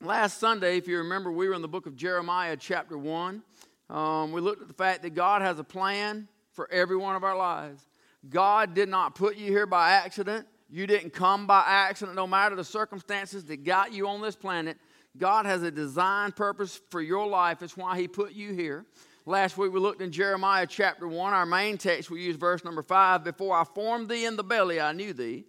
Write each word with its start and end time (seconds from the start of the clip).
last 0.00 0.38
Sunday, 0.38 0.76
if 0.76 0.88
you 0.88 0.98
remember, 0.98 1.30
we 1.30 1.48
were 1.48 1.54
in 1.54 1.62
the 1.62 1.68
book 1.68 1.86
of 1.86 1.96
Jeremiah, 1.96 2.56
chapter 2.56 2.96
1. 2.96 3.42
Um, 3.88 4.32
we 4.32 4.40
looked 4.40 4.62
at 4.62 4.68
the 4.68 4.74
fact 4.74 5.02
that 5.02 5.14
God 5.14 5.42
has 5.42 5.58
a 5.58 5.64
plan 5.64 6.28
for 6.52 6.70
every 6.72 6.96
one 6.96 7.16
of 7.16 7.24
our 7.24 7.36
lives. 7.36 7.86
God 8.28 8.74
did 8.74 8.88
not 8.88 9.14
put 9.14 9.36
you 9.36 9.50
here 9.50 9.66
by 9.66 9.92
accident. 9.92 10.46
You 10.68 10.86
didn't 10.86 11.10
come 11.10 11.46
by 11.46 11.64
accident, 11.66 12.16
no 12.16 12.26
matter 12.26 12.54
the 12.54 12.64
circumstances 12.64 13.44
that 13.46 13.64
got 13.64 13.92
you 13.92 14.06
on 14.06 14.20
this 14.20 14.36
planet. 14.36 14.78
God 15.16 15.46
has 15.46 15.62
a 15.62 15.70
design 15.70 16.32
purpose 16.32 16.80
for 16.90 17.00
your 17.00 17.26
life. 17.26 17.62
It's 17.62 17.76
why 17.76 17.98
He 17.98 18.06
put 18.06 18.32
you 18.32 18.52
here. 18.52 18.86
Last 19.26 19.58
week 19.58 19.72
we 19.72 19.80
looked 19.80 20.00
in 20.00 20.12
Jeremiah 20.12 20.66
chapter 20.66 21.08
1. 21.08 21.32
Our 21.32 21.46
main 21.46 21.76
text, 21.76 22.10
we 22.10 22.22
use 22.22 22.36
verse 22.36 22.64
number 22.64 22.82
5. 22.82 23.24
Before 23.24 23.56
I 23.56 23.64
formed 23.64 24.08
thee 24.08 24.24
in 24.24 24.36
the 24.36 24.44
belly, 24.44 24.80
I 24.80 24.92
knew 24.92 25.12
thee. 25.12 25.44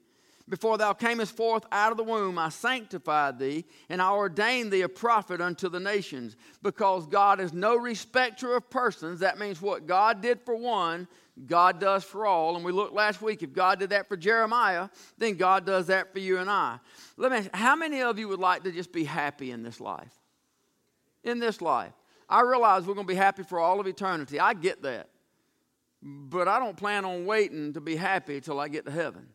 Before 0.52 0.78
thou 0.78 0.92
camest 0.92 1.34
forth 1.34 1.64
out 1.72 1.92
of 1.92 1.98
the 1.98 2.04
womb, 2.04 2.38
I 2.38 2.50
sanctified 2.50 3.40
thee, 3.40 3.64
and 3.88 4.02
I 4.02 4.12
ordained 4.12 4.70
thee 4.70 4.82
a 4.82 4.90
prophet 4.90 5.40
unto 5.40 5.70
the 5.70 5.80
nations. 5.80 6.36
Because 6.62 7.08
God 7.08 7.40
is 7.40 7.54
no 7.54 7.78
respecter 7.78 8.54
of 8.58 8.70
persons. 8.70 9.22
That 9.22 9.40
means 9.40 9.62
what 9.62 9.88
God 9.88 10.22
did 10.22 10.42
for 10.42 10.54
one, 10.54 11.08
God 11.48 11.80
does 11.80 12.04
for 12.04 12.26
all. 12.26 12.58
And 12.58 12.66
we 12.66 12.74
looked 12.74 12.94
last 12.94 13.22
week, 13.22 13.44
if 13.44 13.54
God 13.54 13.80
did 13.80 13.92
that 13.92 14.10
for 14.10 14.18
Jeremiah, 14.18 14.90
then 15.18 15.36
God 15.36 15.66
does 15.66 15.88
that 15.88 16.12
for 16.12 16.20
you 16.20 16.38
and 16.38 16.50
I. 16.50 16.80
Let 17.16 17.32
me 17.32 17.38
ask, 17.38 17.50
how 17.54 17.78
many 17.78 18.02
of 18.02 18.20
you 18.20 18.28
would 18.28 18.42
like 18.42 18.64
to 18.64 18.74
just 18.74 18.92
be 18.92 19.06
happy 19.06 19.52
in 19.52 19.64
this 19.64 19.80
life? 19.80 20.14
In 21.24 21.40
this 21.40 21.62
life. 21.62 21.94
I 22.28 22.42
realize 22.42 22.86
we're 22.86 22.96
going 22.96 23.08
to 23.08 23.14
be 23.14 23.18
happy 23.18 23.44
for 23.44 23.58
all 23.58 23.80
of 23.80 23.88
eternity. 23.88 24.38
I 24.38 24.54
get 24.54 24.82
that. 24.82 25.08
But 26.04 26.50
I 26.50 26.60
don't 26.60 26.76
plan 26.76 27.06
on 27.06 27.26
waiting 27.26 27.72
to 27.72 27.80
be 27.80 27.96
happy 27.96 28.42
till 28.42 28.60
I 28.60 28.68
get 28.68 28.84
to 28.84 28.92
heaven. 28.92 29.30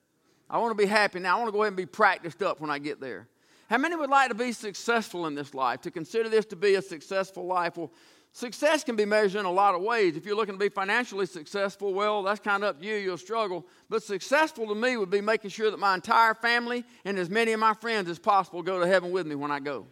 I 0.48 0.58
want 0.58 0.76
to 0.76 0.82
be 0.82 0.88
happy 0.88 1.18
now. 1.18 1.36
I 1.36 1.38
want 1.38 1.48
to 1.48 1.52
go 1.52 1.62
ahead 1.62 1.68
and 1.72 1.76
be 1.76 1.86
practiced 1.86 2.42
up 2.42 2.60
when 2.60 2.70
I 2.70 2.78
get 2.78 3.00
there. 3.00 3.28
How 3.68 3.78
many 3.78 3.96
would 3.96 4.10
like 4.10 4.28
to 4.28 4.34
be 4.34 4.52
successful 4.52 5.26
in 5.26 5.34
this 5.34 5.52
life, 5.52 5.80
to 5.82 5.90
consider 5.90 6.28
this 6.28 6.46
to 6.46 6.56
be 6.56 6.76
a 6.76 6.82
successful 6.82 7.46
life? 7.46 7.76
Well, 7.76 7.90
success 8.32 8.84
can 8.84 8.94
be 8.94 9.04
measured 9.04 9.40
in 9.40 9.46
a 9.46 9.50
lot 9.50 9.74
of 9.74 9.82
ways. 9.82 10.16
If 10.16 10.24
you're 10.24 10.36
looking 10.36 10.54
to 10.54 10.58
be 10.58 10.68
financially 10.68 11.26
successful, 11.26 11.92
well, 11.92 12.22
that's 12.22 12.38
kind 12.38 12.62
of 12.62 12.70
up 12.70 12.80
to 12.80 12.86
you. 12.86 12.94
You'll 12.94 13.18
struggle. 13.18 13.66
But 13.88 14.04
successful 14.04 14.68
to 14.68 14.74
me 14.76 14.96
would 14.96 15.10
be 15.10 15.20
making 15.20 15.50
sure 15.50 15.72
that 15.72 15.80
my 15.80 15.94
entire 15.94 16.34
family 16.34 16.84
and 17.04 17.18
as 17.18 17.28
many 17.28 17.52
of 17.52 17.58
my 17.58 17.74
friends 17.74 18.08
as 18.08 18.20
possible 18.20 18.62
go 18.62 18.78
to 18.78 18.86
heaven 18.86 19.10
with 19.10 19.26
me 19.26 19.34
when 19.34 19.50
I 19.50 19.58
go. 19.58 19.86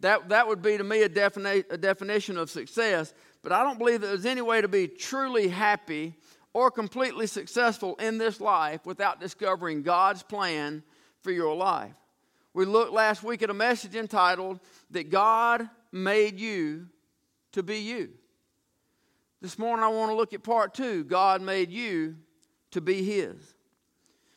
That, 0.00 0.28
that 0.28 0.46
would 0.46 0.62
be 0.62 0.78
to 0.78 0.84
me 0.84 1.02
a, 1.02 1.06
a 1.06 1.78
definition 1.78 2.38
of 2.38 2.50
success. 2.50 3.14
But 3.42 3.50
I 3.50 3.64
don't 3.64 3.78
believe 3.78 4.00
that 4.02 4.08
there's 4.08 4.26
any 4.26 4.42
way 4.42 4.60
to 4.60 4.68
be 4.68 4.86
truly 4.86 5.48
happy 5.48 6.14
or 6.56 6.70
completely 6.70 7.26
successful 7.26 7.96
in 7.96 8.16
this 8.16 8.40
life 8.40 8.86
without 8.86 9.20
discovering 9.20 9.82
God's 9.82 10.22
plan 10.22 10.82
for 11.20 11.30
your 11.30 11.54
life. 11.54 11.92
We 12.54 12.64
looked 12.64 12.94
last 12.94 13.22
week 13.22 13.42
at 13.42 13.50
a 13.50 13.54
message 13.54 13.94
entitled 13.94 14.60
That 14.90 15.10
God 15.10 15.68
Made 15.92 16.40
You 16.40 16.86
to 17.52 17.62
Be 17.62 17.80
You. 17.80 18.08
This 19.42 19.58
morning 19.58 19.84
I 19.84 19.88
want 19.88 20.10
to 20.10 20.16
look 20.16 20.32
at 20.32 20.42
part 20.42 20.72
two 20.72 21.04
God 21.04 21.42
made 21.42 21.70
you 21.70 22.16
to 22.70 22.80
be 22.80 23.02
His. 23.02 23.36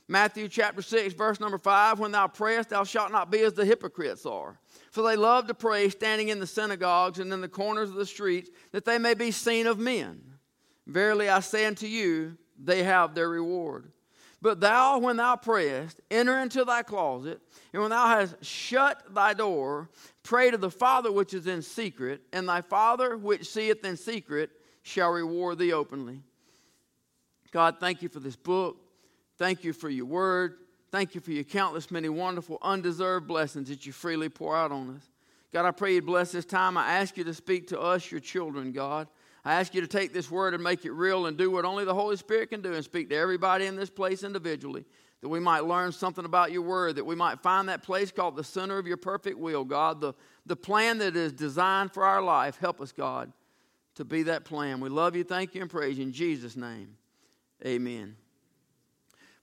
Matthew 0.09 0.49
chapter 0.49 0.81
6, 0.81 1.13
verse 1.13 1.39
number 1.39 1.57
5 1.57 1.99
When 1.99 2.11
thou 2.11 2.27
prayest, 2.27 2.71
thou 2.71 2.83
shalt 2.83 3.13
not 3.13 3.31
be 3.31 3.39
as 3.43 3.53
the 3.53 3.63
hypocrites 3.63 4.25
are. 4.25 4.59
For 4.91 5.03
they 5.03 5.15
love 5.15 5.47
to 5.47 5.53
pray 5.53 5.87
standing 5.87 6.27
in 6.27 6.41
the 6.41 6.47
synagogues 6.47 7.19
and 7.19 7.31
in 7.31 7.39
the 7.39 7.47
corners 7.47 7.87
of 7.87 7.95
the 7.95 8.05
streets, 8.05 8.49
that 8.73 8.83
they 8.83 8.97
may 8.97 9.13
be 9.13 9.31
seen 9.31 9.67
of 9.67 9.79
men. 9.79 10.19
Verily 10.89 11.29
I 11.29 11.39
say 11.39 11.65
unto 11.65 11.85
you, 11.85 12.35
they 12.57 12.83
have 12.83 13.13
their 13.13 13.29
reward. 13.29 13.91
But 14.41 14.59
thou, 14.59 14.97
when 14.97 15.17
thou 15.17 15.35
prayest, 15.35 15.99
enter 16.09 16.39
into 16.39 16.65
thy 16.65 16.81
closet, 16.81 17.39
and 17.73 17.81
when 17.81 17.91
thou 17.91 18.07
hast 18.07 18.43
shut 18.43 19.13
thy 19.13 19.33
door, 19.33 19.89
pray 20.23 20.49
to 20.49 20.57
the 20.57 20.71
Father 20.71 21.11
which 21.11 21.33
is 21.33 21.45
in 21.45 21.61
secret, 21.61 22.21
and 22.33 22.47
thy 22.47 22.61
Father 22.61 23.17
which 23.17 23.47
seeth 23.47 23.85
in 23.85 23.97
secret 23.97 24.49
shall 24.81 25.11
reward 25.11 25.59
thee 25.59 25.73
openly. 25.73 26.21
God, 27.51 27.75
thank 27.79 28.01
you 28.01 28.09
for 28.09 28.19
this 28.19 28.35
book. 28.35 28.77
Thank 29.37 29.63
you 29.63 29.73
for 29.73 29.89
your 29.89 30.05
word. 30.05 30.55
Thank 30.91 31.13
you 31.13 31.21
for 31.21 31.31
your 31.31 31.43
countless 31.43 31.91
many 31.91 32.09
wonderful, 32.09 32.57
undeserved 32.61 33.27
blessings 33.27 33.69
that 33.69 33.85
you 33.85 33.91
freely 33.91 34.29
pour 34.29 34.55
out 34.55 34.71
on 34.71 34.95
us. 34.95 35.03
God, 35.51 35.65
I 35.65 35.71
pray 35.71 35.95
you 35.95 36.01
bless 36.01 36.31
this 36.31 36.45
time. 36.45 36.77
I 36.77 36.93
ask 36.93 37.17
you 37.17 37.23
to 37.25 37.33
speak 37.33 37.67
to 37.67 37.79
us, 37.79 38.09
your 38.09 38.21
children, 38.21 38.71
God. 38.71 39.07
I 39.49 39.55
ask 39.55 39.73
you 39.73 39.81
to 39.81 39.87
take 39.87 40.13
this 40.13 40.29
word 40.29 40.53
and 40.53 40.63
make 40.63 40.85
it 40.85 40.91
real 40.91 41.25
and 41.25 41.35
do 41.35 41.49
what 41.49 41.65
only 41.65 41.83
the 41.83 41.95
Holy 41.95 42.15
Spirit 42.17 42.51
can 42.51 42.61
do 42.61 42.75
and 42.75 42.83
speak 42.83 43.09
to 43.09 43.15
everybody 43.15 43.65
in 43.65 43.75
this 43.75 43.89
place 43.89 44.23
individually, 44.23 44.85
that 45.21 45.27
we 45.27 45.39
might 45.39 45.65
learn 45.65 45.91
something 45.91 46.23
about 46.23 46.51
your 46.51 46.61
word, 46.61 46.97
that 46.97 47.03
we 47.03 47.15
might 47.15 47.39
find 47.39 47.67
that 47.67 47.81
place 47.81 48.11
called 48.11 48.35
the 48.35 48.43
center 48.43 48.77
of 48.77 48.85
your 48.85 48.95
perfect 48.95 49.39
will, 49.39 49.63
God, 49.63 50.01
the, 50.01 50.13
the 50.45 50.55
plan 50.55 50.99
that 50.99 51.15
is 51.15 51.33
designed 51.33 51.91
for 51.95 52.05
our 52.05 52.21
life. 52.21 52.59
Help 52.59 52.79
us, 52.79 52.91
God, 52.91 53.33
to 53.95 54.05
be 54.05 54.21
that 54.21 54.45
plan. 54.45 54.81
We 54.81 54.89
love 54.89 55.15
you, 55.15 55.23
thank 55.23 55.55
you, 55.55 55.61
and 55.61 55.69
praise 55.71 55.97
you 55.97 56.03
in 56.03 56.11
Jesus' 56.11 56.55
name. 56.55 56.95
Amen. 57.65 58.17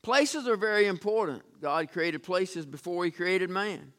Places 0.03 0.47
are 0.47 0.57
very 0.57 0.87
important. 0.87 1.43
God 1.61 1.91
created 1.91 2.23
places 2.23 2.65
before 2.65 3.05
He 3.05 3.11
created 3.11 3.51
man. 3.51 3.93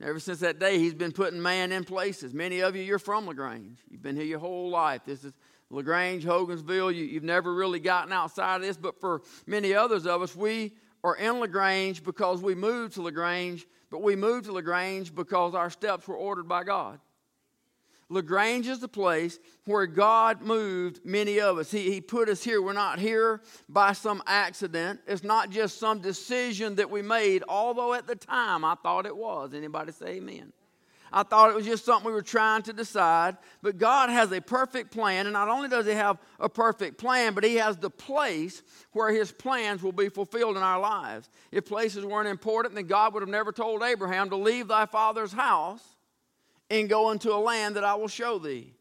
Ever 0.00 0.20
since 0.20 0.38
that 0.40 0.60
day, 0.60 0.78
he's 0.78 0.94
been 0.94 1.10
putting 1.10 1.42
man 1.42 1.72
in 1.72 1.82
places. 1.84 2.32
Many 2.32 2.60
of 2.60 2.76
you, 2.76 2.82
you're 2.82 3.00
from 3.00 3.26
LaGrange. 3.26 3.80
You've 3.90 4.02
been 4.02 4.14
here 4.14 4.24
your 4.24 4.38
whole 4.38 4.70
life. 4.70 5.02
This 5.04 5.24
is 5.24 5.32
LaGrange, 5.70 6.24
Hogansville. 6.24 6.94
You, 6.94 7.14
have 7.14 7.24
never 7.24 7.52
really 7.52 7.80
gotten 7.80 8.12
outside 8.12 8.56
of 8.56 8.62
this, 8.62 8.76
but 8.76 9.00
for 9.00 9.22
many 9.46 9.74
others 9.74 10.06
of 10.06 10.22
us, 10.22 10.36
we 10.36 10.74
are 11.02 11.16
in 11.16 11.40
LaGrange 11.40 12.04
because 12.04 12.40
we 12.40 12.54
moved 12.54 12.94
to 12.94 13.02
LaGrange, 13.02 13.66
but 13.90 14.00
we 14.00 14.14
moved 14.14 14.46
to 14.46 14.52
LaGrange 14.52 15.14
because 15.14 15.54
our 15.54 15.70
steps 15.70 16.06
were 16.06 16.16
ordered 16.16 16.46
by 16.46 16.62
God. 16.62 17.00
LaGrange 18.10 18.66
is 18.66 18.80
the 18.80 18.88
place 18.88 19.38
where 19.66 19.86
God 19.86 20.40
moved 20.40 21.00
many 21.04 21.40
of 21.40 21.58
us. 21.58 21.70
He, 21.70 21.90
he 21.92 22.00
put 22.00 22.28
us 22.28 22.42
here. 22.42 22.62
We're 22.62 22.72
not 22.72 22.98
here 22.98 23.42
by 23.68 23.92
some 23.92 24.22
accident. 24.26 25.00
It's 25.06 25.22
not 25.22 25.50
just 25.50 25.78
some 25.78 26.00
decision 26.00 26.76
that 26.76 26.90
we 26.90 27.02
made, 27.02 27.44
although 27.48 27.92
at 27.92 28.06
the 28.06 28.16
time 28.16 28.64
I 28.64 28.76
thought 28.76 29.04
it 29.04 29.16
was. 29.16 29.52
Anybody 29.52 29.92
say 29.92 30.16
amen? 30.16 30.52
I 31.12 31.22
thought 31.22 31.50
it 31.50 31.56
was 31.56 31.66
just 31.66 31.84
something 31.84 32.06
we 32.06 32.12
were 32.12 32.22
trying 32.22 32.62
to 32.62 32.72
decide. 32.72 33.36
But 33.62 33.78
God 33.78 34.10
has 34.10 34.32
a 34.32 34.40
perfect 34.40 34.90
plan, 34.90 35.26
and 35.26 35.32
not 35.32 35.48
only 35.48 35.68
does 35.68 35.86
He 35.86 35.92
have 35.92 36.18
a 36.40 36.48
perfect 36.48 36.98
plan, 36.98 37.34
but 37.34 37.44
He 37.44 37.56
has 37.56 37.76
the 37.76 37.90
place 37.90 38.62
where 38.92 39.12
His 39.12 39.32
plans 39.32 39.82
will 39.82 39.92
be 39.92 40.08
fulfilled 40.08 40.56
in 40.56 40.62
our 40.62 40.80
lives. 40.80 41.28
If 41.50 41.66
places 41.66 42.04
weren't 42.04 42.28
important, 42.28 42.74
then 42.74 42.86
God 42.86 43.14
would 43.14 43.22
have 43.22 43.28
never 43.28 43.52
told 43.52 43.82
Abraham 43.82 44.30
to 44.30 44.36
leave 44.36 44.68
thy 44.68 44.86
father's 44.86 45.32
house 45.32 45.82
and 46.70 46.88
go 46.88 47.10
into 47.10 47.32
a 47.32 47.36
land 47.36 47.76
that 47.76 47.84
I 47.84 47.94
will 47.94 48.08
show 48.08 48.38
thee. 48.38 48.72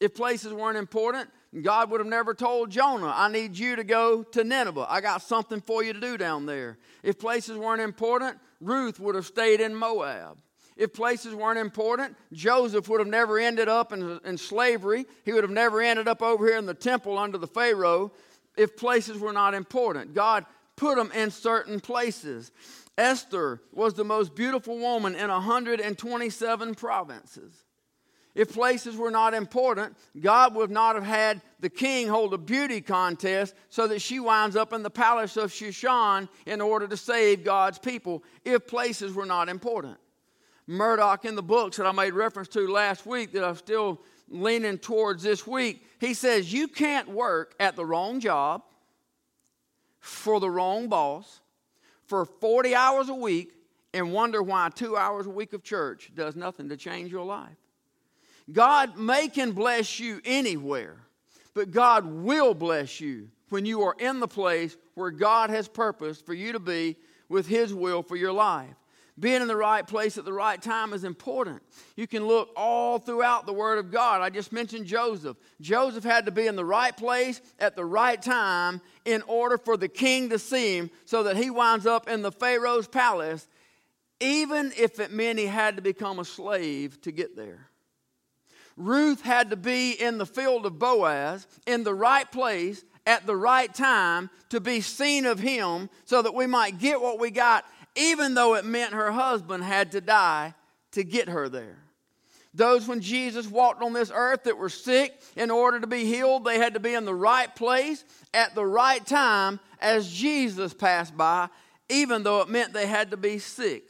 If 0.00 0.14
places 0.14 0.52
weren't 0.52 0.76
important, 0.76 1.30
God 1.62 1.90
would 1.90 2.00
have 2.00 2.08
never 2.08 2.34
told 2.34 2.70
Jonah, 2.70 3.12
I 3.14 3.28
need 3.28 3.56
you 3.56 3.76
to 3.76 3.84
go 3.84 4.22
to 4.22 4.44
Nineveh. 4.44 4.86
I 4.88 5.00
got 5.00 5.22
something 5.22 5.60
for 5.60 5.82
you 5.82 5.92
to 5.92 6.00
do 6.00 6.18
down 6.18 6.44
there. 6.44 6.76
If 7.02 7.18
places 7.18 7.56
weren't 7.56 7.80
important, 7.80 8.38
Ruth 8.60 9.00
would 9.00 9.14
have 9.14 9.26
stayed 9.26 9.60
in 9.60 9.74
Moab. 9.74 10.38
If 10.76 10.92
places 10.92 11.34
weren't 11.34 11.58
important, 11.58 12.16
Joseph 12.32 12.88
would 12.88 13.00
have 13.00 13.08
never 13.08 13.38
ended 13.38 13.68
up 13.68 13.92
in, 13.92 14.20
in 14.24 14.36
slavery. 14.36 15.06
He 15.24 15.32
would 15.32 15.44
have 15.44 15.50
never 15.50 15.80
ended 15.80 16.06
up 16.06 16.20
over 16.20 16.46
here 16.46 16.58
in 16.58 16.66
the 16.66 16.74
temple 16.74 17.16
under 17.16 17.38
the 17.38 17.46
Pharaoh 17.46 18.12
if 18.56 18.76
places 18.76 19.18
were 19.18 19.32
not 19.32 19.54
important. 19.54 20.14
God 20.14 20.44
put 20.76 20.96
them 20.96 21.10
in 21.12 21.30
certain 21.30 21.80
places. 21.80 22.52
Esther 22.98 23.60
was 23.72 23.94
the 23.94 24.04
most 24.04 24.34
beautiful 24.34 24.78
woman 24.78 25.14
in 25.14 25.28
127 25.28 26.74
provinces. 26.74 27.64
If 28.34 28.52
places 28.52 28.96
were 28.96 29.10
not 29.10 29.32
important, 29.32 29.96
God 30.20 30.54
would 30.54 30.70
not 30.70 30.94
have 30.94 31.04
had 31.04 31.40
the 31.60 31.70
king 31.70 32.06
hold 32.06 32.34
a 32.34 32.38
beauty 32.38 32.82
contest 32.82 33.54
so 33.70 33.86
that 33.86 34.02
she 34.02 34.20
winds 34.20 34.56
up 34.56 34.74
in 34.74 34.82
the 34.82 34.90
palace 34.90 35.38
of 35.38 35.50
Shushan 35.50 36.28
in 36.44 36.60
order 36.60 36.86
to 36.86 36.98
save 36.98 37.44
God's 37.44 37.78
people, 37.78 38.22
if 38.44 38.66
places 38.66 39.14
were 39.14 39.24
not 39.24 39.48
important. 39.48 39.96
Murdock, 40.66 41.24
in 41.24 41.34
the 41.34 41.42
books 41.42 41.78
that 41.78 41.86
I 41.86 41.92
made 41.92 42.12
reference 42.12 42.48
to 42.48 42.68
last 42.68 43.06
week, 43.06 43.32
that 43.32 43.42
I'm 43.42 43.56
still 43.56 44.02
leaning 44.28 44.76
towards 44.78 45.22
this 45.22 45.46
week, 45.46 45.86
he 45.98 46.12
says, 46.12 46.52
You 46.52 46.68
can't 46.68 47.08
work 47.08 47.54
at 47.58 47.74
the 47.74 47.86
wrong 47.86 48.20
job, 48.20 48.62
for 49.98 50.40
the 50.40 50.50
wrong 50.50 50.88
boss, 50.88 51.40
for 52.06 52.24
40 52.24 52.74
hours 52.74 53.08
a 53.08 53.14
week 53.14 53.52
and 53.92 54.12
wonder 54.12 54.42
why 54.42 54.68
two 54.74 54.96
hours 54.96 55.26
a 55.26 55.30
week 55.30 55.52
of 55.52 55.62
church 55.62 56.12
does 56.14 56.36
nothing 56.36 56.68
to 56.68 56.76
change 56.76 57.10
your 57.10 57.24
life. 57.24 57.56
God 58.52 58.96
may 58.96 59.28
can 59.28 59.52
bless 59.52 59.98
you 59.98 60.20
anywhere, 60.24 60.96
but 61.54 61.70
God 61.70 62.04
will 62.06 62.54
bless 62.54 63.00
you 63.00 63.28
when 63.48 63.66
you 63.66 63.82
are 63.82 63.96
in 63.98 64.20
the 64.20 64.28
place 64.28 64.76
where 64.94 65.10
God 65.10 65.50
has 65.50 65.68
purposed 65.68 66.26
for 66.26 66.34
you 66.34 66.52
to 66.52 66.60
be 66.60 66.96
with 67.28 67.46
His 67.46 67.74
will 67.74 68.02
for 68.02 68.16
your 68.16 68.32
life. 68.32 68.74
Being 69.18 69.40
in 69.40 69.48
the 69.48 69.56
right 69.56 69.86
place 69.86 70.18
at 70.18 70.26
the 70.26 70.32
right 70.32 70.60
time 70.60 70.92
is 70.92 71.02
important. 71.02 71.62
You 71.96 72.06
can 72.06 72.26
look 72.26 72.50
all 72.54 72.98
throughout 72.98 73.46
the 73.46 73.52
Word 73.52 73.78
of 73.78 73.90
God. 73.90 74.20
I 74.20 74.28
just 74.28 74.52
mentioned 74.52 74.86
Joseph. 74.86 75.38
Joseph 75.60 76.04
had 76.04 76.26
to 76.26 76.30
be 76.30 76.46
in 76.46 76.54
the 76.54 76.66
right 76.66 76.94
place 76.94 77.40
at 77.58 77.76
the 77.76 77.84
right 77.84 78.20
time 78.20 78.82
in 79.06 79.22
order 79.22 79.56
for 79.56 79.78
the 79.78 79.88
king 79.88 80.28
to 80.30 80.38
see 80.38 80.76
him 80.76 80.90
so 81.06 81.22
that 81.22 81.36
he 81.36 81.48
winds 81.48 81.86
up 81.86 82.08
in 82.08 82.20
the 82.20 82.32
Pharaoh's 82.32 82.88
palace 82.88 83.48
even 84.20 84.72
if 84.76 84.98
it 84.98 85.12
meant 85.12 85.38
he 85.38 85.46
had 85.46 85.76
to 85.76 85.82
become 85.82 86.18
a 86.18 86.24
slave 86.24 87.00
to 87.02 87.12
get 87.12 87.36
there. 87.36 87.68
Ruth 88.76 89.22
had 89.22 89.50
to 89.50 89.56
be 89.56 89.92
in 89.92 90.18
the 90.18 90.26
field 90.26 90.66
of 90.66 90.78
Boaz 90.78 91.46
in 91.66 91.84
the 91.84 91.94
right 91.94 92.30
place 92.30 92.84
at 93.06 93.26
the 93.26 93.36
right 93.36 93.72
time 93.72 94.28
to 94.50 94.60
be 94.60 94.80
seen 94.80 95.26
of 95.26 95.38
him 95.38 95.88
so 96.04 96.22
that 96.22 96.34
we 96.34 96.46
might 96.46 96.78
get 96.78 97.00
what 97.00 97.18
we 97.18 97.30
got, 97.30 97.64
even 97.96 98.34
though 98.34 98.54
it 98.54 98.64
meant 98.64 98.92
her 98.92 99.10
husband 99.10 99.64
had 99.64 99.92
to 99.92 100.00
die 100.00 100.54
to 100.92 101.02
get 101.02 101.28
her 101.28 101.48
there. 101.48 101.78
Those 102.54 102.88
when 102.88 103.00
Jesus 103.00 103.46
walked 103.46 103.82
on 103.82 103.92
this 103.92 104.10
earth 104.14 104.44
that 104.44 104.56
were 104.56 104.70
sick, 104.70 105.20
in 105.36 105.50
order 105.50 105.78
to 105.80 105.86
be 105.86 106.04
healed, 106.04 106.44
they 106.44 106.58
had 106.58 106.74
to 106.74 106.80
be 106.80 106.94
in 106.94 107.04
the 107.04 107.14
right 107.14 107.54
place 107.54 108.02
at 108.32 108.54
the 108.54 108.64
right 108.64 109.04
time 109.04 109.60
as 109.78 110.10
Jesus 110.10 110.72
passed 110.72 111.14
by, 111.16 111.48
even 111.90 112.22
though 112.22 112.40
it 112.40 112.48
meant 112.48 112.72
they 112.72 112.86
had 112.86 113.10
to 113.10 113.18
be 113.18 113.38
sick. 113.38 113.84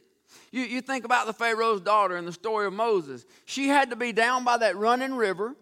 You, 0.50 0.62
you 0.62 0.80
think 0.80 1.04
about 1.04 1.26
the 1.26 1.32
Pharaoh's 1.32 1.80
daughter 1.80 2.16
in 2.16 2.24
the 2.24 2.32
story 2.32 2.66
of 2.66 2.72
Moses. 2.72 3.24
She 3.44 3.68
had 3.68 3.90
to 3.90 3.96
be 3.96 4.12
down 4.12 4.42
by 4.42 4.56
that 4.58 4.76
running 4.76 5.14
river. 5.14 5.54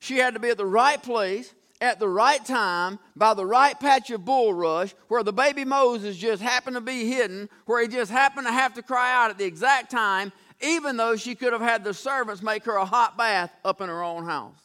She 0.00 0.16
had 0.16 0.34
to 0.34 0.40
be 0.40 0.48
at 0.48 0.56
the 0.56 0.66
right 0.66 1.00
place 1.00 1.54
at 1.80 1.98
the 1.98 2.08
right 2.08 2.44
time 2.44 2.98
by 3.14 3.34
the 3.34 3.46
right 3.46 3.78
patch 3.78 4.10
of 4.10 4.22
bulrush 4.22 4.94
where 5.08 5.22
the 5.22 5.32
baby 5.32 5.64
Moses 5.64 6.16
just 6.16 6.42
happened 6.42 6.76
to 6.76 6.80
be 6.80 7.08
hidden, 7.08 7.48
where 7.66 7.82
he 7.82 7.88
just 7.88 8.10
happened 8.10 8.46
to 8.46 8.52
have 8.52 8.74
to 8.74 8.82
cry 8.82 9.12
out 9.12 9.30
at 9.30 9.38
the 9.38 9.44
exact 9.44 9.90
time, 9.90 10.32
even 10.60 10.96
though 10.96 11.16
she 11.16 11.34
could 11.34 11.52
have 11.52 11.62
had 11.62 11.84
the 11.84 11.94
servants 11.94 12.42
make 12.42 12.64
her 12.64 12.76
a 12.76 12.84
hot 12.84 13.16
bath 13.16 13.52
up 13.64 13.80
in 13.80 13.88
her 13.88 14.02
own 14.02 14.24
house. 14.24 14.58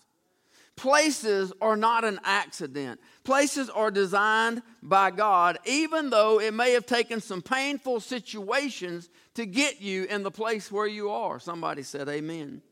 Places 0.75 1.54
are 1.62 1.77
not 1.77 2.04
an 2.04 2.19
accident. 2.24 3.00
Places 3.24 3.69
are 3.69 3.92
designed 3.92 4.63
by 4.81 5.12
God, 5.12 5.59
even 5.66 6.09
though 6.09 6.39
it 6.39 6.54
may 6.54 6.71
have 6.71 6.88
taken 6.88 7.21
some 7.21 7.44
painful 7.44 8.00
situations 8.00 9.07
to 9.36 9.45
get 9.45 9.81
you 9.81 10.06
in 10.06 10.24
the 10.24 10.31
place 10.31 10.71
where 10.71 10.88
you 10.88 11.12
are. 11.12 11.39
Somebody 11.39 11.83
said, 11.83 12.09
Amen. 12.09 12.63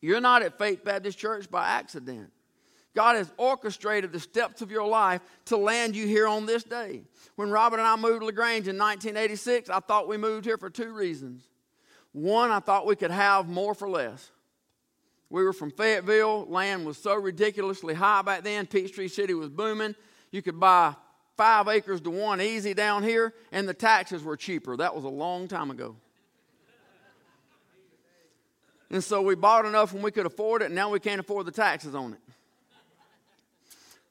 You're 0.00 0.20
not 0.20 0.42
at 0.42 0.56
Faith 0.56 0.84
Baptist 0.84 1.18
Church 1.18 1.50
by 1.50 1.66
accident. 1.66 2.30
God 2.98 3.14
has 3.14 3.32
orchestrated 3.36 4.10
the 4.10 4.18
steps 4.18 4.60
of 4.60 4.72
your 4.72 4.84
life 4.84 5.20
to 5.44 5.56
land 5.56 5.94
you 5.94 6.08
here 6.08 6.26
on 6.26 6.46
this 6.46 6.64
day. 6.64 7.02
When 7.36 7.48
Robert 7.48 7.78
and 7.78 7.86
I 7.86 7.94
moved 7.94 8.22
to 8.22 8.26
LaGrange 8.26 8.66
in 8.66 8.76
1986, 8.76 9.70
I 9.70 9.78
thought 9.78 10.08
we 10.08 10.16
moved 10.16 10.44
here 10.44 10.58
for 10.58 10.68
two 10.68 10.92
reasons. 10.92 11.46
One, 12.10 12.50
I 12.50 12.58
thought 12.58 12.86
we 12.86 12.96
could 12.96 13.12
have 13.12 13.48
more 13.48 13.72
for 13.72 13.88
less. 13.88 14.32
We 15.30 15.44
were 15.44 15.52
from 15.52 15.70
Fayetteville. 15.70 16.46
Land 16.46 16.84
was 16.84 16.98
so 16.98 17.14
ridiculously 17.14 17.94
high 17.94 18.22
back 18.22 18.42
then. 18.42 18.66
Peachtree 18.66 19.06
City 19.06 19.32
was 19.32 19.48
booming. 19.48 19.94
You 20.32 20.42
could 20.42 20.58
buy 20.58 20.96
five 21.36 21.68
acres 21.68 22.00
to 22.00 22.10
one 22.10 22.40
easy 22.40 22.74
down 22.74 23.04
here, 23.04 23.32
and 23.52 23.68
the 23.68 23.74
taxes 23.74 24.24
were 24.24 24.36
cheaper. 24.36 24.76
That 24.76 24.96
was 24.96 25.04
a 25.04 25.08
long 25.08 25.46
time 25.46 25.70
ago. 25.70 25.94
And 28.90 29.04
so 29.04 29.22
we 29.22 29.36
bought 29.36 29.66
enough 29.66 29.92
when 29.92 30.02
we 30.02 30.10
could 30.10 30.26
afford 30.26 30.62
it, 30.62 30.64
and 30.64 30.74
now 30.74 30.90
we 30.90 30.98
can't 30.98 31.20
afford 31.20 31.46
the 31.46 31.52
taxes 31.52 31.94
on 31.94 32.14
it. 32.14 32.20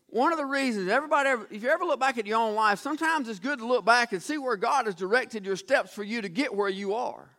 One 0.09 0.31
of 0.31 0.37
the 0.37 0.45
reasons, 0.45 0.89
everybody, 0.89 1.29
ever, 1.29 1.47
if 1.51 1.61
you 1.63 1.69
ever 1.69 1.83
look 1.83 1.99
back 1.99 2.17
at 2.17 2.25
your 2.25 2.39
own 2.39 2.55
life, 2.55 2.79
sometimes 2.79 3.27
it's 3.27 3.39
good 3.39 3.59
to 3.59 3.67
look 3.67 3.83
back 3.83 4.13
and 4.13 4.23
see 4.23 4.37
where 4.37 4.55
God 4.55 4.85
has 4.85 4.95
directed 4.95 5.45
your 5.45 5.57
steps 5.57 5.93
for 5.93 6.03
you 6.03 6.21
to 6.21 6.29
get 6.29 6.55
where 6.55 6.69
you 6.69 6.93
are. 6.93 7.29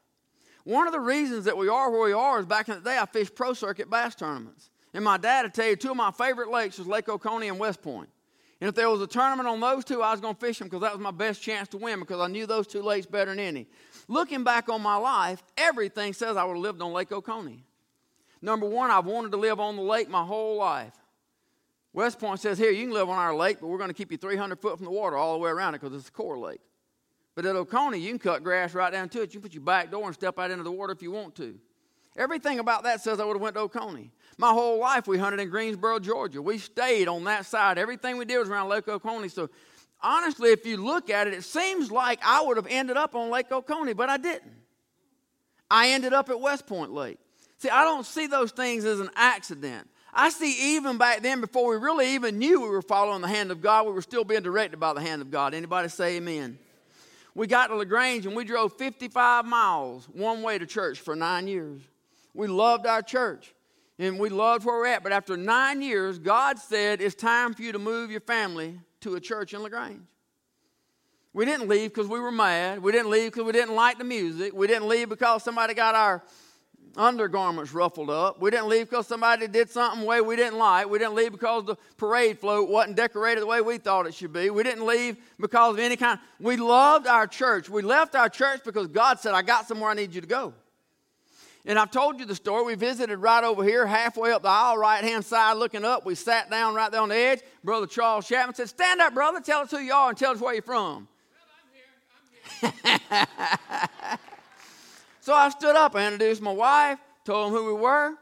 One 0.65 0.87
of 0.87 0.93
the 0.93 1.00
reasons 1.00 1.47
that 1.47 1.56
we 1.56 1.69
are 1.69 1.91
where 1.91 2.03
we 2.03 2.12
are 2.12 2.41
is 2.41 2.47
back 2.47 2.69
in 2.69 2.75
the 2.75 2.81
day, 2.82 2.99
I 2.99 3.06
fished 3.06 3.35
pro 3.35 3.55
circuit 3.55 3.88
bass 3.88 4.15
tournaments. 4.15 4.69
And 4.93 5.03
my 5.03 5.17
dad 5.17 5.44
would 5.44 5.55
tell 5.55 5.67
you 5.67 5.76
two 5.76 5.93
of 5.93 5.97
my 5.97 6.11
favorite 6.11 6.50
lakes 6.50 6.79
was 6.79 6.87
Lake 6.87 7.09
Oconee 7.09 7.49
and 7.49 7.59
West 7.59 7.81
Point. 7.81 8.11
And 8.61 8.69
if 8.69 8.75
there 8.75 8.91
was 8.91 9.00
a 9.00 9.06
tournament 9.06 9.49
on 9.49 9.61
those 9.61 9.85
two, 9.85 10.03
I 10.03 10.11
was 10.11 10.21
going 10.21 10.35
to 10.35 10.41
fish 10.41 10.59
them 10.59 10.69
because 10.69 10.82
that 10.82 10.93
was 10.93 11.00
my 11.00 11.11
best 11.11 11.41
chance 11.43 11.69
to 11.69 11.79
win 11.79 12.00
because 12.00 12.21
I 12.21 12.26
knew 12.26 12.44
those 12.44 12.67
two 12.67 12.82
lakes 12.82 13.06
better 13.06 13.31
than 13.31 13.41
any. 13.41 13.67
Looking 14.09 14.44
back 14.44 14.69
on 14.69 14.82
my 14.82 14.97
life, 14.97 15.43
everything 15.56 16.12
says 16.12 16.37
I 16.37 16.44
would 16.44 16.55
have 16.55 16.62
lived 16.62 16.82
on 16.82 16.93
Lake 16.93 17.12
Oconee. 17.12 17.64
Number 18.43 18.67
one, 18.67 18.91
I've 18.91 19.06
wanted 19.06 19.31
to 19.32 19.38
live 19.38 19.61
on 19.61 19.76
the 19.76 19.82
lake 19.82 20.09
my 20.09 20.25
whole 20.25 20.56
life. 20.56 20.93
West 21.99 22.21
Point 22.21 22.39
says, 22.39 22.59
here, 22.59 22.71
you 22.71 22.85
can 22.85 22.95
live 22.95 23.09
on 23.09 23.19
our 23.19 23.35
lake, 23.35 23.59
but 23.61 23.67
we're 23.67 23.77
going 23.77 23.91
to 23.91 23.95
keep 23.95 24.12
you 24.12 24.19
300 24.19 24.61
foot 24.61 24.77
from 24.77 24.85
the 24.85 24.91
water 24.93 25.17
all 25.17 25.33
the 25.33 25.41
way 25.41 25.50
around 25.50 25.75
it 25.75 25.81
because 25.81 25.99
it's 25.99 26.09
a 26.09 26.12
core 26.12 26.39
lake. 26.39 26.61
But 27.35 27.45
at 27.45 27.56
Oconee, 27.56 27.99
you 27.99 28.11
can 28.11 28.21
cut 28.21 28.45
grass 28.45 28.73
right 28.73 28.93
down 28.93 29.09
to 29.09 29.23
it. 29.23 29.35
You 29.35 29.41
can 29.41 29.43
put 29.43 29.53
your 29.53 29.65
back 29.65 29.91
door 29.91 30.06
and 30.06 30.15
step 30.15 30.39
out 30.39 30.53
into 30.53 30.62
the 30.62 30.71
water 30.71 30.93
if 30.93 31.03
you 31.03 31.11
want 31.11 31.35
to. 31.35 31.59
Everything 32.17 32.61
about 32.61 32.85
that 32.85 33.00
says 33.00 33.19
I 33.19 33.25
would 33.25 33.35
have 33.35 33.43
went 33.43 33.56
to 33.56 33.62
Oconee. 33.62 34.12
My 34.39 34.50
whole 34.50 34.79
life 34.79 35.09
we 35.09 35.19
hunted 35.19 35.41
in 35.41 35.50
Greensboro, 35.50 35.99
Georgia. 35.99 36.41
We 36.41 36.59
stayed 36.59 37.09
on 37.09 37.25
that 37.25 37.47
side. 37.47 37.79
Everything 37.79 38.17
we 38.17 38.25
did 38.25 38.39
was 38.39 38.49
around 38.49 38.69
Lake 38.69 38.87
Oconee. 38.87 39.27
So 39.27 39.50
honestly, 40.00 40.50
if 40.50 40.65
you 40.65 40.77
look 40.77 41.11
at 41.11 41.27
it, 41.27 41.35
it 41.35 41.43
seems 41.43 41.91
like 41.91 42.21
I 42.25 42.43
would 42.43 42.59
have 42.59 42.69
ended 42.71 42.97
up 42.97 43.17
on 43.17 43.29
Lake 43.29 43.50
Oconee, 43.50 43.95
but 43.95 44.09
I 44.09 44.19
didn't. 44.19 44.53
I 45.69 45.89
ended 45.89 46.12
up 46.12 46.31
at 46.31 46.41
West 46.41 46.65
Point 46.69 46.93
Lake. 46.93 47.19
See, 47.56 47.71
I 47.71 47.83
don't 47.83 48.06
see 48.06 48.29
those 48.29 48.53
things 48.53 48.85
as 48.85 49.00
an 49.00 49.11
accident. 49.17 49.89
I 50.12 50.31
see 50.31 50.76
even 50.76 50.99
back 50.99 51.22
then, 51.22 51.40
before 51.40 51.70
we 51.70 51.76
really 51.76 52.14
even 52.14 52.38
knew 52.38 52.62
we 52.62 52.69
were 52.69 52.82
following 52.82 53.20
the 53.20 53.28
hand 53.28 53.50
of 53.50 53.60
God, 53.60 53.87
we 53.87 53.93
were 53.93 54.02
still 54.02 54.25
being 54.25 54.43
directed 54.43 54.81
by 54.81 54.93
the 54.93 55.00
hand 55.00 55.22
of 55.22 55.31
God. 55.31 55.55
Anybody 55.55 55.88
say 55.88 56.16
amen? 56.16 56.58
We 57.34 57.46
got 57.46 57.69
to 57.69 57.76
LaGrange 57.76 58.26
and 58.26 58.34
we 58.34 58.44
drove 58.44 58.72
55 58.76 59.44
miles 59.44 60.08
one 60.12 60.43
way 60.43 60.58
to 60.58 60.66
church 60.66 60.99
for 61.00 61.14
nine 61.14 61.46
years. 61.46 61.81
We 62.34 62.49
loved 62.49 62.87
our 62.87 63.02
church 63.02 63.55
and 63.99 64.19
we 64.19 64.28
loved 64.28 64.64
where 64.64 64.76
we're 64.76 64.87
at. 64.87 65.02
But 65.02 65.12
after 65.12 65.37
nine 65.37 65.82
years, 65.82 66.19
God 66.19 66.58
said, 66.58 67.00
It's 67.00 67.14
time 67.14 67.54
for 67.54 67.62
you 67.62 67.72
to 67.72 67.78
move 67.78 68.11
your 68.11 68.20
family 68.20 68.81
to 69.02 69.14
a 69.14 69.20
church 69.20 69.54
in 69.54 69.62
LaGrange. 69.62 70.02
We 71.32 71.44
didn't 71.44 71.69
leave 71.69 71.93
because 71.93 72.08
we 72.08 72.19
were 72.19 72.32
mad. 72.32 72.82
We 72.82 72.90
didn't 72.90 73.11
leave 73.11 73.31
because 73.32 73.44
we 73.44 73.52
didn't 73.52 73.75
like 73.75 73.99
the 73.99 74.04
music. 74.04 74.52
We 74.54 74.66
didn't 74.66 74.88
leave 74.88 75.08
because 75.08 75.44
somebody 75.44 75.75
got 75.75 75.94
our 75.94 76.22
undergarments 76.99 77.73
ruffled 77.73 78.11
up. 78.11 78.41
We 78.41 78.50
didn't 78.50 78.69
leave 78.69 78.91
because 78.91 79.06
somebody 79.06 79.47
did 79.47 79.71
something 79.71 80.05
way 80.05 80.21
we 80.21 80.37
didn't 80.37 80.59
like. 80.59 80.91
We 80.91 80.99
didn't 80.99 81.15
leave 81.15 81.33
because 81.33 81.65
the 81.65 81.77
parade 81.97 82.39
float 82.39 82.69
wasn't 82.69 82.97
decorated 82.97 83.43
the 83.43 83.47
way 83.47 83.61
we 83.61 83.79
thought 83.79 84.06
it 84.06 84.15
should 84.15 84.33
be. 84.33 84.50
We 84.50 84.65
didn't 84.65 84.85
leave 84.85 85.17
because 85.39 85.75
of 85.75 85.79
any 85.79 85.97
kind. 85.97 86.19
We 86.41 86.56
loved 86.56 87.06
our 87.06 87.27
church. 87.27 87.71
We 87.71 87.83
left 87.83 88.17
our 88.17 88.29
church 88.29 88.62
because 88.65 88.89
God 88.89 89.21
said, 89.21 89.33
I 89.33 89.43
got 89.43 89.69
somewhere 89.69 89.91
I 89.91 89.95
need 89.95 90.15
you 90.15 90.21
to 90.21 90.27
go. 90.27 90.53
And 91.65 91.79
I've 91.79 91.91
told 91.91 92.19
you 92.19 92.25
the 92.25 92.35
story. 92.35 92.65
We 92.65 92.75
visited 92.75 93.19
right 93.19 93.45
over 93.45 93.62
here, 93.62 93.87
halfway 93.87 94.33
up 94.33 94.43
the 94.43 94.49
aisle, 94.49 94.79
right 94.79 95.05
hand 95.05 95.25
side, 95.25 95.59
looking 95.59 95.85
up. 95.85 96.05
We 96.05 96.15
sat 96.15 96.50
down 96.50 96.75
right 96.75 96.91
there 96.91 97.03
on 97.03 97.11
the 97.11 97.17
edge. 97.17 97.41
Brother 97.62 97.87
Charles 97.87 98.27
Chapman 98.27 98.55
said, 98.55 98.69
Stand 98.69 99.00
up, 99.00 99.15
brother. 99.15 99.41
Tell 99.41 99.61
us 99.61 99.71
who 99.71 99.79
you 99.79 99.93
are 99.93 100.09
and 100.09 100.19
tell 100.19 100.33
us 100.33 100.41
where 100.41 100.55
you're 100.55 100.62
from. 100.62 101.09
Well, 102.61 102.73
I'm 102.73 102.73
here. 102.91 103.27
I'm 103.31 104.09
here. 104.11 104.19
So 105.28 105.34
I 105.34 105.50
stood 105.50 105.76
up, 105.76 105.94
I 105.94 106.06
introduced 106.06 106.40
my 106.40 106.52
wife, 106.52 106.98
told 107.26 107.52
them 107.52 107.60
who 107.60 107.66
we 107.66 107.78
were. 107.78 108.14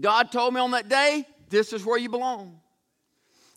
God 0.00 0.32
told 0.32 0.52
me 0.52 0.58
on 0.58 0.72
that 0.72 0.88
day, 0.88 1.24
this 1.48 1.72
is 1.72 1.86
where 1.86 1.96
you 1.96 2.08
belong. 2.08 2.58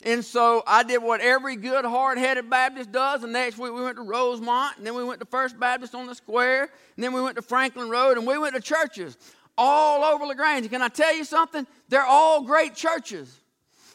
And 0.04 0.24
so 0.24 0.62
I 0.68 0.84
did 0.84 1.02
what 1.02 1.22
every 1.22 1.56
good, 1.56 1.86
hard 1.86 2.20
headed 2.20 2.52
Baptist 2.52 2.92
does. 2.92 3.24
And 3.24 3.34
next 3.34 3.58
week 3.58 3.74
we 3.74 3.82
went 3.82 3.96
to 3.96 4.04
Rosemont, 4.04 4.78
and 4.78 4.86
then 4.86 4.94
we 4.94 5.04
went 5.04 5.20
to 5.22 5.26
First 5.26 5.60
Baptist 5.60 5.96
on 5.96 6.06
the 6.06 6.14
Square, 6.14 6.70
and 6.96 7.04
then 7.04 7.14
we 7.14 7.22
went 7.24 7.36
to 7.38 7.42
Franklin 7.42 7.90
Road, 7.90 8.20
and 8.20 8.28
we 8.28 8.38
went 8.38 8.54
to 8.54 8.62
churches 8.62 9.18
all 9.58 10.04
over 10.04 10.28
LaGrange. 10.28 10.70
Can 10.70 10.84
I 10.84 10.90
tell 10.90 11.16
you 11.16 11.24
something? 11.24 11.66
They're 11.90 12.06
all 12.06 12.44
great 12.44 12.76
churches, 12.76 13.40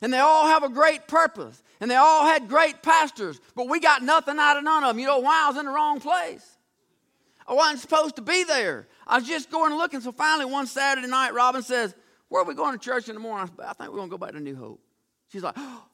and 0.02 0.12
they 0.12 0.18
all 0.18 0.49
have 0.49 0.64
a 0.64 0.68
great 0.68 1.06
purpose, 1.06 1.62
and 1.78 1.88
they 1.88 1.94
all 1.94 2.26
had 2.26 2.49
great 2.49 2.82
pastors, 2.82 3.40
but 3.54 3.68
we 3.68 3.78
got 3.78 4.02
nothing 4.02 4.40
out 4.40 4.56
of 4.56 4.64
none 4.64 4.82
of 4.82 4.88
them. 4.88 4.99
You 4.99 5.06
know 5.06 5.20
why? 5.20 5.44
I 5.44 5.50
was 5.50 5.56
in 5.56 5.66
the 5.66 5.70
wrong 5.70 6.00
place. 6.00 6.55
I 7.49 7.55
wasn't 7.55 7.81
supposed 7.81 8.17
to 8.17 8.23
be 8.23 8.45
there. 8.45 8.88
I 9.07 9.19
was 9.19 9.26
just 9.26 9.50
going 9.50 9.76
looking. 9.76 10.00
So 10.00 10.12
finally, 10.12 10.50
one 10.50 10.67
Saturday 10.67 11.07
night, 11.07 11.33
Robin 11.33 11.62
says, 11.62 11.95
Where 12.29 12.43
are 12.43 12.47
we 12.47 12.55
going 12.55 12.79
to 12.79 12.85
church 12.85 13.09
in 13.09 13.15
the 13.15 13.21
morning? 13.21 13.49
I, 13.53 13.57
said, 13.57 13.67
I 13.69 13.73
think 13.75 13.91
we're 13.91 13.99
going 13.99 14.11
to 14.11 14.17
go 14.17 14.19
back 14.19 14.33
to 14.33 14.41
New 14.41 14.57
Hope. 14.57 14.81
She's 15.29 15.43
like, 15.43 15.55
oh, 15.57 15.85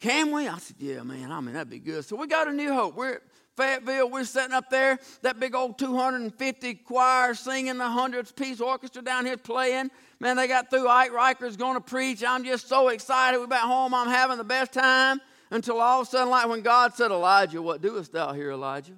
Can 0.00 0.32
we? 0.32 0.46
I 0.46 0.58
said, 0.58 0.76
Yeah, 0.78 1.02
man. 1.02 1.32
I 1.32 1.40
mean, 1.40 1.54
that'd 1.54 1.70
be 1.70 1.80
good. 1.80 2.04
So 2.04 2.16
we 2.16 2.26
go 2.26 2.44
to 2.44 2.52
New 2.52 2.72
Hope. 2.72 2.94
We're 2.94 3.14
at 3.14 3.22
Fayetteville. 3.56 4.08
We're 4.08 4.24
sitting 4.24 4.52
up 4.52 4.70
there. 4.70 5.00
That 5.22 5.40
big 5.40 5.54
old 5.54 5.78
250 5.78 6.74
choir 6.76 7.34
singing, 7.34 7.76
the 7.78 7.88
hundreds 7.88 8.30
piece 8.30 8.60
orchestra 8.60 9.02
down 9.02 9.26
here 9.26 9.36
playing. 9.36 9.90
Man, 10.20 10.36
they 10.36 10.46
got 10.46 10.70
through. 10.70 10.88
Ike 10.88 11.12
Reighard's 11.12 11.56
going 11.56 11.74
to 11.74 11.80
preach. 11.80 12.22
I'm 12.22 12.44
just 12.44 12.68
so 12.68 12.88
excited. 12.88 13.38
We're 13.38 13.48
back 13.48 13.62
home. 13.62 13.94
I'm 13.94 14.08
having 14.08 14.38
the 14.38 14.44
best 14.44 14.72
time 14.72 15.20
until 15.50 15.80
all 15.80 16.02
of 16.02 16.06
a 16.06 16.10
sudden, 16.10 16.30
like 16.30 16.48
when 16.48 16.60
God 16.60 16.94
said, 16.94 17.10
Elijah, 17.10 17.60
what 17.60 17.82
doest 17.82 18.12
thou 18.12 18.32
here, 18.32 18.52
Elijah? 18.52 18.94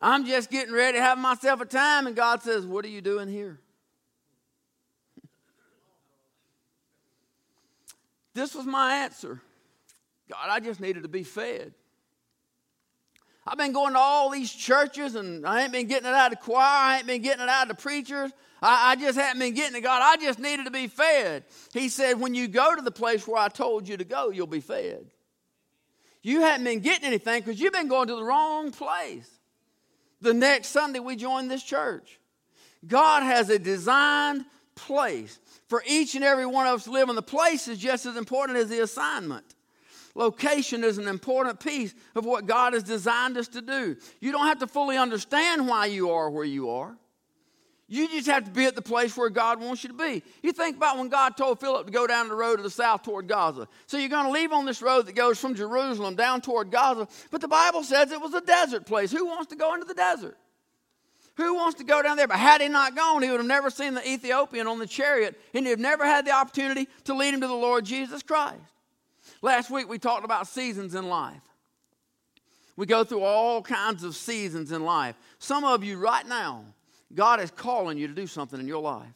I'm 0.00 0.26
just 0.26 0.50
getting 0.50 0.74
ready, 0.74 0.98
having 0.98 1.22
myself 1.22 1.60
a 1.60 1.64
time, 1.64 2.06
and 2.06 2.14
God 2.14 2.42
says, 2.42 2.66
What 2.66 2.84
are 2.84 2.88
you 2.88 3.00
doing 3.00 3.28
here? 3.28 3.60
this 8.34 8.54
was 8.54 8.66
my 8.66 8.96
answer 8.96 9.40
God, 10.28 10.48
I 10.48 10.60
just 10.60 10.80
needed 10.80 11.02
to 11.02 11.08
be 11.08 11.22
fed. 11.22 11.74
I've 13.46 13.58
been 13.58 13.72
going 13.72 13.92
to 13.92 13.98
all 13.98 14.30
these 14.30 14.50
churches 14.50 15.16
and 15.16 15.46
I 15.46 15.62
ain't 15.62 15.72
been 15.72 15.86
getting 15.86 16.08
it 16.08 16.14
out 16.14 16.32
of 16.32 16.38
the 16.38 16.44
choir. 16.44 16.64
I 16.64 16.96
ain't 16.98 17.06
been 17.06 17.20
getting 17.20 17.42
it 17.42 17.48
out 17.48 17.70
of 17.70 17.76
the 17.76 17.82
preachers. 17.82 18.32
I, 18.62 18.92
I, 18.92 18.96
just 18.96 19.18
haven't 19.18 19.38
been 19.38 19.52
getting 19.52 19.76
it. 19.76 19.82
God, 19.82 20.00
I 20.02 20.16
just 20.16 20.38
needed 20.38 20.64
to 20.64 20.70
be 20.70 20.86
fed. 20.86 21.44
He 21.74 21.90
said, 21.90 22.18
when 22.18 22.34
you 22.34 22.48
go 22.48 22.74
to 22.74 22.80
the 22.80 22.90
place 22.90 23.28
where 23.28 23.36
I 23.36 23.48
told 23.48 23.86
you 23.86 23.98
to 23.98 24.04
go, 24.04 24.30
you'll 24.30 24.46
be 24.46 24.60
fed. 24.60 25.04
You 26.22 26.40
hadn't 26.40 26.64
been 26.64 26.80
getting 26.80 27.04
anything 27.04 27.42
because 27.42 27.60
you've 27.60 27.74
been 27.74 27.88
going 27.88 28.08
to 28.08 28.16
the 28.16 28.24
wrong 28.24 28.70
place. 28.70 29.28
The 30.24 30.32
next 30.32 30.68
Sunday, 30.68 31.00
we 31.00 31.16
joined 31.16 31.50
this 31.50 31.62
church. 31.62 32.18
God 32.86 33.22
has 33.22 33.50
a 33.50 33.58
designed 33.58 34.46
place 34.74 35.38
for 35.68 35.84
each 35.86 36.14
and 36.14 36.24
every 36.24 36.46
one 36.46 36.66
of 36.66 36.76
us 36.76 36.84
to 36.84 36.92
live, 36.92 37.10
and 37.10 37.18
the 37.18 37.22
place 37.22 37.68
is 37.68 37.78
just 37.78 38.06
as 38.06 38.16
important 38.16 38.56
as 38.56 38.70
the 38.70 38.82
assignment. 38.82 39.44
Location 40.14 40.82
is 40.82 40.96
an 40.96 41.08
important 41.08 41.60
piece 41.60 41.94
of 42.14 42.24
what 42.24 42.46
God 42.46 42.72
has 42.72 42.82
designed 42.82 43.36
us 43.36 43.48
to 43.48 43.60
do. 43.60 43.96
You 44.20 44.32
don't 44.32 44.46
have 44.46 44.60
to 44.60 44.66
fully 44.66 44.96
understand 44.96 45.68
why 45.68 45.86
you 45.86 46.10
are 46.10 46.30
where 46.30 46.44
you 46.44 46.70
are. 46.70 46.96
You 47.94 48.08
just 48.08 48.26
have 48.26 48.44
to 48.44 48.50
be 48.50 48.64
at 48.64 48.74
the 48.74 48.82
place 48.82 49.16
where 49.16 49.30
God 49.30 49.60
wants 49.60 49.84
you 49.84 49.88
to 49.88 49.94
be. 49.94 50.24
You 50.42 50.52
think 50.52 50.76
about 50.76 50.98
when 50.98 51.08
God 51.08 51.36
told 51.36 51.60
Philip 51.60 51.86
to 51.86 51.92
go 51.92 52.08
down 52.08 52.28
the 52.28 52.34
road 52.34 52.56
to 52.56 52.62
the 52.64 52.68
south 52.68 53.04
toward 53.04 53.28
Gaza. 53.28 53.68
So 53.86 53.98
you're 53.98 54.08
going 54.08 54.26
to 54.26 54.32
leave 54.32 54.52
on 54.52 54.66
this 54.66 54.82
road 54.82 55.06
that 55.06 55.14
goes 55.14 55.38
from 55.38 55.54
Jerusalem 55.54 56.16
down 56.16 56.40
toward 56.40 56.72
Gaza, 56.72 57.06
but 57.30 57.40
the 57.40 57.46
Bible 57.46 57.84
says 57.84 58.10
it 58.10 58.20
was 58.20 58.34
a 58.34 58.40
desert 58.40 58.84
place. 58.84 59.12
Who 59.12 59.26
wants 59.26 59.46
to 59.50 59.56
go 59.56 59.74
into 59.74 59.86
the 59.86 59.94
desert? 59.94 60.36
Who 61.36 61.54
wants 61.54 61.78
to 61.78 61.84
go 61.84 62.02
down 62.02 62.16
there? 62.16 62.26
But 62.26 62.38
had 62.38 62.60
he 62.60 62.68
not 62.68 62.96
gone, 62.96 63.22
he 63.22 63.30
would 63.30 63.38
have 63.38 63.46
never 63.46 63.70
seen 63.70 63.94
the 63.94 64.08
Ethiopian 64.08 64.66
on 64.66 64.80
the 64.80 64.88
chariot, 64.88 65.40
and 65.54 65.64
he'd 65.64 65.70
have 65.70 65.78
never 65.78 66.04
had 66.04 66.26
the 66.26 66.32
opportunity 66.32 66.88
to 67.04 67.14
lead 67.14 67.32
him 67.32 67.42
to 67.42 67.46
the 67.46 67.54
Lord 67.54 67.84
Jesus 67.84 68.24
Christ. 68.24 68.58
Last 69.40 69.70
week 69.70 69.88
we 69.88 70.00
talked 70.00 70.24
about 70.24 70.48
seasons 70.48 70.96
in 70.96 71.08
life. 71.08 71.42
We 72.74 72.86
go 72.86 73.04
through 73.04 73.22
all 73.22 73.62
kinds 73.62 74.02
of 74.02 74.16
seasons 74.16 74.72
in 74.72 74.84
life. 74.84 75.14
Some 75.38 75.62
of 75.62 75.84
you 75.84 75.96
right 75.96 76.26
now, 76.26 76.64
God 77.14 77.40
is 77.40 77.50
calling 77.50 77.98
you 77.98 78.08
to 78.08 78.14
do 78.14 78.26
something 78.26 78.58
in 78.58 78.68
your 78.68 78.82
life. 78.82 79.12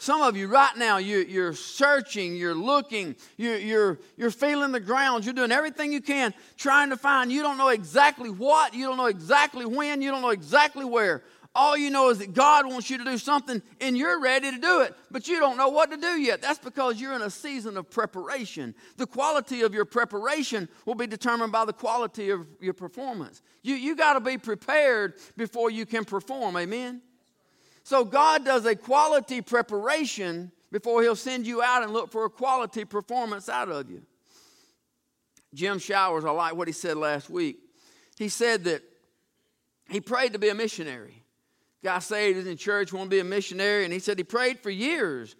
Some 0.00 0.22
of 0.22 0.36
you 0.36 0.46
right 0.46 0.76
now, 0.76 0.98
you, 0.98 1.42
are 1.42 1.52
searching, 1.52 2.36
you're 2.36 2.54
looking, 2.54 3.16
you, 3.36 3.54
you're, 3.54 3.98
you're 4.16 4.30
feeling 4.30 4.70
the 4.70 4.78
ground, 4.78 5.24
you're 5.24 5.34
doing 5.34 5.50
everything 5.50 5.92
you 5.92 6.00
can 6.00 6.32
trying 6.56 6.90
to 6.90 6.96
find. 6.96 7.32
You 7.32 7.42
don't 7.42 7.58
know 7.58 7.70
exactly 7.70 8.30
what, 8.30 8.74
you 8.74 8.86
don't 8.86 8.96
know 8.96 9.06
exactly 9.06 9.66
when, 9.66 10.00
you 10.00 10.12
don't 10.12 10.22
know 10.22 10.30
exactly 10.30 10.84
where. 10.84 11.24
All 11.52 11.76
you 11.76 11.90
know 11.90 12.10
is 12.10 12.18
that 12.18 12.32
God 12.32 12.66
wants 12.66 12.88
you 12.88 12.98
to 12.98 13.04
do 13.04 13.18
something 13.18 13.60
and 13.80 13.98
you're 13.98 14.20
ready 14.20 14.52
to 14.52 14.58
do 14.58 14.82
it, 14.82 14.94
but 15.10 15.26
you 15.26 15.40
don't 15.40 15.56
know 15.56 15.70
what 15.70 15.90
to 15.90 15.96
do 15.96 16.20
yet. 16.20 16.40
That's 16.40 16.60
because 16.60 17.00
you're 17.00 17.14
in 17.14 17.22
a 17.22 17.30
season 17.30 17.76
of 17.76 17.90
preparation. 17.90 18.76
The 18.98 19.06
quality 19.06 19.62
of 19.62 19.74
your 19.74 19.84
preparation 19.84 20.68
will 20.86 20.94
be 20.94 21.08
determined 21.08 21.50
by 21.50 21.64
the 21.64 21.72
quality 21.72 22.30
of 22.30 22.46
your 22.60 22.74
performance. 22.74 23.42
You, 23.62 23.74
you 23.74 23.96
got 23.96 24.12
to 24.12 24.20
be 24.20 24.38
prepared 24.38 25.14
before 25.36 25.72
you 25.72 25.84
can 25.84 26.04
perform. 26.04 26.56
Amen? 26.56 27.02
So 27.88 28.04
God 28.04 28.44
does 28.44 28.66
a 28.66 28.76
quality 28.76 29.40
preparation 29.40 30.52
before 30.70 31.00
He'll 31.00 31.16
send 31.16 31.46
you 31.46 31.62
out 31.62 31.82
and 31.82 31.90
look 31.90 32.12
for 32.12 32.26
a 32.26 32.28
quality 32.28 32.84
performance 32.84 33.48
out 33.48 33.70
of 33.70 33.90
you. 33.90 34.02
Jim 35.54 35.78
Showers, 35.78 36.26
I 36.26 36.30
like 36.32 36.54
what 36.54 36.68
he 36.68 36.72
said 36.72 36.98
last 36.98 37.30
week. 37.30 37.56
He 38.18 38.28
said 38.28 38.64
that 38.64 38.82
he 39.88 40.02
prayed 40.02 40.34
to 40.34 40.38
be 40.38 40.50
a 40.50 40.54
missionary. 40.54 41.22
Guy 41.82 41.98
saved 42.00 42.36
is 42.36 42.46
in 42.46 42.58
church, 42.58 42.92
want 42.92 43.06
to 43.06 43.16
be 43.16 43.20
a 43.20 43.24
missionary, 43.24 43.84
and 43.84 43.92
he 43.94 44.00
said 44.00 44.18
he 44.18 44.24
prayed 44.24 44.60
for 44.60 44.68
years 44.68 45.34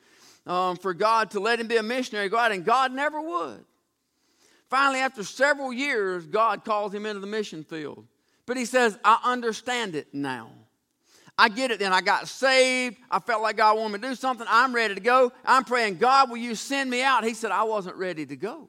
um, 0.46 0.78
for 0.78 0.94
God 0.94 1.32
to 1.32 1.40
let 1.40 1.60
him 1.60 1.66
be 1.66 1.76
a 1.76 1.82
missionary, 1.82 2.30
go 2.30 2.38
out, 2.38 2.52
and 2.52 2.64
God 2.64 2.94
never 2.94 3.20
would. 3.20 3.62
Finally, 4.70 5.00
after 5.00 5.22
several 5.22 5.70
years, 5.70 6.24
God 6.24 6.64
calls 6.64 6.94
him 6.94 7.04
into 7.04 7.20
the 7.20 7.26
mission 7.26 7.62
field. 7.62 8.06
But 8.46 8.56
he 8.56 8.64
says, 8.64 8.98
I 9.04 9.20
understand 9.22 9.94
it 9.94 10.14
now. 10.14 10.48
I 11.38 11.48
get 11.48 11.70
it 11.70 11.78
then. 11.78 11.92
I 11.92 12.00
got 12.00 12.26
saved. 12.26 12.96
I 13.10 13.20
felt 13.20 13.42
like 13.42 13.56
God 13.56 13.78
wanted 13.78 14.00
me 14.00 14.08
to 14.08 14.08
do 14.08 14.14
something. 14.16 14.46
I'm 14.50 14.74
ready 14.74 14.96
to 14.96 15.00
go. 15.00 15.32
I'm 15.44 15.64
praying, 15.64 15.98
God, 15.98 16.30
will 16.30 16.36
you 16.36 16.56
send 16.56 16.90
me 16.90 17.02
out? 17.02 17.24
He 17.24 17.32
said, 17.32 17.52
I 17.52 17.62
wasn't 17.62 17.94
ready 17.94 18.26
to 18.26 18.36
go. 18.36 18.68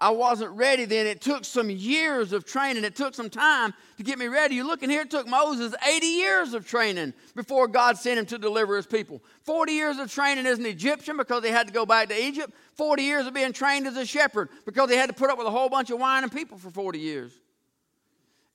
I 0.00 0.10
wasn't 0.10 0.52
ready 0.52 0.84
then. 0.84 1.06
It 1.06 1.20
took 1.20 1.44
some 1.44 1.70
years 1.70 2.32
of 2.32 2.44
training. 2.44 2.84
It 2.84 2.94
took 2.94 3.14
some 3.14 3.30
time 3.30 3.74
to 3.96 4.04
get 4.04 4.16
me 4.18 4.28
ready. 4.28 4.54
You're 4.54 4.66
looking 4.66 4.90
here, 4.90 5.00
it 5.00 5.10
took 5.10 5.26
Moses 5.26 5.74
80 5.84 6.06
years 6.06 6.54
of 6.54 6.66
training 6.66 7.14
before 7.34 7.66
God 7.66 7.98
sent 7.98 8.18
him 8.18 8.26
to 8.26 8.38
deliver 8.38 8.76
his 8.76 8.86
people. 8.86 9.20
40 9.42 9.72
years 9.72 9.98
of 9.98 10.12
training 10.12 10.46
as 10.46 10.58
an 10.58 10.66
Egyptian 10.66 11.16
because 11.16 11.42
he 11.42 11.50
had 11.50 11.66
to 11.66 11.72
go 11.72 11.84
back 11.84 12.10
to 12.10 12.22
Egypt. 12.22 12.54
40 12.74 13.02
years 13.02 13.26
of 13.26 13.34
being 13.34 13.52
trained 13.52 13.88
as 13.88 13.96
a 13.96 14.06
shepherd 14.06 14.50
because 14.66 14.88
he 14.88 14.96
had 14.96 15.08
to 15.08 15.14
put 15.14 15.30
up 15.30 15.38
with 15.38 15.48
a 15.48 15.50
whole 15.50 15.68
bunch 15.68 15.90
of 15.90 15.98
whining 15.98 16.30
people 16.30 16.58
for 16.58 16.70
40 16.70 17.00
years. 17.00 17.32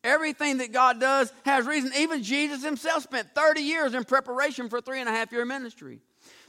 Everything 0.04 0.58
that 0.58 0.72
God 0.72 1.00
does 1.00 1.32
has 1.46 1.66
reason. 1.66 1.92
Even 1.98 2.24
Jesus 2.24 2.64
himself 2.64 3.04
spent 3.04 3.34
30 3.34 3.62
years 3.62 3.94
in 3.94 4.04
preparation 4.04 4.70
for 4.70 4.82
three 4.82 5.00
and 5.00 5.08
a 5.08 5.12
half 5.12 5.32
year 5.32 5.46
ministry. 5.46 6.00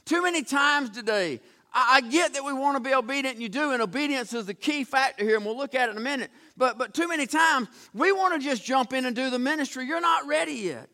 Too 0.03 0.21
many 0.21 0.43
times 0.43 0.89
today, 0.89 1.39
I, 1.73 2.01
get 2.01 2.33
that 2.33 2.45
we 2.45 2.53
want 2.53 2.77
to 2.77 2.89
be 2.89 2.93
obedient, 2.93 3.35
and 3.35 3.41
you 3.41 3.49
do, 3.49 3.71
and 3.71 3.81
obedience 3.81 4.33
is 4.33 4.45
the 4.45 4.53
key 4.53 4.83
factor 4.85 5.25
here, 5.25 5.35
and 5.35 5.45
we'll 5.45 5.57
look 5.57 5.75
at 5.75 5.89
it 5.89 5.91
in 5.91 5.97
a 5.97 6.01
minute. 6.01 6.31
But, 6.55 6.77
but 6.77 6.93
too 6.93 7.07
many 7.07 7.25
times, 7.25 7.67
we 7.93 8.13
want 8.13 8.39
to 8.39 8.47
just 8.47 8.63
jump 8.63 8.93
in 8.93 9.05
and 9.05 9.15
do 9.15 9.29
the 9.29 9.39
ministry. 9.39 9.85
You're 9.85 9.99
not 9.99 10.25
ready 10.25 10.53
yet. 10.53 10.89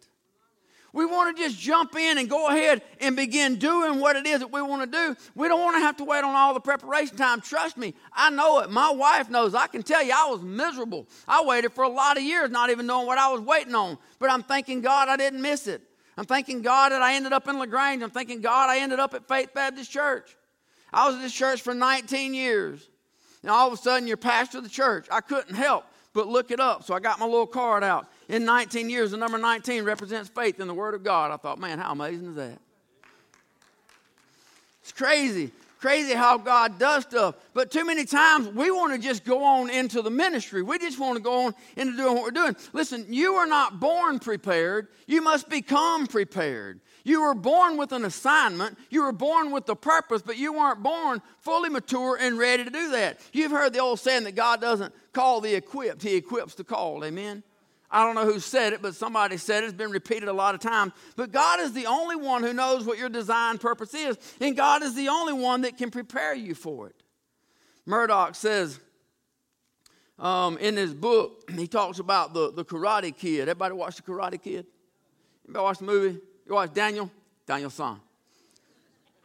We 0.94 1.06
want 1.06 1.36
to 1.36 1.42
just 1.42 1.58
jump 1.58 1.96
in 1.96 2.18
and 2.18 2.30
go 2.30 2.50
ahead 2.50 2.82
and 3.00 3.16
begin 3.16 3.56
doing 3.56 4.00
what 4.00 4.18
it 4.18 4.26
is 4.26 4.40
that 4.40 4.52
we 4.52 4.62
want 4.62 4.92
to 4.92 4.98
do. 4.98 5.16
We 5.36 5.48
don't 5.48 5.62
want 5.62 5.78
to 5.78 5.80
have 5.80 5.96
to 5.98 6.04
wait 6.04 6.24
on 6.24 6.36
all 6.36 6.54
the 6.54 6.60
preparation 6.60 7.16
time. 7.16 7.40
Trust 7.40 7.78
me, 7.78 7.94
I 8.12 8.30
know 8.30 8.60
it. 8.60 8.70
My 8.70 8.92
wife 8.92 9.30
knows. 9.30 9.56
I 9.56 9.68
can 9.68 9.84
tell 9.84 10.04
you, 10.04 10.12
I 10.14 10.30
was 10.30 10.42
miserable. 10.42 11.08
I 11.28 11.44
waited 11.46 11.72
for 11.72 11.86
a 11.86 11.90
lot 11.90 12.18
of 12.18 12.24
years 12.24 12.50
not 12.50 12.70
even 12.70 12.88
knowing 12.88 13.08
what 13.08 13.18
I 13.18 13.32
was 13.32 13.40
waiting 13.40 13.74
on. 13.74 13.98
But 14.20 14.32
I'm 14.32 14.44
thanking 14.44 14.82
God 14.82 15.08
I 15.08 15.16
didn't 15.16 15.42
miss 15.42 15.68
it. 15.68 15.82
I'm 16.18 16.26
thanking 16.26 16.62
God 16.62 16.92
that 16.92 17.02
I 17.02 17.14
ended 17.14 17.32
up 17.32 17.48
in 17.48 17.58
LaGrange. 17.58 18.04
I'm 18.04 18.10
thanking 18.10 18.42
God 18.42 18.70
I 18.70 18.80
ended 18.80 19.00
up 19.00 19.14
at 19.14 19.28
Faith 19.30 19.54
Baptist 19.54 19.92
Church. 19.92 20.36
I 20.92 21.08
was 21.08 21.16
at 21.16 21.22
this 21.22 21.34
church 21.34 21.62
for 21.62 21.74
19 21.74 22.34
years. 22.34 22.90
And 23.44 23.50
all 23.50 23.68
of 23.68 23.74
a 23.74 23.78
sudden, 23.78 24.08
you're 24.08 24.18
pastor 24.18 24.58
of 24.58 24.66
the 24.66 24.70
church. 24.70 25.08
I 25.10 25.22
couldn't 25.22 25.56
help 25.56 25.86
but 26.14 26.28
look 26.28 26.52
it 26.52 26.60
up. 26.60 26.84
So 26.84 26.94
I 26.94 27.00
got 27.00 27.20
my 27.20 27.26
little 27.26 27.48
card 27.48 27.84
out. 27.84 28.08
In 28.32 28.46
19 28.46 28.90
years, 28.90 29.12
the 29.12 29.18
number 29.18 29.38
19 29.38 29.84
represents 29.84 30.30
faith 30.30 30.62
in 30.62 30.68
the 30.70 30.74
Word 30.74 30.94
of 30.94 31.04
God. 31.04 31.32
I 31.32 31.38
thought, 31.38 31.60
man, 31.60 31.80
how 31.80 31.92
amazing 31.92 32.30
is 32.30 32.36
that? 32.36 32.60
It's 34.82 34.94
crazy. 34.94 35.52
Crazy 35.82 36.14
how 36.14 36.38
God 36.38 36.80
does 36.80 37.04
stuff. 37.04 37.36
But 37.54 37.72
too 37.72 37.84
many 37.84 38.06
times 38.06 38.48
we 38.48 38.72
want 38.72 38.94
to 38.94 39.00
just 39.00 39.26
go 39.26 39.44
on 39.44 39.70
into 39.70 40.02
the 40.02 40.10
ministry. 40.10 40.62
We 40.62 40.80
just 40.80 40.98
want 40.98 41.18
to 41.18 41.22
go 41.22 41.48
on 41.48 41.56
into 41.76 41.98
doing 41.98 42.14
what 42.14 42.24
we're 42.24 42.32
doing. 42.32 42.56
Listen, 42.72 43.06
you 43.10 43.34
are 43.34 43.48
not 43.48 43.82
born 43.82 44.18
prepared, 44.18 44.88
you 45.08 45.22
must 45.22 45.50
become 45.50 46.08
prepared. 46.08 46.80
You 47.04 47.24
were 47.24 47.34
born 47.34 47.76
with 47.76 47.92
an 47.92 48.06
assignment, 48.06 48.78
you 48.90 49.02
were 49.02 49.12
born 49.12 49.52
with 49.52 49.68
a 49.68 49.76
purpose, 49.76 50.22
but 50.22 50.38
you 50.38 50.54
weren't 50.54 50.82
born 50.82 51.22
fully 51.42 51.68
mature 51.68 52.18
and 52.18 52.38
ready 52.38 52.64
to 52.64 52.70
do 52.70 52.92
that. 52.92 53.20
You've 53.34 53.52
heard 53.52 53.74
the 53.74 53.80
old 53.80 54.00
saying 54.00 54.24
that 54.24 54.36
God 54.36 54.62
doesn't 54.62 54.94
call 55.12 55.42
the 55.42 55.54
equipped, 55.54 56.02
He 56.02 56.16
equips 56.16 56.56
the 56.56 56.64
called. 56.64 57.04
Amen? 57.04 57.44
I 57.92 58.06
don't 58.06 58.16
know 58.16 58.26
who 58.26 58.40
said 58.40 58.72
it, 58.72 58.82
but 58.82 58.96
somebody 58.96 59.36
said 59.36 59.64
it. 59.64 59.68
It's 59.68 59.76
been 59.76 59.92
repeated 59.92 60.30
a 60.30 60.34
lot 60.34 60.56
of 60.56 60.62
times. 60.62 60.94
But 61.18 61.32
God 61.32 61.60
is 61.60 61.74
the 61.74 61.88
only 61.88 62.16
one 62.16 62.42
who 62.42 62.54
knows 62.54 62.86
what 62.86 62.98
your 62.98 63.10
design 63.10 63.58
purpose 63.58 63.94
is, 63.94 64.18
and 64.40 64.56
God 64.56 64.82
is 64.82 64.96
the 64.96 65.10
only 65.10 65.34
one 65.34 65.62
that 65.62 65.78
can 65.78 65.92
prepare 65.92 66.34
you 66.34 66.56
for 66.56 66.88
it. 66.88 66.96
Murdock 67.86 68.36
says 68.36 68.80
um, 70.18 70.58
in 70.60 70.78
his 70.78 70.94
book, 70.94 71.50
he 71.56 71.68
talks 71.68 72.00
about 72.00 72.34
the, 72.34 72.52
the 72.54 72.64
Karate 72.64 73.16
Kid. 73.16 73.42
Everybody 73.42 73.74
watch 73.74 73.98
the 73.98 74.04
Karate 74.04 74.42
Kid? 74.42 74.66
Anybody 75.46 75.64
watch 75.64 75.80
the 75.80 75.86
movie? 75.86 76.20
You 76.48 76.54
watch 76.54 76.74
Daniel? 76.74 77.12
Daniel-san. 77.46 78.00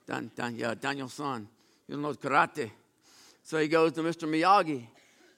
Dan, 0.07 0.31
Dan, 0.35 0.57
yeah, 0.57 0.75
Daniel-san. 0.75 1.47
You 1.87 1.97
know 1.97 2.13
karate. 2.15 2.71
So 3.45 3.59
he 3.59 3.69
goes 3.69 3.93
to 3.93 4.03
Mr. 4.03 4.29
Miyagi 4.29 4.87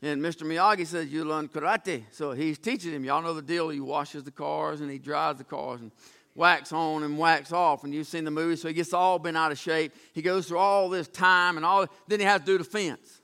and 0.01 0.23
Mr. 0.23 0.43
Miyagi 0.45 0.87
says, 0.87 1.09
You 1.09 1.25
learn 1.25 1.49
karate. 1.49 2.05
So 2.13 2.33
he's 2.33 2.59
teaching 2.59 2.93
him. 2.93 3.05
Y'all 3.05 3.23
know 3.23 3.35
the 3.35 3.43
deal. 3.43 3.69
He 3.69 3.81
washes 3.81 4.23
the 4.23 4.31
cars 4.31 4.81
and 4.81 4.91
he 4.91 4.99
drives 4.99 5.39
the 5.39 5.45
cars 5.45 5.81
and 5.81 5.91
wax 6.35 6.73
on 6.73 7.03
and 7.03 7.19
wax 7.19 7.53
off. 7.53 7.83
And 7.83 7.93
you've 7.93 8.07
seen 8.07 8.25
the 8.25 8.31
movie. 8.31 8.57
So 8.57 8.69
he 8.69 8.75
gets 8.75 8.93
all 8.93 9.19
bent 9.19 9.37
out 9.37 9.51
of 9.51 9.59
shape. 9.59 9.93
He 10.13 10.23
goes 10.23 10.47
through 10.47 10.59
all 10.59 10.89
this 10.89 11.09
time 11.09 11.57
and 11.57 11.67
all. 11.67 11.87
Then 12.07 12.21
he 12.21 12.27
has 12.27 12.41
to 12.41 12.47
do 12.47 12.59
the 12.59 12.65
fence. 12.65 13.21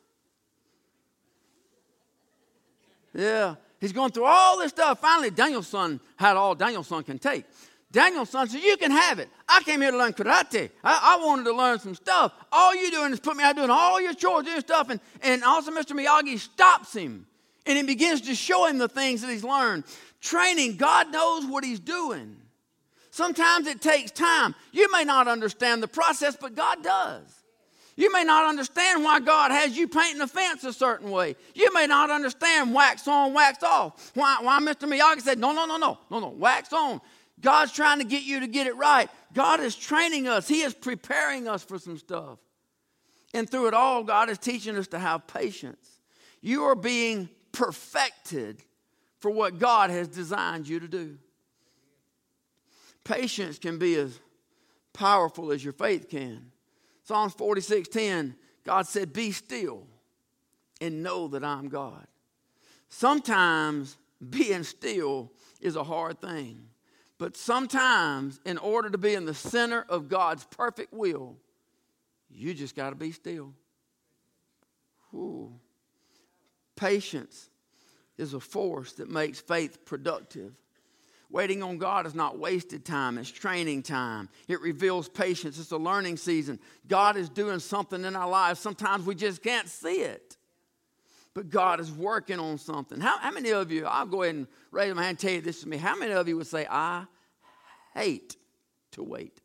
Yeah. 3.15 3.55
He's 3.81 3.93
going 3.93 4.11
through 4.11 4.25
all 4.25 4.59
this 4.59 4.71
stuff. 4.71 5.01
Finally, 5.01 5.31
Daniel-san 5.31 6.01
had 6.17 6.37
all 6.37 6.55
Daniel-san 6.55 7.05
can 7.05 7.19
take. 7.19 7.45
Daniel-san 7.95 8.49
said, 8.49 8.61
You 8.61 8.77
can 8.77 8.91
have 8.91 9.21
it. 9.21 9.29
I 9.49 9.63
came 9.63 9.81
here 9.81 9.93
to 9.93 9.97
learn 9.97 10.13
karate. 10.13 10.69
I, 10.83 11.17
I, 11.17 11.25
wanted 11.25 11.45
to 11.45 11.55
learn 11.55 11.79
some 11.79 11.95
stuff. 11.95 12.33
All 12.51 12.75
you're 12.75 12.91
doing 12.91 13.13
is 13.13 13.21
put 13.21 13.37
me 13.37 13.45
out 13.45 13.55
doing 13.55 13.71
all 13.71 14.01
your 14.01 14.15
chores, 14.15 14.45
doing 14.45 14.61
stuff. 14.61 14.91
And, 14.91 14.99
and 15.23 15.45
also, 15.45 15.71
Mr. 15.71 15.93
Miyagi 15.93 16.41
stops 16.41 16.93
him 16.93 17.25
and 17.65 17.79
he 17.79 17.85
begins 17.85 18.23
to 18.23 18.35
show 18.35 18.67
him 18.67 18.79
the 18.79 18.89
things 18.89 19.23
that 19.23 19.31
he's 19.31 19.45
learned. 19.45 19.85
Training, 20.21 20.77
God 20.77 21.13
knows 21.13 21.47
what 21.47 21.63
he's 21.63 21.79
doing. 21.79 22.37
Sometimes 23.13 23.69
it 23.69 23.81
takes 23.81 24.11
time. 24.11 24.57
You 24.73 24.91
may 24.91 25.05
not 25.05 25.29
understand 25.29 25.81
the 25.81 25.87
process, 25.89 26.37
but 26.39 26.57
God 26.57 26.83
does. 26.83 27.45
You 27.95 28.13
may 28.13 28.25
not 28.25 28.45
understand 28.45 29.05
why 29.05 29.21
God 29.21 29.53
has 29.53 29.77
you 29.77 29.87
painting 29.87 30.21
a 30.21 30.27
fence 30.27 30.65
a 30.65 30.73
certain 30.73 31.13
way. 31.13 31.37
You 31.55 31.73
may 31.73 31.87
not 31.87 32.11
understand 32.11 32.75
wax 32.75 33.07
on, 33.07 33.33
wax 33.35 33.63
off. 33.63 34.11
Why, 34.15 34.39
why 34.41 34.59
Mr. 34.61 34.91
Miyagi 34.91 35.21
said, 35.21 35.39
no, 35.39 35.53
no, 35.53 35.65
no, 35.65 35.77
no, 35.77 35.99
no, 36.11 36.19
no, 36.19 36.29
wax 36.31 36.73
on. 36.73 37.01
God's 37.41 37.73
trying 37.73 37.99
to 37.99 38.05
get 38.05 38.23
you 38.23 38.41
to 38.41 38.47
get 38.47 38.67
it 38.67 38.77
right. 38.77 39.11
God 39.33 39.61
is 39.61 39.75
training 39.75 40.29
us, 40.29 40.49
He 40.49 40.63
is 40.63 40.75
preparing 40.75 41.49
us 41.49 41.63
for 41.63 41.79
some 41.79 41.99
stuff. 41.99 42.39
And 43.33 43.51
through 43.51 43.67
it 43.67 43.75
all, 43.75 44.05
God 44.05 44.31
is 44.31 44.39
teaching 44.39 44.77
us 44.77 44.87
to 44.89 44.99
have 44.99 45.27
patience. 45.27 46.01
You 46.41 46.65
are 46.65 46.77
being 46.77 47.29
perfected 47.51 48.63
for 49.19 49.31
what 49.31 49.59
God 49.59 49.91
has 49.91 50.07
designed 50.07 50.69
you 50.69 50.79
to 50.81 50.89
do. 50.89 51.19
Patience 53.03 53.59
can 53.59 53.79
be 53.79 53.97
as 53.97 54.21
powerful 54.93 55.51
as 55.51 55.65
your 55.65 55.73
faith 55.73 56.09
can. 56.09 56.53
Psalms 57.03 57.35
46:10, 57.35 58.37
God 58.65 58.87
said, 58.87 59.13
"Be 59.13 59.33
still 59.33 59.87
and 60.81 61.03
know 61.03 61.29
that 61.29 61.45
I'm 61.45 61.69
God." 61.69 62.07
Sometimes 62.89 63.99
being 64.31 64.63
still 64.63 65.33
is 65.61 65.77
a 65.77 65.85
hard 65.85 66.21
thing. 66.21 66.71
But 67.25 67.39
sometimes, 67.39 68.39
in 68.45 68.59
order 68.59 68.91
to 68.91 68.99
be 68.99 69.15
in 69.15 69.25
the 69.25 69.33
center 69.33 69.87
of 69.89 70.11
God's 70.11 70.45
perfect 70.45 70.93
will, 70.93 71.39
you 72.29 72.53
just 72.53 72.77
got 72.77 72.91
to 72.91 72.97
be 72.97 73.13
still. 73.13 73.55
Ooh. 75.15 75.51
Patience 76.77 77.49
is 78.19 78.35
a 78.35 78.41
force 78.41 78.93
that 78.97 79.11
makes 79.11 79.41
faith 79.41 79.87
productive. 79.87 80.53
Waiting 81.31 81.63
on 81.63 81.79
God 81.79 82.07
is 82.07 82.15
not 82.15 82.39
wasted 82.39 82.85
time, 82.85 83.17
it's 83.17 83.31
training 83.31 83.85
time. 83.85 84.29
It 84.47 84.61
reveals 84.61 85.09
patience, 85.09 85.59
it's 85.59 85.71
a 85.71 85.79
learning 85.79 86.19
season. 86.19 86.61
God 86.87 87.17
is 87.17 87.31
doing 87.31 87.59
something 87.59 88.05
in 88.05 88.17
our 88.17 88.29
lives. 88.29 88.61
Sometimes 88.61 89.07
we 89.07 89.15
just 89.15 89.43
can't 89.43 89.71
see 89.71 90.03
it. 90.03 90.37
But 91.33 91.49
God 91.49 91.81
is 91.81 91.91
working 91.91 92.39
on 92.39 92.59
something. 92.59 93.01
How, 93.01 93.17
how 93.17 93.31
many 93.31 93.51
of 93.51 93.73
you, 93.73 93.87
I'll 93.87 94.05
go 94.05 94.25
ahead 94.25 94.35
and 94.35 94.47
raise 94.71 94.95
my 94.95 95.05
hand 95.05 95.11
and 95.13 95.19
tell 95.19 95.33
you 95.33 95.41
this 95.41 95.63
to 95.63 95.69
me. 95.71 95.79
How 95.79 95.97
many 95.97 96.13
of 96.13 96.29
you 96.29 96.37
would 96.37 96.47
say, 96.47 96.67
I 96.71 97.07
hate 97.95 98.37
to 98.93 99.03
wait? 99.03 99.41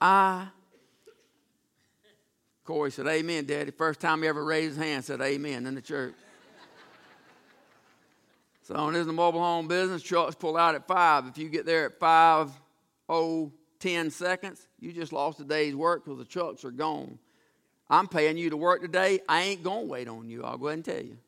I 0.00 0.48
Corey 2.66 2.90
said, 2.90 3.06
Amen, 3.06 3.46
Daddy. 3.46 3.70
First 3.70 4.00
time 4.00 4.22
he 4.22 4.28
ever 4.28 4.44
raised 4.44 4.76
his 4.76 4.84
hand, 4.84 5.04
said 5.04 5.20
Amen 5.20 5.66
in 5.66 5.76
the 5.76 5.80
church. 5.80 6.14
so, 8.62 8.90
this 8.90 9.02
is 9.02 9.06
the 9.06 9.12
mobile 9.12 9.40
home 9.40 9.68
business. 9.68 10.02
Trucks 10.02 10.34
pull 10.34 10.56
out 10.56 10.74
at 10.74 10.86
five. 10.88 11.28
If 11.28 11.38
you 11.38 11.48
get 11.48 11.64
there 11.64 11.86
at 11.86 12.00
five 12.00 12.50
oh 13.08 13.52
ten 13.78 14.10
seconds, 14.10 14.66
you 14.80 14.92
just 14.92 15.12
lost 15.12 15.38
a 15.38 15.44
day's 15.44 15.76
work 15.76 16.04
because 16.04 16.18
the 16.18 16.24
trucks 16.24 16.64
are 16.64 16.72
gone. 16.72 17.20
I'm 17.88 18.08
paying 18.08 18.36
you 18.36 18.50
to 18.50 18.56
work 18.56 18.82
today. 18.82 19.20
I 19.28 19.42
ain't 19.42 19.62
gonna 19.62 19.86
wait 19.86 20.08
on 20.08 20.28
you. 20.28 20.42
I'll 20.42 20.58
go 20.58 20.66
ahead 20.66 20.78
and 20.78 20.84
tell 20.84 21.02
you. 21.02 21.18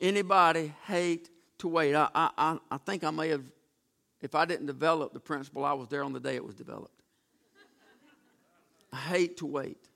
Anybody 0.00 0.72
hate 0.86 1.30
to 1.58 1.68
wait? 1.68 1.94
I, 1.94 2.08
I, 2.14 2.58
I 2.70 2.78
think 2.78 3.04
I 3.04 3.10
may 3.10 3.28
have, 3.28 3.44
if 4.20 4.34
I 4.34 4.44
didn't 4.44 4.66
develop 4.66 5.12
the 5.12 5.20
principle, 5.20 5.64
I 5.64 5.72
was 5.72 5.88
there 5.88 6.02
on 6.02 6.12
the 6.12 6.20
day 6.20 6.36
it 6.36 6.44
was 6.44 6.54
developed. 6.54 7.02
I 8.92 8.96
hate 8.96 9.38
to 9.38 9.46
wait 9.46 9.88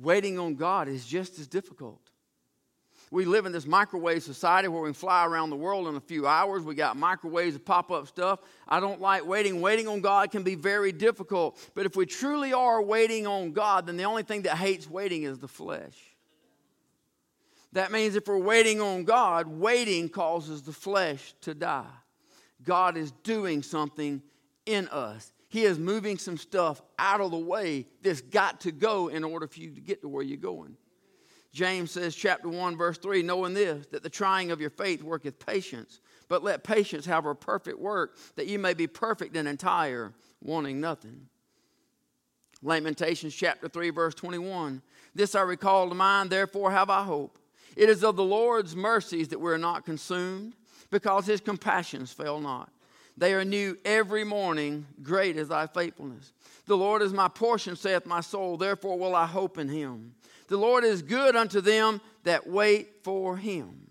waiting 0.00 0.38
on 0.38 0.54
God 0.54 0.88
is 0.88 1.06
just 1.06 1.38
as 1.38 1.46
difficult. 1.46 2.00
We 3.10 3.24
live 3.24 3.46
in 3.46 3.52
this 3.52 3.66
microwave 3.66 4.22
society 4.22 4.68
where 4.68 4.82
we 4.82 4.92
fly 4.92 5.24
around 5.24 5.48
the 5.48 5.56
world 5.56 5.88
in 5.88 5.96
a 5.96 6.00
few 6.00 6.26
hours. 6.26 6.62
We 6.62 6.74
got 6.74 6.96
microwaves 6.96 7.54
to 7.54 7.60
pop 7.60 7.90
up 7.90 8.06
stuff. 8.06 8.40
I 8.68 8.80
don't 8.80 9.00
like 9.00 9.26
waiting. 9.26 9.62
Waiting 9.62 9.88
on 9.88 10.02
God 10.02 10.30
can 10.30 10.42
be 10.42 10.54
very 10.54 10.92
difficult. 10.92 11.58
But 11.74 11.86
if 11.86 11.96
we 11.96 12.04
truly 12.04 12.52
are 12.52 12.82
waiting 12.82 13.26
on 13.26 13.52
God, 13.52 13.86
then 13.86 13.96
the 13.96 14.04
only 14.04 14.24
thing 14.24 14.42
that 14.42 14.58
hates 14.58 14.90
waiting 14.90 15.22
is 15.22 15.38
the 15.38 15.48
flesh. 15.48 15.96
That 17.72 17.92
means 17.92 18.16
if 18.16 18.26
we're 18.26 18.38
waiting 18.38 18.80
on 18.80 19.04
God, 19.04 19.46
waiting 19.46 20.08
causes 20.08 20.62
the 20.62 20.72
flesh 20.72 21.34
to 21.42 21.54
die. 21.54 21.84
God 22.64 22.96
is 22.96 23.10
doing 23.22 23.62
something 23.62 24.22
in 24.66 24.88
us. 24.88 25.32
He 25.48 25.64
is 25.64 25.78
moving 25.78 26.18
some 26.18 26.36
stuff 26.36 26.82
out 26.98 27.20
of 27.20 27.30
the 27.30 27.38
way 27.38 27.86
that's 28.02 28.20
got 28.20 28.60
to 28.62 28.72
go 28.72 29.08
in 29.08 29.24
order 29.24 29.46
for 29.46 29.60
you 29.60 29.74
to 29.74 29.80
get 29.80 30.02
to 30.02 30.08
where 30.08 30.22
you're 30.22 30.36
going. 30.36 30.76
James 31.52 31.90
says, 31.90 32.14
chapter 32.14 32.48
1, 32.48 32.76
verse 32.76 32.98
3 32.98 33.22
knowing 33.22 33.54
this, 33.54 33.86
that 33.86 34.02
the 34.02 34.10
trying 34.10 34.50
of 34.50 34.60
your 34.60 34.70
faith 34.70 35.02
worketh 35.02 35.44
patience, 35.44 36.00
but 36.28 36.44
let 36.44 36.62
patience 36.62 37.06
have 37.06 37.24
her 37.24 37.34
perfect 37.34 37.78
work, 37.78 38.16
that 38.36 38.46
you 38.46 38.58
may 38.58 38.74
be 38.74 38.86
perfect 38.86 39.34
and 39.36 39.48
entire, 39.48 40.12
wanting 40.42 40.80
nothing. 40.80 41.28
Lamentations 42.62 43.34
chapter 43.34 43.68
3, 43.68 43.90
verse 43.90 44.14
21 44.14 44.82
This 45.14 45.34
I 45.34 45.40
recall 45.42 45.88
to 45.88 45.94
mind, 45.94 46.30
therefore 46.30 46.70
have 46.70 46.90
I 46.90 47.04
hope. 47.04 47.38
It 47.78 47.88
is 47.88 48.02
of 48.02 48.16
the 48.16 48.24
Lord's 48.24 48.74
mercies 48.74 49.28
that 49.28 49.40
we 49.40 49.52
are 49.52 49.56
not 49.56 49.84
consumed, 49.84 50.54
because 50.90 51.26
his 51.26 51.40
compassions 51.40 52.12
fail 52.12 52.40
not. 52.40 52.72
They 53.16 53.34
are 53.34 53.44
new 53.44 53.78
every 53.84 54.24
morning. 54.24 54.84
Great 55.00 55.36
is 55.36 55.46
thy 55.46 55.68
faithfulness. 55.68 56.32
The 56.66 56.76
Lord 56.76 57.02
is 57.02 57.12
my 57.12 57.28
portion, 57.28 57.76
saith 57.76 58.04
my 58.04 58.20
soul. 58.20 58.56
Therefore 58.56 58.98
will 58.98 59.14
I 59.14 59.26
hope 59.26 59.58
in 59.58 59.68
him. 59.68 60.14
The 60.48 60.56
Lord 60.56 60.82
is 60.82 61.02
good 61.02 61.36
unto 61.36 61.60
them 61.60 62.00
that 62.24 62.48
wait 62.48 63.04
for 63.04 63.36
him, 63.36 63.86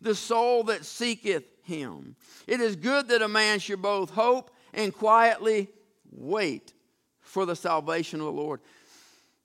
the 0.00 0.14
soul 0.14 0.64
that 0.64 0.86
seeketh 0.86 1.44
him. 1.62 2.16
It 2.46 2.60
is 2.60 2.74
good 2.74 3.08
that 3.08 3.20
a 3.20 3.28
man 3.28 3.58
should 3.58 3.82
both 3.82 4.08
hope 4.08 4.50
and 4.72 4.94
quietly 4.94 5.68
wait 6.10 6.72
for 7.20 7.44
the 7.44 7.56
salvation 7.56 8.20
of 8.20 8.26
the 8.26 8.32
Lord. 8.32 8.62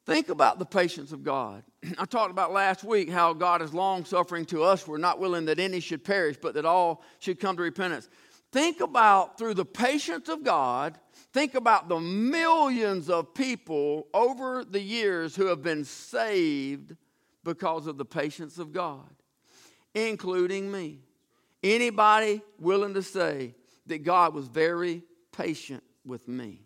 Think 0.06 0.30
about 0.30 0.58
the 0.58 0.66
patience 0.66 1.12
of 1.12 1.24
God. 1.24 1.64
I 1.98 2.06
talked 2.06 2.32
about 2.32 2.52
last 2.52 2.84
week 2.84 3.10
how 3.10 3.34
God 3.34 3.62
is 3.62 3.74
long 3.74 4.06
suffering 4.06 4.46
to 4.46 4.64
us. 4.64 4.88
We're 4.88 4.98
not 4.98 5.20
willing 5.20 5.46
that 5.46 5.60
any 5.60 5.80
should 5.80 6.04
perish, 6.04 6.38
but 6.42 6.56
that 6.56 6.66
all 6.66 7.04
should 7.20 7.40
come 7.40 7.56
to 7.58 7.64
repentance. 7.64 8.10
Think 8.52 8.82
about 8.82 9.38
through 9.38 9.54
the 9.54 9.66
patience 9.66 10.28
of 10.28 10.44
God, 10.44 11.00
think 11.32 11.56
about 11.56 11.88
the 11.88 12.00
millions 12.00 13.10
of 13.10 13.34
people 13.34 14.08
over 14.14 14.66
the 14.66 14.82
years 14.82 15.36
who 15.36 15.46
have 15.46 15.64
been 15.64 15.86
saved 15.86 16.96
because 17.46 17.88
of 17.88 17.98
the 17.98 18.04
patience 18.04 18.58
of 18.58 18.74
God, 18.74 19.10
including 19.96 20.70
me. 20.70 21.00
Anybody 21.64 22.42
willing 22.60 22.94
to 22.96 23.04
say 23.04 23.56
that 23.86 24.04
God 24.04 24.34
was 24.34 24.48
very 24.48 25.04
patient 25.32 25.84
with 26.06 26.28
me? 26.28 26.64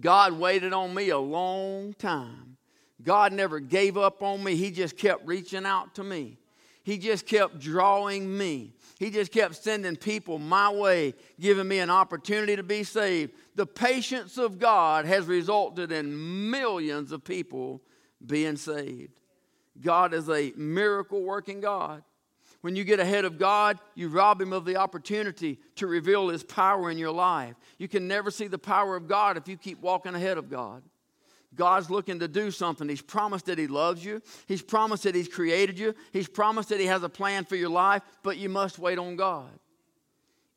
God 0.00 0.32
waited 0.34 0.72
on 0.72 0.94
me 0.94 1.08
a 1.08 1.18
long 1.18 1.94
time. 1.94 2.56
God 3.02 3.32
never 3.32 3.60
gave 3.60 3.96
up 3.96 4.22
on 4.22 4.42
me, 4.42 4.56
He 4.56 4.70
just 4.70 4.96
kept 4.96 5.26
reaching 5.26 5.64
out 5.64 5.94
to 5.94 6.04
me. 6.04 6.38
He 6.82 6.96
just 6.96 7.26
kept 7.26 7.58
drawing 7.58 8.36
me. 8.36 8.72
He 8.98 9.10
just 9.10 9.30
kept 9.30 9.56
sending 9.56 9.94
people 9.94 10.38
my 10.38 10.72
way, 10.72 11.14
giving 11.38 11.68
me 11.68 11.80
an 11.80 11.90
opportunity 11.90 12.56
to 12.56 12.62
be 12.62 12.82
saved. 12.82 13.32
The 13.56 13.66
patience 13.66 14.38
of 14.38 14.58
God 14.58 15.04
has 15.04 15.26
resulted 15.26 15.92
in 15.92 16.50
millions 16.50 17.12
of 17.12 17.24
people 17.24 17.82
being 18.24 18.56
saved. 18.56 19.20
God 19.80 20.14
is 20.14 20.28
a 20.30 20.52
miracle 20.56 21.22
working 21.22 21.60
God. 21.60 22.02
When 22.60 22.74
you 22.74 22.84
get 22.84 22.98
ahead 22.98 23.24
of 23.24 23.38
God, 23.38 23.78
you 23.94 24.08
rob 24.08 24.40
Him 24.40 24.52
of 24.52 24.64
the 24.64 24.76
opportunity 24.76 25.60
to 25.76 25.86
reveal 25.86 26.28
His 26.28 26.42
power 26.42 26.90
in 26.90 26.98
your 26.98 27.12
life. 27.12 27.54
You 27.78 27.88
can 27.88 28.08
never 28.08 28.30
see 28.30 28.48
the 28.48 28.58
power 28.58 28.96
of 28.96 29.06
God 29.06 29.36
if 29.36 29.46
you 29.46 29.56
keep 29.56 29.80
walking 29.80 30.14
ahead 30.14 30.38
of 30.38 30.50
God. 30.50 30.82
God's 31.54 31.88
looking 31.88 32.18
to 32.18 32.28
do 32.28 32.50
something. 32.50 32.88
He's 32.88 33.00
promised 33.00 33.46
that 33.46 33.58
He 33.58 33.68
loves 33.68 34.04
you. 34.04 34.20
He's 34.46 34.62
promised 34.62 35.04
that 35.04 35.14
He's 35.14 35.28
created 35.28 35.78
you. 35.78 35.94
He's 36.12 36.28
promised 36.28 36.68
that 36.70 36.80
He 36.80 36.86
has 36.86 37.02
a 37.02 37.08
plan 37.08 37.44
for 37.44 37.56
your 37.56 37.70
life, 37.70 38.02
but 38.22 38.38
you 38.38 38.48
must 38.48 38.78
wait 38.78 38.98
on 38.98 39.16
God. 39.16 39.50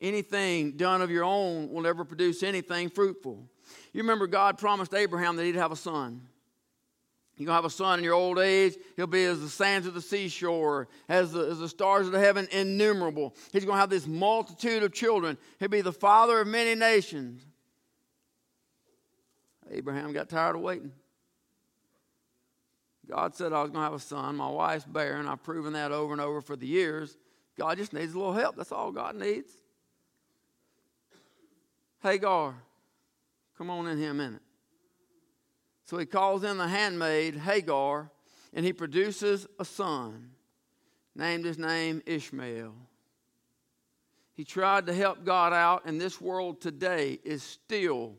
Anything 0.00 0.72
done 0.72 1.00
of 1.00 1.12
your 1.12 1.22
own 1.22 1.70
will 1.70 1.82
never 1.82 2.04
produce 2.04 2.42
anything 2.42 2.90
fruitful. 2.90 3.48
You 3.92 4.02
remember 4.02 4.26
God 4.26 4.58
promised 4.58 4.92
Abraham 4.94 5.36
that 5.36 5.44
he'd 5.44 5.54
have 5.54 5.70
a 5.70 5.76
son. 5.76 6.22
You're 7.42 7.46
going 7.48 7.54
to 7.54 7.62
have 7.62 7.72
a 7.72 7.74
son 7.74 7.98
in 7.98 8.04
your 8.04 8.14
old 8.14 8.38
age. 8.38 8.76
He'll 8.94 9.08
be 9.08 9.24
as 9.24 9.40
the 9.40 9.48
sands 9.48 9.88
of 9.88 9.94
the 9.94 10.00
seashore, 10.00 10.86
as 11.08 11.32
the, 11.32 11.40
as 11.40 11.58
the 11.58 11.68
stars 11.68 12.06
of 12.06 12.12
the 12.12 12.20
heaven, 12.20 12.46
innumerable. 12.52 13.34
He's 13.52 13.64
going 13.64 13.74
to 13.74 13.80
have 13.80 13.90
this 13.90 14.06
multitude 14.06 14.84
of 14.84 14.92
children. 14.92 15.36
He'll 15.58 15.68
be 15.68 15.80
the 15.80 15.92
father 15.92 16.40
of 16.40 16.46
many 16.46 16.76
nations. 16.76 17.44
Abraham 19.72 20.12
got 20.12 20.28
tired 20.28 20.54
of 20.54 20.62
waiting. 20.62 20.92
God 23.10 23.34
said 23.34 23.52
I 23.52 23.62
was 23.62 23.72
going 23.72 23.80
to 23.80 23.90
have 23.90 23.94
a 23.94 23.98
son. 23.98 24.36
My 24.36 24.48
wife's 24.48 24.84
barren. 24.84 25.26
I've 25.26 25.42
proven 25.42 25.72
that 25.72 25.90
over 25.90 26.12
and 26.12 26.22
over 26.22 26.40
for 26.40 26.54
the 26.54 26.68
years. 26.68 27.16
God 27.58 27.76
just 27.76 27.92
needs 27.92 28.14
a 28.14 28.18
little 28.18 28.34
help. 28.34 28.54
That's 28.54 28.70
all 28.70 28.92
God 28.92 29.16
needs. 29.16 29.50
Hagar, 32.04 32.54
come 33.58 33.68
on 33.68 33.88
in 33.88 33.98
here 33.98 34.12
a 34.12 34.14
minute. 34.14 34.42
So 35.84 35.98
he 35.98 36.06
calls 36.06 36.44
in 36.44 36.58
the 36.58 36.68
handmaid, 36.68 37.36
Hagar, 37.36 38.10
and 38.54 38.64
he 38.64 38.72
produces 38.72 39.46
a 39.58 39.64
son. 39.64 40.30
Named 41.14 41.44
his 41.44 41.58
name 41.58 42.02
Ishmael. 42.06 42.74
He 44.32 44.44
tried 44.44 44.86
to 44.86 44.94
help 44.94 45.24
God 45.24 45.52
out, 45.52 45.82
and 45.84 46.00
this 46.00 46.20
world 46.20 46.60
today 46.60 47.18
is 47.22 47.42
still 47.42 48.14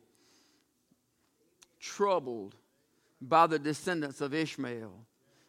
troubled 1.79 2.55
by 3.19 3.47
the 3.47 3.57
descendants 3.57 4.21
of 4.21 4.33
Ishmael. 4.33 4.93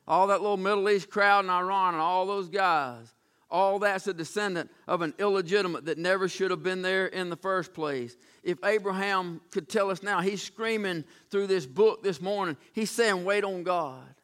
All 0.08 0.26
that 0.28 0.40
little 0.40 0.56
Middle 0.56 0.88
East 0.88 1.10
crowd 1.10 1.44
in 1.44 1.50
Iran 1.50 1.94
and 1.94 2.02
all 2.02 2.26
those 2.26 2.48
guys 2.48 3.14
All 3.50 3.78
that's 3.78 4.06
a 4.06 4.14
descendant 4.14 4.70
of 4.88 5.02
an 5.02 5.14
illegitimate 5.18 5.84
that 5.84 5.98
never 5.98 6.28
should 6.28 6.50
have 6.50 6.62
been 6.62 6.82
there 6.82 7.06
in 7.06 7.30
the 7.30 7.36
first 7.36 7.72
place. 7.72 8.16
If 8.42 8.58
Abraham 8.64 9.40
could 9.50 9.68
tell 9.68 9.90
us 9.90 10.02
now, 10.02 10.20
he's 10.20 10.42
screaming 10.42 11.04
through 11.30 11.46
this 11.46 11.66
book 11.66 12.02
this 12.02 12.20
morning. 12.20 12.56
He's 12.72 12.90
saying, 12.90 13.24
Wait 13.24 13.44
on 13.44 13.62
God. 13.62 14.14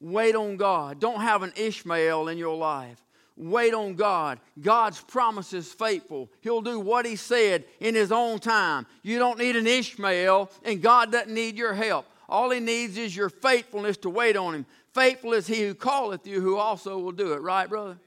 Wait 0.00 0.34
on 0.34 0.56
God. 0.56 0.98
Don't 0.98 1.20
have 1.20 1.42
an 1.42 1.52
Ishmael 1.56 2.28
in 2.28 2.36
your 2.36 2.56
life. 2.56 3.00
Wait 3.36 3.72
on 3.72 3.94
God. 3.94 4.40
God's 4.60 5.00
promise 5.00 5.52
is 5.52 5.72
faithful. 5.72 6.30
He'll 6.40 6.60
do 6.60 6.80
what 6.80 7.06
He 7.06 7.16
said 7.16 7.64
in 7.80 7.94
His 7.94 8.12
own 8.12 8.38
time. 8.38 8.86
You 9.02 9.18
don't 9.18 9.38
need 9.38 9.56
an 9.56 9.66
Ishmael, 9.66 10.50
and 10.64 10.82
God 10.82 11.12
doesn't 11.12 11.32
need 11.32 11.56
your 11.56 11.72
help. 11.72 12.06
All 12.28 12.50
He 12.50 12.60
needs 12.60 12.98
is 12.98 13.16
your 13.16 13.30
faithfulness 13.30 13.96
to 13.98 14.10
wait 14.10 14.36
on 14.36 14.54
Him. 14.54 14.66
Faithful 14.92 15.32
is 15.32 15.46
He 15.46 15.62
who 15.62 15.74
calleth 15.74 16.26
you, 16.26 16.40
who 16.40 16.56
also 16.56 16.98
will 16.98 17.12
do 17.12 17.32
it. 17.32 17.40
Right, 17.40 17.68
brother? 17.68 17.98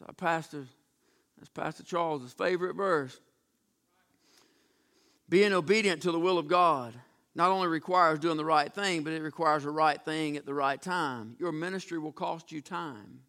It's 0.00 0.08
our 0.08 0.14
pastor, 0.14 0.64
that's 1.36 1.50
Pastor 1.50 1.82
Charles's 1.82 2.32
favorite 2.32 2.74
verse. 2.74 3.20
Being 5.28 5.52
obedient 5.52 6.02
to 6.02 6.12
the 6.12 6.18
will 6.18 6.38
of 6.38 6.48
God 6.48 6.94
not 7.34 7.50
only 7.50 7.68
requires 7.68 8.18
doing 8.18 8.36
the 8.36 8.44
right 8.44 8.72
thing, 8.72 9.04
but 9.04 9.12
it 9.12 9.22
requires 9.22 9.62
the 9.64 9.70
right 9.70 10.02
thing 10.02 10.36
at 10.36 10.46
the 10.46 10.54
right 10.54 10.80
time. 10.80 11.36
Your 11.38 11.52
ministry 11.52 11.98
will 11.98 12.12
cost 12.12 12.50
you 12.50 12.60
time. 12.60 13.20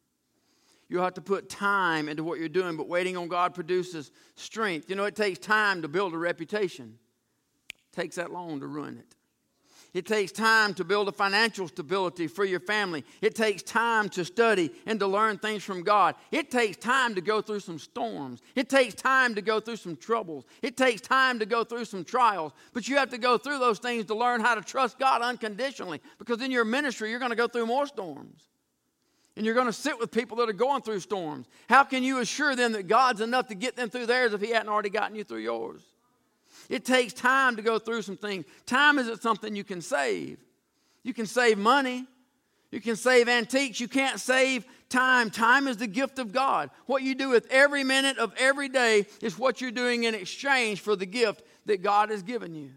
You'll 0.90 1.04
have 1.04 1.14
to 1.14 1.22
put 1.22 1.50
time 1.50 2.10
into 2.10 2.24
what 2.24 2.40
you're 2.40 2.50
doing, 2.50 2.76
but 2.76 2.88
waiting 2.88 3.16
on 3.16 3.28
God 3.28 3.54
produces 3.54 4.12
strength. 4.36 4.90
You 4.90 4.96
know, 4.96 5.06
it 5.06 5.16
takes 5.16 5.40
time 5.40 5.84
to 5.84 5.88
build 5.88 6.14
a 6.14 6.18
reputation, 6.18 6.98
it 7.70 7.96
takes 7.96 8.16
that 8.16 8.32
long 8.32 8.60
to 8.62 8.68
ruin 8.68 8.98
it. 8.98 9.16
It 9.94 10.06
takes 10.06 10.32
time 10.32 10.74
to 10.76 10.86
build 10.86 11.10
a 11.10 11.12
financial 11.12 11.68
stability 11.68 12.28
for 12.28 12.46
your 12.46 12.62
family. 12.62 13.04
It 13.20 13.36
takes 13.36 13.62
time 13.62 14.08
to 14.10 14.24
study 14.24 14.72
and 14.86 14.98
to 15.02 15.08
learn 15.08 15.38
things 15.38 15.64
from 15.64 15.84
God. 15.84 16.16
It 16.32 16.50
takes 16.50 16.78
time 16.78 17.14
to 17.16 17.22
go 17.22 17.42
through 17.42 17.60
some 17.60 17.78
storms. 17.78 18.42
It 18.56 18.70
takes 18.70 18.94
time 18.94 19.36
to 19.36 19.42
go 19.42 19.60
through 19.60 19.76
some 19.76 19.98
troubles. 19.98 20.46
It 20.62 20.78
takes 20.78 21.02
time 21.02 21.40
to 21.40 21.46
go 21.46 21.66
through 21.66 21.86
some 21.86 22.06
trials. 22.06 22.54
But 22.72 22.88
you 22.88 22.96
have 22.98 23.10
to 23.10 23.18
go 23.18 23.38
through 23.38 23.60
those 23.60 23.80
things 23.80 24.06
to 24.06 24.16
learn 24.16 24.40
how 24.40 24.56
to 24.56 24.62
trust 24.62 24.98
God 24.98 25.22
unconditionally 25.22 26.00
because 26.20 26.42
in 26.42 26.52
your 26.52 26.64
ministry, 26.66 27.10
you're 27.10 27.20
going 27.20 27.32
to 27.32 27.36
go 27.36 27.48
through 27.48 27.66
more 27.66 27.86
storms. 27.86 28.48
And 29.36 29.46
you're 29.46 29.56
going 29.56 29.68
to 29.68 29.74
sit 29.74 30.00
with 30.00 30.12
people 30.12 30.38
that 30.38 30.50
are 30.50 30.54
going 30.54 30.84
through 30.84 31.02
storms. 31.02 31.48
How 31.68 31.84
can 31.84 32.04
you 32.04 32.20
assure 32.20 32.56
them 32.56 32.72
that 32.74 32.88
God's 32.88 33.20
enough 33.20 33.48
to 33.48 33.56
get 33.56 33.76
them 33.76 33.90
through 33.90 34.06
theirs 34.06 34.34
if 34.34 34.42
He 34.42 34.52
hadn't 34.52 34.70
already 34.70 34.90
gotten 34.90 35.18
you 35.18 35.26
through 35.26 35.40
yours? 35.40 35.82
It 36.72 36.86
takes 36.86 37.12
time 37.12 37.58
to 37.58 37.62
go 37.62 37.80
through 37.80 38.02
some 38.04 38.16
things. 38.16 38.46
Time 38.66 38.98
isn't 38.98 39.22
something 39.22 39.58
you 39.58 39.66
can 39.66 39.82
save. 39.82 40.40
You 41.04 41.14
can 41.14 41.26
save 41.26 41.58
money, 41.58 42.06
you 42.72 42.80
can 42.80 42.96
save 42.96 43.28
antiques, 43.28 43.82
you 43.82 43.90
can't 43.90 44.22
save 44.22 44.66
time. 44.88 45.30
Time 45.30 45.68
is 45.68 45.76
the 45.76 45.88
gift 45.88 46.18
of 46.18 46.32
God. 46.32 46.70
What 46.86 47.04
you 47.04 47.14
do 47.14 47.30
with 47.30 47.46
every 47.52 47.84
minute 47.84 48.18
of 48.20 48.34
every 48.38 48.70
day 48.70 49.06
is 49.22 49.38
what 49.38 49.60
you're 49.60 49.72
doing 49.72 50.06
in 50.06 50.16
exchange 50.16 50.80
for 50.80 50.96
the 50.96 51.06
gift 51.06 51.44
that 51.66 51.82
God 51.82 52.10
has 52.10 52.24
given 52.24 52.56
you. 52.56 52.70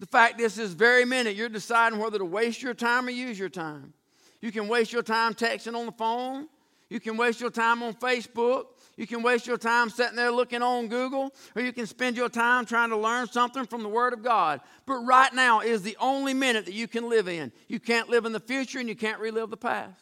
The 0.00 0.06
fact 0.06 0.40
is, 0.40 0.54
this 0.54 0.72
very 0.72 1.04
minute, 1.04 1.36
you're 1.36 1.50
deciding 1.50 1.98
whether 1.98 2.16
to 2.16 2.24
waste 2.24 2.62
your 2.62 2.74
time 2.74 3.06
or 3.06 3.10
use 3.10 3.38
your 3.38 3.50
time. 3.50 3.92
You 4.40 4.50
can 4.50 4.66
waste 4.66 4.94
your 4.94 5.02
time 5.02 5.34
texting 5.34 5.76
on 5.76 5.84
the 5.84 5.92
phone. 5.92 6.48
You 6.88 7.00
can 7.00 7.18
waste 7.18 7.40
your 7.40 7.50
time 7.50 7.82
on 7.82 7.92
Facebook. 7.92 8.64
You 8.96 9.06
can 9.06 9.22
waste 9.22 9.46
your 9.46 9.58
time 9.58 9.90
sitting 9.90 10.16
there 10.16 10.30
looking 10.30 10.62
on 10.62 10.88
Google, 10.88 11.34
or 11.56 11.62
you 11.62 11.72
can 11.72 11.86
spend 11.86 12.16
your 12.16 12.28
time 12.28 12.64
trying 12.64 12.90
to 12.90 12.96
learn 12.96 13.26
something 13.26 13.66
from 13.66 13.82
the 13.82 13.88
Word 13.88 14.12
of 14.12 14.22
God. 14.22 14.60
But 14.86 14.98
right 14.98 15.32
now 15.32 15.60
is 15.60 15.82
the 15.82 15.96
only 16.00 16.32
minute 16.32 16.66
that 16.66 16.74
you 16.74 16.86
can 16.86 17.08
live 17.08 17.28
in. 17.28 17.50
You 17.66 17.80
can't 17.80 18.08
live 18.08 18.24
in 18.24 18.32
the 18.32 18.40
future 18.40 18.78
and 18.78 18.88
you 18.88 18.94
can't 18.94 19.20
relive 19.20 19.50
the 19.50 19.56
past. 19.56 20.00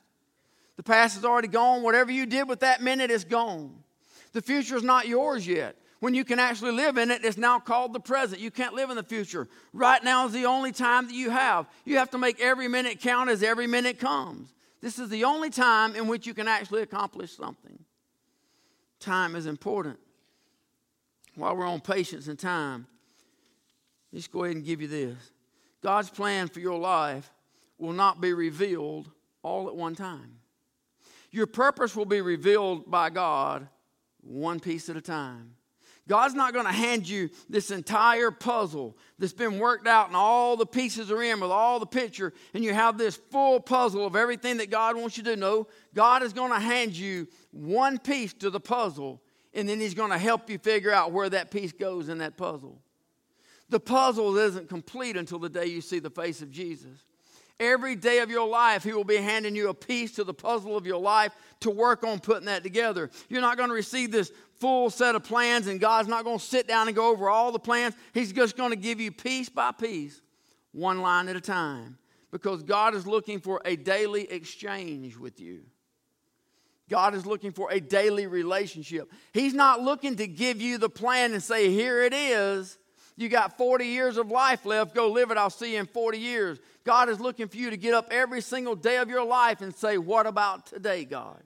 The 0.76 0.82
past 0.82 1.16
is 1.16 1.24
already 1.24 1.48
gone. 1.48 1.82
Whatever 1.82 2.10
you 2.10 2.26
did 2.26 2.48
with 2.48 2.60
that 2.60 2.82
minute 2.82 3.10
is 3.10 3.24
gone. 3.24 3.82
The 4.32 4.42
future 4.42 4.76
is 4.76 4.82
not 4.82 5.08
yours 5.08 5.46
yet. 5.46 5.76
When 6.00 6.14
you 6.14 6.24
can 6.24 6.38
actually 6.38 6.72
live 6.72 6.98
in 6.98 7.10
it, 7.10 7.24
it's 7.24 7.36
now 7.36 7.60
called 7.60 7.92
the 7.92 8.00
present. 8.00 8.40
You 8.40 8.50
can't 8.50 8.74
live 8.74 8.90
in 8.90 8.96
the 8.96 9.04
future. 9.04 9.48
Right 9.72 10.02
now 10.02 10.26
is 10.26 10.32
the 10.32 10.46
only 10.46 10.72
time 10.72 11.06
that 11.06 11.14
you 11.14 11.30
have. 11.30 11.66
You 11.84 11.98
have 11.98 12.10
to 12.10 12.18
make 12.18 12.40
every 12.40 12.66
minute 12.68 13.00
count 13.00 13.30
as 13.30 13.42
every 13.42 13.68
minute 13.68 14.00
comes. 14.00 14.52
This 14.80 14.98
is 14.98 15.08
the 15.08 15.24
only 15.24 15.48
time 15.48 15.94
in 15.94 16.08
which 16.08 16.26
you 16.26 16.34
can 16.34 16.48
actually 16.48 16.82
accomplish 16.82 17.36
something 17.36 17.81
time 19.02 19.36
is 19.36 19.46
important. 19.46 19.98
While 21.34 21.56
we're 21.56 21.66
on 21.66 21.80
patience 21.80 22.28
and 22.28 22.38
time, 22.38 22.86
let's 24.12 24.28
go 24.28 24.44
ahead 24.44 24.56
and 24.56 24.64
give 24.64 24.80
you 24.80 24.88
this. 24.88 25.16
God's 25.82 26.10
plan 26.10 26.48
for 26.48 26.60
your 26.60 26.78
life 26.78 27.30
will 27.78 27.92
not 27.92 28.20
be 28.20 28.32
revealed 28.32 29.10
all 29.42 29.68
at 29.68 29.74
one 29.74 29.94
time. 29.94 30.38
Your 31.30 31.46
purpose 31.46 31.96
will 31.96 32.06
be 32.06 32.20
revealed 32.20 32.90
by 32.90 33.10
God 33.10 33.68
one 34.20 34.60
piece 34.60 34.88
at 34.88 34.96
a 34.96 35.00
time. 35.00 35.54
God's 36.12 36.34
not 36.34 36.52
going 36.52 36.66
to 36.66 36.72
hand 36.72 37.08
you 37.08 37.30
this 37.48 37.70
entire 37.70 38.30
puzzle 38.30 38.98
that's 39.18 39.32
been 39.32 39.58
worked 39.58 39.86
out 39.86 40.08
and 40.08 40.14
all 40.14 40.58
the 40.58 40.66
pieces 40.66 41.10
are 41.10 41.22
in 41.22 41.40
with 41.40 41.50
all 41.50 41.80
the 41.80 41.86
picture, 41.86 42.34
and 42.52 42.62
you 42.62 42.74
have 42.74 42.98
this 42.98 43.16
full 43.16 43.60
puzzle 43.60 44.04
of 44.04 44.14
everything 44.14 44.58
that 44.58 44.68
God 44.68 44.94
wants 44.94 45.16
you 45.16 45.22
to 45.22 45.36
know. 45.36 45.68
God 45.94 46.22
is 46.22 46.34
going 46.34 46.52
to 46.52 46.60
hand 46.60 46.94
you 46.94 47.28
one 47.50 47.98
piece 47.98 48.34
to 48.34 48.50
the 48.50 48.60
puzzle, 48.60 49.22
and 49.54 49.66
then 49.66 49.80
He's 49.80 49.94
going 49.94 50.10
to 50.10 50.18
help 50.18 50.50
you 50.50 50.58
figure 50.58 50.92
out 50.92 51.12
where 51.12 51.30
that 51.30 51.50
piece 51.50 51.72
goes 51.72 52.10
in 52.10 52.18
that 52.18 52.36
puzzle. 52.36 52.78
The 53.70 53.80
puzzle 53.80 54.36
isn't 54.36 54.68
complete 54.68 55.16
until 55.16 55.38
the 55.38 55.48
day 55.48 55.64
you 55.64 55.80
see 55.80 55.98
the 55.98 56.10
face 56.10 56.42
of 56.42 56.50
Jesus. 56.50 57.06
Every 57.58 57.96
day 57.96 58.18
of 58.18 58.28
your 58.28 58.48
life, 58.48 58.84
He 58.84 58.92
will 58.92 59.04
be 59.04 59.16
handing 59.16 59.56
you 59.56 59.70
a 59.70 59.74
piece 59.74 60.12
to 60.16 60.24
the 60.24 60.34
puzzle 60.34 60.76
of 60.76 60.84
your 60.84 61.00
life 61.00 61.32
to 61.60 61.70
work 61.70 62.04
on 62.04 62.18
putting 62.18 62.46
that 62.46 62.62
together. 62.62 63.08
You're 63.28 63.40
not 63.40 63.56
going 63.56 63.68
to 63.70 63.74
receive 63.74 64.10
this 64.10 64.30
full 64.62 64.90
set 64.90 65.16
of 65.16 65.24
plans, 65.24 65.66
and 65.66 65.80
God's 65.80 66.08
not 66.08 66.22
going 66.22 66.38
to 66.38 66.44
sit 66.44 66.68
down 66.68 66.86
and 66.86 66.94
go 66.94 67.10
over 67.10 67.28
all 67.28 67.50
the 67.50 67.58
plans. 67.58 67.96
He's 68.14 68.32
just 68.32 68.56
going 68.56 68.70
to 68.70 68.76
give 68.76 69.00
you 69.00 69.10
piece 69.10 69.48
by 69.48 69.72
piece, 69.72 70.22
one 70.70 71.02
line 71.02 71.26
at 71.26 71.34
a 71.34 71.40
time, 71.40 71.98
because 72.30 72.62
God 72.62 72.94
is 72.94 73.04
looking 73.04 73.40
for 73.40 73.60
a 73.64 73.74
daily 73.74 74.30
exchange 74.30 75.16
with 75.16 75.40
you. 75.40 75.64
God 76.88 77.16
is 77.16 77.26
looking 77.26 77.50
for 77.50 77.72
a 77.72 77.80
daily 77.80 78.28
relationship. 78.28 79.10
He's 79.32 79.52
not 79.52 79.80
looking 79.80 80.14
to 80.16 80.28
give 80.28 80.60
you 80.60 80.78
the 80.78 80.88
plan 80.88 81.32
and 81.32 81.42
say, 81.42 81.68
Here 81.68 82.04
it 82.04 82.14
is. 82.14 82.78
You 83.16 83.28
got 83.28 83.58
40 83.58 83.84
years 83.84 84.16
of 84.16 84.30
life 84.30 84.64
left. 84.64 84.94
Go 84.94 85.10
live 85.10 85.32
it. 85.32 85.36
I'll 85.36 85.50
see 85.50 85.74
you 85.74 85.80
in 85.80 85.86
40 85.86 86.18
years. 86.18 86.58
God 86.84 87.08
is 87.08 87.18
looking 87.18 87.48
for 87.48 87.56
you 87.56 87.68
to 87.70 87.76
get 87.76 87.94
up 87.94 88.08
every 88.12 88.40
single 88.40 88.76
day 88.76 88.98
of 88.98 89.10
your 89.10 89.26
life 89.26 89.60
and 89.60 89.74
say, 89.74 89.98
What 89.98 90.28
about 90.28 90.66
today, 90.66 91.04
God? 91.04 91.42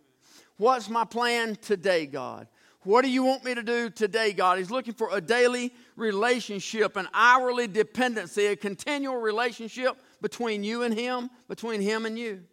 What's 0.58 0.90
my 0.90 1.04
plan 1.04 1.56
today, 1.56 2.04
God? 2.04 2.48
What 2.86 3.02
do 3.02 3.10
you 3.10 3.24
want 3.24 3.42
me 3.42 3.52
to 3.52 3.64
do 3.64 3.90
today, 3.90 4.32
God? 4.32 4.58
He's 4.58 4.70
looking 4.70 4.94
for 4.94 5.08
a 5.10 5.20
daily 5.20 5.72
relationship, 5.96 6.94
an 6.94 7.08
hourly 7.12 7.66
dependency, 7.66 8.46
a 8.46 8.54
continual 8.54 9.16
relationship 9.16 9.96
between 10.20 10.62
you 10.62 10.84
and 10.84 10.94
Him, 10.94 11.28
between 11.48 11.80
Him 11.80 12.06
and 12.06 12.16
you. 12.16 12.44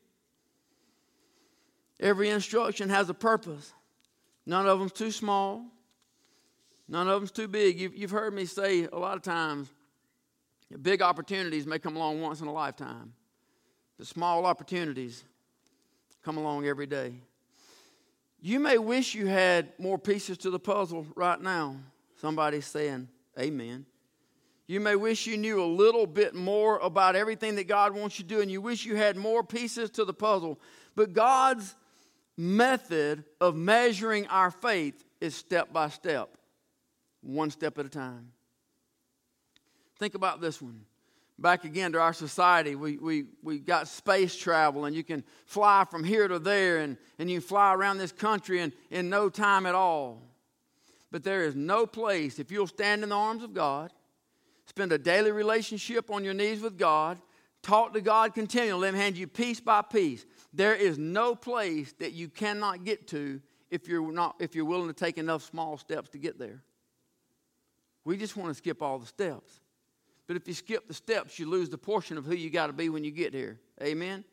Every 2.00 2.32
instruction 2.32 2.90
has 2.90 3.12
a 3.12 3.14
purpose. 3.14 3.74
None 4.48 4.66
of 4.66 4.80
them's 4.80 4.92
too 4.92 5.12
small. 5.12 5.68
None 6.88 7.08
of 7.08 7.22
them's 7.22 7.32
too 7.32 7.48
big. 7.48 7.80
You've, 7.80 7.96
you've 7.96 8.10
heard 8.10 8.34
me 8.34 8.46
say 8.46 8.88
a 8.92 8.98
lot 8.98 9.16
of 9.16 9.22
times 9.22 9.70
big 10.82 11.04
opportunities 11.04 11.68
may 11.68 11.78
come 11.78 11.96
along 11.96 12.22
once 12.22 12.42
in 12.42 12.48
a 12.48 12.52
lifetime, 12.52 13.14
but 14.00 14.08
small 14.08 14.48
opportunities 14.48 15.26
come 16.24 16.38
along 16.38 16.66
every 16.66 16.88
day. 16.88 17.14
You 18.46 18.60
may 18.60 18.78
wish 18.78 19.16
you 19.16 19.26
had 19.26 19.72
more 19.80 19.98
pieces 19.98 20.38
to 20.40 20.50
the 20.50 20.60
puzzle 20.60 21.08
right 21.16 21.40
now. 21.40 21.78
Somebody's 22.20 22.66
saying, 22.66 23.08
Amen. 23.40 23.86
You 24.68 24.82
may 24.82 24.98
wish 24.98 25.26
you 25.26 25.38
knew 25.38 25.64
a 25.64 25.66
little 25.66 26.06
bit 26.06 26.36
more 26.36 26.78
about 26.80 27.16
everything 27.16 27.56
that 27.56 27.70
God 27.70 27.96
wants 27.96 28.20
you 28.20 28.24
to 28.24 28.30
do, 28.30 28.42
and 28.42 28.52
you 28.52 28.60
wish 28.60 28.84
you 28.84 28.98
had 28.98 29.16
more 29.16 29.46
pieces 29.46 29.90
to 29.92 30.04
the 30.04 30.14
puzzle. 30.14 30.60
But 30.94 31.14
God's 31.14 31.74
method 32.36 33.24
of 33.40 33.56
measuring 33.56 34.28
our 34.28 34.52
faith 34.52 35.06
is 35.22 35.34
step 35.36 35.72
by 35.72 35.88
step 35.88 36.38
one 37.22 37.50
step 37.50 37.78
at 37.80 37.86
a 37.86 37.90
time. 37.90 38.34
Think 40.00 40.16
about 40.16 40.42
this 40.42 40.62
one. 40.62 40.82
Back 41.40 41.66
again 41.66 41.92
to 41.94 42.00
our 42.00 42.14
society, 42.14 42.76
we, 42.76 42.98
we, 42.98 43.26
we 43.42 43.60
got 43.60 43.88
space 43.88 44.36
travel, 44.36 44.86
and 44.86 44.96
you 44.96 45.04
can 45.04 45.24
fly 45.46 45.84
from 45.90 46.04
here 46.04 46.28
to 46.28 46.38
there, 46.38 46.80
and, 46.80 46.96
and 47.18 47.30
you 47.30 47.42
fly 47.42 47.74
around 47.74 47.98
this 47.98 48.12
country 48.12 48.60
in, 48.60 48.72
in 48.92 49.10
no 49.10 49.30
time 49.30 49.66
at 49.66 49.74
all. 49.74 50.22
But 51.12 51.24
there 51.24 51.44
is 51.44 51.56
no 51.56 51.86
place, 51.86 52.38
if 52.38 52.52
you'll 52.52 52.68
stand 52.68 53.04
in 53.04 53.10
the 53.10 53.16
arms 53.16 53.44
of 53.44 53.54
God, 53.54 53.92
spend 54.68 54.92
a 54.92 54.98
daily 54.98 55.32
relationship 55.32 56.12
on 56.12 56.24
your 56.24 56.36
knees 56.36 56.62
with 56.62 56.78
God, 56.78 57.20
talk 57.64 57.94
to 57.94 58.02
God 58.02 58.36
continually, 58.36 58.82
let 58.82 58.94
Him 58.94 59.00
hand 59.00 59.18
you 59.18 59.28
piece 59.28 59.60
by 59.60 59.82
piece. 59.82 60.26
There 60.54 60.76
is 60.76 61.00
no 61.00 61.34
place 61.34 61.94
that 62.00 62.14
you 62.14 62.30
cannot 62.30 62.84
get 62.84 63.08
to 63.08 63.42
if 63.72 63.88
you're, 63.88 64.12
not, 64.12 64.36
if 64.40 64.54
you're 64.54 64.66
willing 64.66 64.88
to 64.88 64.94
take 64.94 65.18
enough 65.18 65.42
small 65.42 65.78
steps 65.78 66.10
to 66.10 66.20
get 66.20 66.38
there. 66.38 66.62
We 68.06 68.18
just 68.18 68.38
want 68.38 68.50
to 68.50 68.54
skip 68.54 68.84
all 68.84 69.00
the 69.00 69.08
steps. 69.08 69.60
But 70.28 70.38
if 70.38 70.48
you 70.48 70.54
skip 70.54 70.88
the 70.88 70.94
steps, 70.94 71.38
you 71.38 71.50
lose 71.50 71.70
the 71.70 71.78
portion 71.78 72.18
of 72.18 72.26
who 72.26 72.36
you 72.36 72.50
got 72.50 72.68
to 72.68 72.74
be 72.74 72.90
when 72.90 73.04
you 73.04 73.12
get 73.12 73.34
here. 73.34 73.60
Amen? 73.82 74.24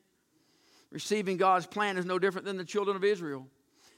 Receiving 0.90 1.36
God's 1.36 1.66
plan 1.66 1.98
is 1.98 2.04
no 2.04 2.18
different 2.18 2.44
than 2.44 2.56
the 2.56 2.64
children 2.64 2.96
of 2.96 3.04
Israel. 3.04 3.46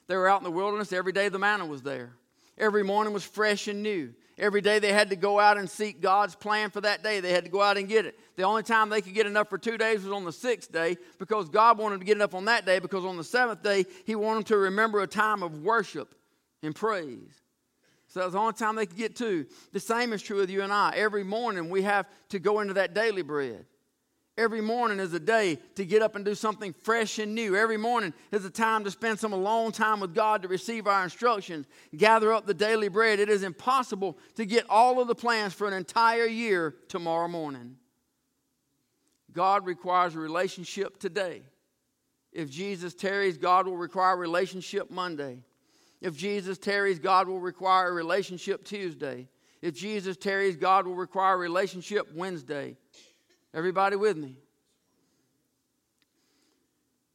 They 0.09 0.17
were 0.17 0.29
out 0.29 0.41
in 0.41 0.45
the 0.45 0.51
wilderness, 0.51 0.93
every 0.93 1.13
day 1.13 1.29
the 1.29 1.39
manna 1.39 1.67
was 1.67 1.83
there. 1.83 2.13
Every 2.59 2.83
morning 2.83 3.13
was 3.13 3.25
fresh 3.25 3.69
and 3.69 3.83
new. 3.83 4.15
Every 4.39 4.61
day 4.61 4.79
they 4.79 4.93
had 4.93 5.11
to 5.11 5.17
go 5.17 5.39
out 5.39 5.59
and 5.59 5.69
seek 5.69 6.01
God's 6.01 6.35
plan 6.35 6.71
for 6.71 6.81
that 6.81 7.03
day. 7.03 7.21
They 7.21 7.33
had 7.33 7.45
to 7.45 7.51
go 7.51 7.61
out 7.61 7.77
and 7.77 7.89
get 7.89 8.07
it. 8.07 8.19
The 8.37 8.43
only 8.45 8.63
time 8.63 8.89
they 8.89 9.01
could 9.01 9.15
get 9.15 9.27
enough 9.27 9.49
for 9.49 9.59
two 9.59 9.77
days 9.77 10.03
was 10.03 10.13
on 10.13 10.25
the 10.25 10.33
sixth 10.33 10.73
day 10.73 10.97
because 11.19 11.49
God 11.49 11.79
wanted 11.79 12.01
to 12.01 12.05
get 12.05 12.17
enough 12.17 12.35
on 12.35 12.47
that 12.47 12.65
day 12.65 12.79
because 12.79 13.05
on 13.05 13.17
the 13.17 13.25
seventh 13.25 13.63
day, 13.63 13.85
He 14.05 14.15
wanted 14.15 14.39
them 14.39 14.45
to 14.45 14.57
remember 14.57 15.01
a 15.01 15.07
time 15.07 15.43
of 15.43 15.63
worship 15.63 16.15
and 16.63 16.75
praise. 16.75 17.42
So 18.13 18.23
was 18.23 18.35
the 18.35 18.39
only 18.39 18.53
time 18.53 18.77
they 18.77 18.85
could 18.85 18.99
get 18.99 19.17
to. 19.17 19.47
The 19.73 19.81
same 19.81 20.13
is 20.13 20.21
true 20.21 20.37
with 20.37 20.51
you 20.51 20.61
and 20.61 20.71
I. 20.71 20.93
Every 20.95 21.25
morning 21.25 21.71
we 21.71 21.81
have 21.83 22.07
to 22.29 22.39
go 22.39 22.61
into 22.61 22.75
that 22.75 22.93
daily 22.93 23.23
bread. 23.23 23.65
Every 24.37 24.61
morning 24.61 25.01
is 25.01 25.15
a 25.15 25.21
day 25.21 25.59
to 25.77 25.87
get 25.87 26.03
up 26.03 26.15
and 26.15 26.23
do 26.23 26.35
something 26.35 26.75
fresh 26.75 27.19
and 27.19 27.35
new. 27.35 27.57
Every 27.57 27.79
morning 27.79 28.13
is 28.31 28.45
a 28.45 28.51
time 28.51 28.85
to 28.85 28.91
spend 28.91 29.19
some 29.19 29.33
alone 29.33 29.73
time 29.73 29.99
with 29.99 30.15
God 30.15 30.43
to 30.43 30.49
receive 30.49 30.87
our 30.87 31.03
instructions, 31.05 31.67
gather 31.97 32.35
up 32.35 32.45
the 32.45 32.53
daily 32.53 32.89
bread. 32.89 33.19
It 33.19 33.31
is 33.31 33.43
impossible 33.43 34.19
to 34.35 34.45
get 34.45 34.69
all 34.69 35.01
of 35.01 35.09
the 35.09 35.15
plans 35.15 35.55
for 35.55 35.67
an 35.67 35.73
entire 35.73 36.27
year 36.27 36.75
tomorrow 36.89 37.29
morning. 37.29 37.77
God 39.33 39.65
requires 39.65 40.15
a 40.15 40.19
relationship 40.19 40.99
today. 40.99 41.45
If 42.31 42.51
Jesus 42.51 42.93
tarries, 42.93 43.39
God 43.39 43.67
will 43.67 43.79
require 43.79 44.13
a 44.13 44.17
relationship 44.17 44.91
Monday. 44.91 45.41
If 46.03 46.17
Jesus 46.17 46.59
tarries, 46.59 46.99
God 46.99 47.29
will 47.29 47.39
require 47.39 47.89
a 47.89 47.93
relationship 47.93 48.65
Tuesday. 48.65 49.29
If 49.63 49.75
Jesus 49.77 50.17
tarries, 50.17 50.57
God 50.57 50.85
will 50.85 50.97
require 50.97 51.35
a 51.35 51.39
relationship 51.39 52.09
Wednesday. 52.13 52.77
Everybody 53.55 53.95
with 53.95 54.17
me? 54.17 54.37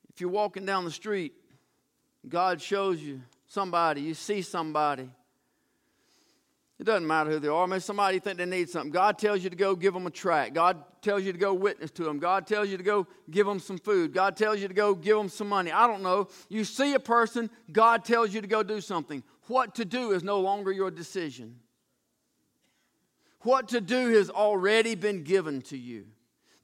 If 0.09 0.21
you're 0.21 0.29
walking 0.29 0.65
down 0.65 0.85
the 0.85 0.91
street, 0.91 1.33
God 2.27 2.61
shows 2.61 3.01
you 3.01 3.21
somebody, 3.45 4.01
you 4.01 4.13
see 4.13 4.41
somebody. 4.41 5.09
It 6.79 6.85
doesn't 6.85 7.07
matter 7.07 7.31
who 7.31 7.39
they 7.39 7.47
are. 7.47 7.65
Maybe 7.65 7.79
somebody 7.79 8.19
think 8.19 8.37
they 8.37 8.45
need 8.45 8.69
something. 8.69 8.91
God 8.91 9.17
tells 9.17 9.43
you 9.43 9.49
to 9.49 9.55
go 9.55 9.75
give 9.75 9.95
them 9.95 10.05
a 10.05 10.11
tract. 10.11 10.53
God 10.53 10.83
tells 11.01 11.23
you 11.23 11.31
to 11.31 11.37
go 11.37 11.53
witness 11.53 11.89
to 11.91 12.03
them. 12.03 12.19
God 12.19 12.45
tells 12.45 12.69
you 12.69 12.77
to 12.77 12.83
go 12.83 13.07
give 13.31 13.47
them 13.47 13.59
some 13.59 13.79
food. 13.79 14.13
God 14.13 14.37
tells 14.37 14.61
you 14.61 14.67
to 14.67 14.73
go 14.75 14.93
give 14.93 15.17
them 15.17 15.27
some 15.27 15.49
money. 15.49 15.71
I 15.71 15.87
don't 15.87 16.03
know. 16.03 16.27
You 16.49 16.63
see 16.63 16.93
a 16.93 16.99
person, 16.99 17.49
God 17.71 18.05
tells 18.05 18.31
you 18.31 18.41
to 18.41 18.47
go 18.47 18.61
do 18.61 18.79
something. 18.79 19.23
What 19.47 19.73
to 19.75 19.85
do 19.85 20.11
is 20.11 20.23
no 20.23 20.39
longer 20.39 20.71
your 20.71 20.91
decision. 20.91 21.59
What 23.41 23.69
to 23.69 23.81
do 23.81 24.09
has 24.09 24.29
already 24.29 24.93
been 24.93 25.23
given 25.23 25.61
to 25.63 25.77
you. 25.77 26.05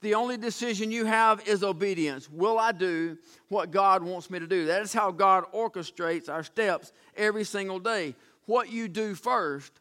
The 0.01 0.15
only 0.15 0.37
decision 0.37 0.91
you 0.91 1.05
have 1.05 1.47
is 1.47 1.63
obedience. 1.63 2.29
Will 2.29 2.59
I 2.59 2.71
do 2.73 3.17
what 3.47 3.71
God 3.71 4.03
wants 4.03 4.29
me 4.29 4.37
to 4.37 4.47
do? 4.47 4.65
That 4.65 4.81
is 4.81 4.93
how 4.93 5.11
God 5.11 5.45
orchestrates 5.53 6.29
our 6.29 6.43
steps 6.43 6.91
every 7.15 7.45
single 7.45 7.79
day. 7.79 8.15
What 8.45 8.69
you 8.69 8.89
do 8.89 9.15
first 9.15 9.79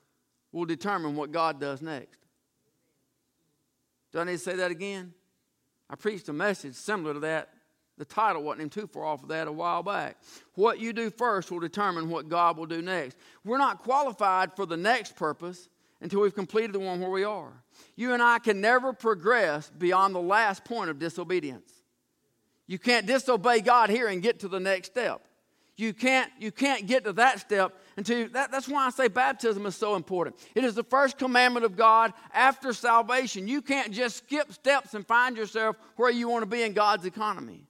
will 0.53 0.67
determine 0.67 1.17
what 1.17 1.33
God 1.33 1.59
does 1.59 1.83
next. 1.83 2.19
Do 4.13 4.21
I 4.21 4.25
need 4.25 4.33
to 4.33 4.39
say 4.39 4.57
that 4.57 4.71
again? 4.71 5.15
I 5.89 5.97
preached 5.97 6.29
a 6.29 6.33
message 6.33 6.75
similar 6.75 7.15
to 7.15 7.21
that. 7.21 7.49
The 7.99 8.05
title 8.05 8.43
wasn't 8.43 8.63
even 8.63 8.71
too 8.71 8.87
far 8.87 9.05
off 9.05 9.23
of 9.23 9.29
that 9.29 9.49
a 9.49 9.53
while 9.53 9.83
back. 9.83 10.17
What 10.55 10.81
you 10.81 10.93
do 10.93 11.11
first 11.11 11.51
will 11.51 11.61
determine 11.61 12.09
what 12.09 12.29
God 12.29 12.57
will 12.57 12.67
do 12.67 12.83
next. 12.83 13.17
We're 13.45 13.59
not 13.59 13.83
qualified 13.83 14.55
for 14.57 14.67
the 14.67 14.77
next 14.77 15.17
purpose 15.17 15.69
until 16.01 16.21
we've 16.21 16.35
completed 16.35 16.73
the 16.73 16.81
one 16.81 17.01
where 17.01 17.11
we 17.11 17.25
are. 17.25 17.53
You 17.97 18.13
and 18.13 18.23
I 18.23 18.39
can 18.39 18.61
never 18.61 18.93
progress 18.93 19.71
beyond 19.71 20.15
the 20.15 20.21
last 20.21 20.65
point 20.65 20.91
of 20.91 20.99
disobedience. 20.99 21.71
You 22.67 22.79
can't 22.79 23.07
disobey 23.07 23.61
God 23.61 23.91
here 23.91 24.09
and 24.09 24.23
get 24.23 24.41
to 24.41 24.49
the 24.49 24.61
next 24.61 24.89
step. 24.89 25.27
You 25.77 25.95
can't, 25.95 26.31
you 26.39 26.53
can't 26.53 26.87
get 26.87 27.05
to 27.05 27.13
that 27.15 27.41
step 27.41 27.75
until 27.97 28.29
that, 28.31 28.51
that's 28.51 28.69
why 28.69 28.87
I 28.87 28.91
say 28.91 29.09
baptism 29.09 29.67
is 29.67 29.75
so 29.75 29.97
important. 29.97 30.37
It 30.55 30.65
is 30.65 30.75
the 30.75 30.85
first 30.85 31.19
commandment 31.19 31.65
of 31.65 31.77
God 31.77 32.13
after 32.33 32.73
salvation. 32.73 33.49
You 33.49 33.63
can't 33.63 33.93
just 33.93 34.19
skip 34.19 34.53
steps 34.53 34.95
and 34.95 35.07
find 35.07 35.37
yourself 35.37 35.77
where 35.97 36.11
you 36.11 36.29
want 36.29 36.43
to 36.43 36.47
be 36.47 36.63
in 36.63 36.73
God's 36.73 37.07
economy. 37.07 37.67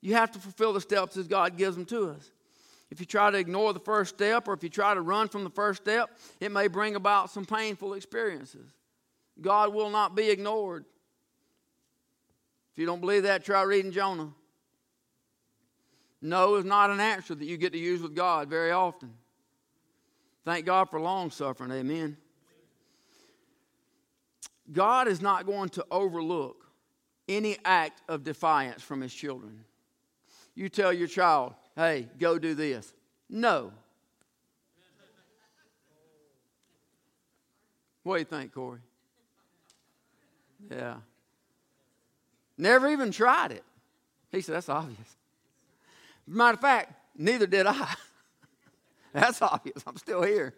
You 0.00 0.14
have 0.14 0.30
to 0.32 0.38
fulfill 0.38 0.72
the 0.72 0.80
steps 0.80 1.16
as 1.16 1.26
God 1.26 1.56
gives 1.56 1.76
them 1.76 1.86
to 1.86 2.10
us. 2.10 2.30
If 2.90 3.00
you 3.00 3.06
try 3.06 3.30
to 3.30 3.38
ignore 3.38 3.72
the 3.72 3.80
first 3.80 4.14
step 4.14 4.46
or 4.46 4.54
if 4.54 4.62
you 4.62 4.68
try 4.68 4.94
to 4.94 5.00
run 5.00 5.28
from 5.28 5.42
the 5.42 5.50
first 5.50 5.82
step, 5.82 6.10
it 6.38 6.52
may 6.52 6.68
bring 6.68 6.94
about 6.94 7.30
some 7.30 7.44
painful 7.44 7.94
experiences. 7.94 8.70
God 9.40 9.74
will 9.74 9.90
not 9.90 10.14
be 10.14 10.30
ignored. 10.30 10.84
If 12.72 12.78
you 12.78 12.86
don't 12.86 13.00
believe 13.00 13.24
that, 13.24 13.44
try 13.44 13.62
reading 13.62 13.90
Jonah. 13.90 14.30
No 16.22 16.56
is 16.56 16.64
not 16.64 16.90
an 16.90 17.00
answer 17.00 17.34
that 17.34 17.44
you 17.44 17.56
get 17.56 17.72
to 17.72 17.78
use 17.78 18.00
with 18.00 18.14
God 18.14 18.48
very 18.48 18.70
often. 18.70 19.12
Thank 20.44 20.64
God 20.64 20.90
for 20.90 21.00
long 21.00 21.30
suffering. 21.30 21.70
Amen. 21.70 22.16
God 24.72 25.08
is 25.08 25.20
not 25.20 25.46
going 25.46 25.68
to 25.70 25.84
overlook 25.90 26.66
any 27.28 27.56
act 27.64 28.02
of 28.08 28.24
defiance 28.24 28.82
from 28.82 29.00
his 29.00 29.12
children. 29.12 29.64
You 30.54 30.68
tell 30.68 30.92
your 30.92 31.08
child, 31.08 31.54
hey, 31.76 32.08
go 32.18 32.38
do 32.38 32.54
this. 32.54 32.92
No. 33.28 33.72
What 38.02 38.14
do 38.14 38.18
you 38.20 38.24
think, 38.24 38.54
Corey? 38.54 38.78
Yeah. 40.70 40.96
Never 42.56 42.88
even 42.88 43.10
tried 43.10 43.52
it. 43.52 43.64
He 44.30 44.40
said, 44.40 44.54
That's 44.54 44.68
obvious. 44.68 45.16
Matter 46.26 46.54
of 46.54 46.60
fact, 46.60 46.92
neither 47.16 47.46
did 47.46 47.66
I. 47.66 47.94
That's 49.12 49.40
obvious. 49.40 49.82
I'm 49.86 49.96
still 49.96 50.22
here. 50.22 50.54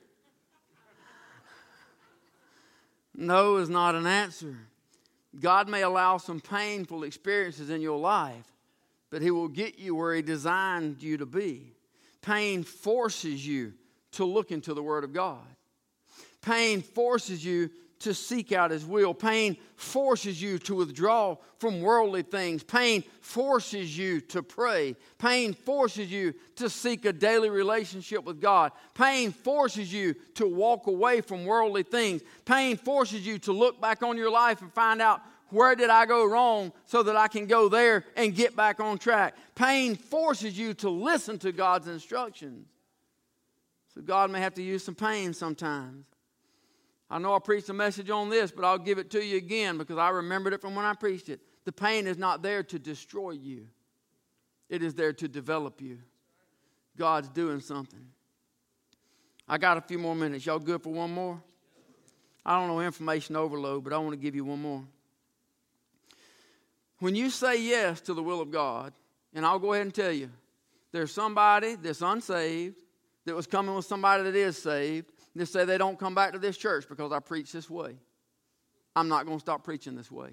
No 3.14 3.56
is 3.56 3.68
not 3.68 3.94
an 3.94 4.06
answer. 4.06 4.56
God 5.38 5.68
may 5.68 5.82
allow 5.82 6.18
some 6.18 6.40
painful 6.40 7.02
experiences 7.02 7.68
in 7.68 7.80
your 7.80 7.98
life, 7.98 8.46
but 9.10 9.22
He 9.22 9.30
will 9.30 9.48
get 9.48 9.78
you 9.78 9.94
where 9.94 10.14
He 10.14 10.22
designed 10.22 11.02
you 11.02 11.16
to 11.18 11.26
be. 11.26 11.74
Pain 12.22 12.62
forces 12.62 13.46
you 13.46 13.74
to 14.12 14.24
look 14.24 14.50
into 14.50 14.72
the 14.74 14.82
Word 14.82 15.04
of 15.04 15.12
God. 15.12 15.44
Pain 16.40 16.80
forces 16.80 17.44
you 17.44 17.70
to 18.00 18.14
seek 18.14 18.52
out 18.52 18.70
His 18.70 18.84
will. 18.84 19.14
Pain 19.14 19.56
forces 19.76 20.40
you 20.40 20.58
to 20.60 20.74
withdraw 20.74 21.36
from 21.58 21.80
worldly 21.80 22.22
things. 22.22 22.62
Pain 22.62 23.02
forces 23.20 23.96
you 23.96 24.20
to 24.20 24.42
pray. 24.42 24.96
Pain 25.18 25.54
forces 25.54 26.10
you 26.10 26.34
to 26.56 26.70
seek 26.70 27.04
a 27.04 27.12
daily 27.12 27.50
relationship 27.50 28.24
with 28.24 28.40
God. 28.40 28.72
Pain 28.94 29.32
forces 29.32 29.92
you 29.92 30.14
to 30.34 30.46
walk 30.46 30.86
away 30.86 31.20
from 31.20 31.44
worldly 31.44 31.82
things. 31.82 32.22
Pain 32.44 32.76
forces 32.76 33.26
you 33.26 33.38
to 33.40 33.52
look 33.52 33.80
back 33.80 34.02
on 34.02 34.16
your 34.16 34.30
life 34.30 34.62
and 34.62 34.72
find 34.72 35.02
out 35.02 35.20
where 35.50 35.74
did 35.74 35.90
I 35.90 36.06
go 36.06 36.26
wrong 36.26 36.72
so 36.86 37.02
that 37.02 37.16
I 37.16 37.28
can 37.28 37.46
go 37.46 37.68
there 37.68 38.04
and 38.16 38.34
get 38.34 38.54
back 38.54 38.80
on 38.80 38.98
track. 38.98 39.34
Pain 39.54 39.96
forces 39.96 40.58
you 40.58 40.74
to 40.74 40.90
listen 40.90 41.38
to 41.40 41.52
God's 41.52 41.88
instructions. 41.88 42.68
So 43.94 44.02
God 44.02 44.30
may 44.30 44.40
have 44.40 44.54
to 44.54 44.62
use 44.62 44.84
some 44.84 44.94
pain 44.94 45.32
sometimes. 45.32 46.04
I 47.10 47.18
know 47.18 47.34
I 47.34 47.38
preached 47.38 47.68
a 47.70 47.74
message 47.74 48.10
on 48.10 48.28
this, 48.28 48.50
but 48.50 48.64
I'll 48.64 48.78
give 48.78 48.98
it 48.98 49.10
to 49.10 49.24
you 49.24 49.38
again 49.38 49.78
because 49.78 49.96
I 49.96 50.10
remembered 50.10 50.52
it 50.52 50.60
from 50.60 50.74
when 50.74 50.84
I 50.84 50.94
preached 50.94 51.28
it. 51.28 51.40
The 51.64 51.72
pain 51.72 52.06
is 52.06 52.18
not 52.18 52.42
there 52.42 52.62
to 52.64 52.78
destroy 52.78 53.32
you, 53.32 53.66
it 54.68 54.82
is 54.82 54.94
there 54.94 55.12
to 55.14 55.28
develop 55.28 55.80
you. 55.80 55.98
God's 56.96 57.28
doing 57.28 57.60
something. 57.60 58.04
I 59.48 59.56
got 59.56 59.78
a 59.78 59.80
few 59.80 59.98
more 59.98 60.14
minutes. 60.14 60.44
Y'all 60.44 60.58
good 60.58 60.82
for 60.82 60.92
one 60.92 61.12
more? 61.12 61.40
I 62.44 62.58
don't 62.58 62.68
know 62.68 62.80
information 62.80 63.36
overload, 63.36 63.84
but 63.84 63.92
I 63.92 63.98
want 63.98 64.12
to 64.12 64.16
give 64.16 64.34
you 64.34 64.44
one 64.44 64.60
more. 64.60 64.84
When 66.98 67.14
you 67.14 67.30
say 67.30 67.62
yes 67.62 68.00
to 68.02 68.14
the 68.14 68.22
will 68.22 68.40
of 68.40 68.50
God, 68.50 68.92
and 69.32 69.46
I'll 69.46 69.58
go 69.58 69.72
ahead 69.72 69.86
and 69.86 69.94
tell 69.94 70.12
you, 70.12 70.30
there's 70.90 71.12
somebody 71.12 71.76
that's 71.76 72.02
unsaved 72.02 72.82
that 73.24 73.36
was 73.36 73.46
coming 73.46 73.74
with 73.74 73.84
somebody 73.84 74.24
that 74.24 74.34
is 74.34 74.60
saved 74.60 75.06
they 75.38 75.44
say 75.44 75.64
they 75.64 75.78
don't 75.78 75.98
come 75.98 76.14
back 76.14 76.32
to 76.32 76.38
this 76.38 76.56
church 76.56 76.86
because 76.88 77.12
I 77.12 77.20
preach 77.20 77.52
this 77.52 77.70
way. 77.70 77.96
I'm 78.96 79.08
not 79.08 79.24
going 79.24 79.38
to 79.38 79.40
stop 79.40 79.62
preaching 79.62 79.94
this 79.94 80.10
way. 80.10 80.30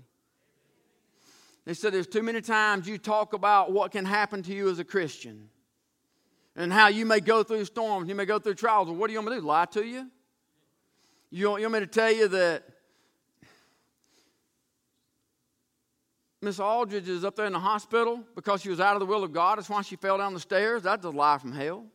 They 1.65 1.73
said 1.73 1.93
there's 1.93 2.07
too 2.07 2.23
many 2.23 2.41
times 2.41 2.87
you 2.87 2.97
talk 2.97 3.33
about 3.33 3.71
what 3.71 3.91
can 3.91 4.05
happen 4.05 4.41
to 4.43 4.53
you 4.53 4.69
as 4.69 4.79
a 4.79 4.83
Christian 4.83 5.49
and 6.55 6.71
how 6.71 6.87
you 6.87 7.05
may 7.05 7.19
go 7.19 7.43
through 7.43 7.65
storms, 7.65 8.07
you 8.07 8.15
may 8.15 8.25
go 8.25 8.39
through 8.39 8.55
trials. 8.55 8.89
What 8.89 9.07
do 9.07 9.13
you 9.13 9.19
want 9.19 9.29
me 9.29 9.35
to 9.35 9.41
do? 9.41 9.47
Lie 9.47 9.65
to 9.65 9.85
you? 9.85 10.09
You 11.29 11.49
want, 11.49 11.61
you 11.61 11.67
want 11.67 11.73
me 11.73 11.79
to 11.81 11.87
tell 11.87 12.11
you 12.11 12.27
that 12.29 12.63
Miss 16.41 16.59
Aldridge 16.59 17.09
is 17.09 17.25
up 17.25 17.35
there 17.35 17.47
in 17.47 17.53
the 17.53 17.59
hospital 17.59 18.23
because 18.35 18.61
she 18.61 18.69
was 18.69 18.79
out 18.79 18.95
of 18.95 18.99
the 18.99 19.05
will 19.05 19.23
of 19.23 19.33
God? 19.33 19.57
That's 19.57 19.69
why 19.69 19.81
she 19.81 19.95
fell 19.95 20.17
down 20.17 20.33
the 20.33 20.39
stairs? 20.39 20.83
That's 20.83 21.03
a 21.03 21.09
lie 21.09 21.39
from 21.39 21.51
hell. 21.51 21.85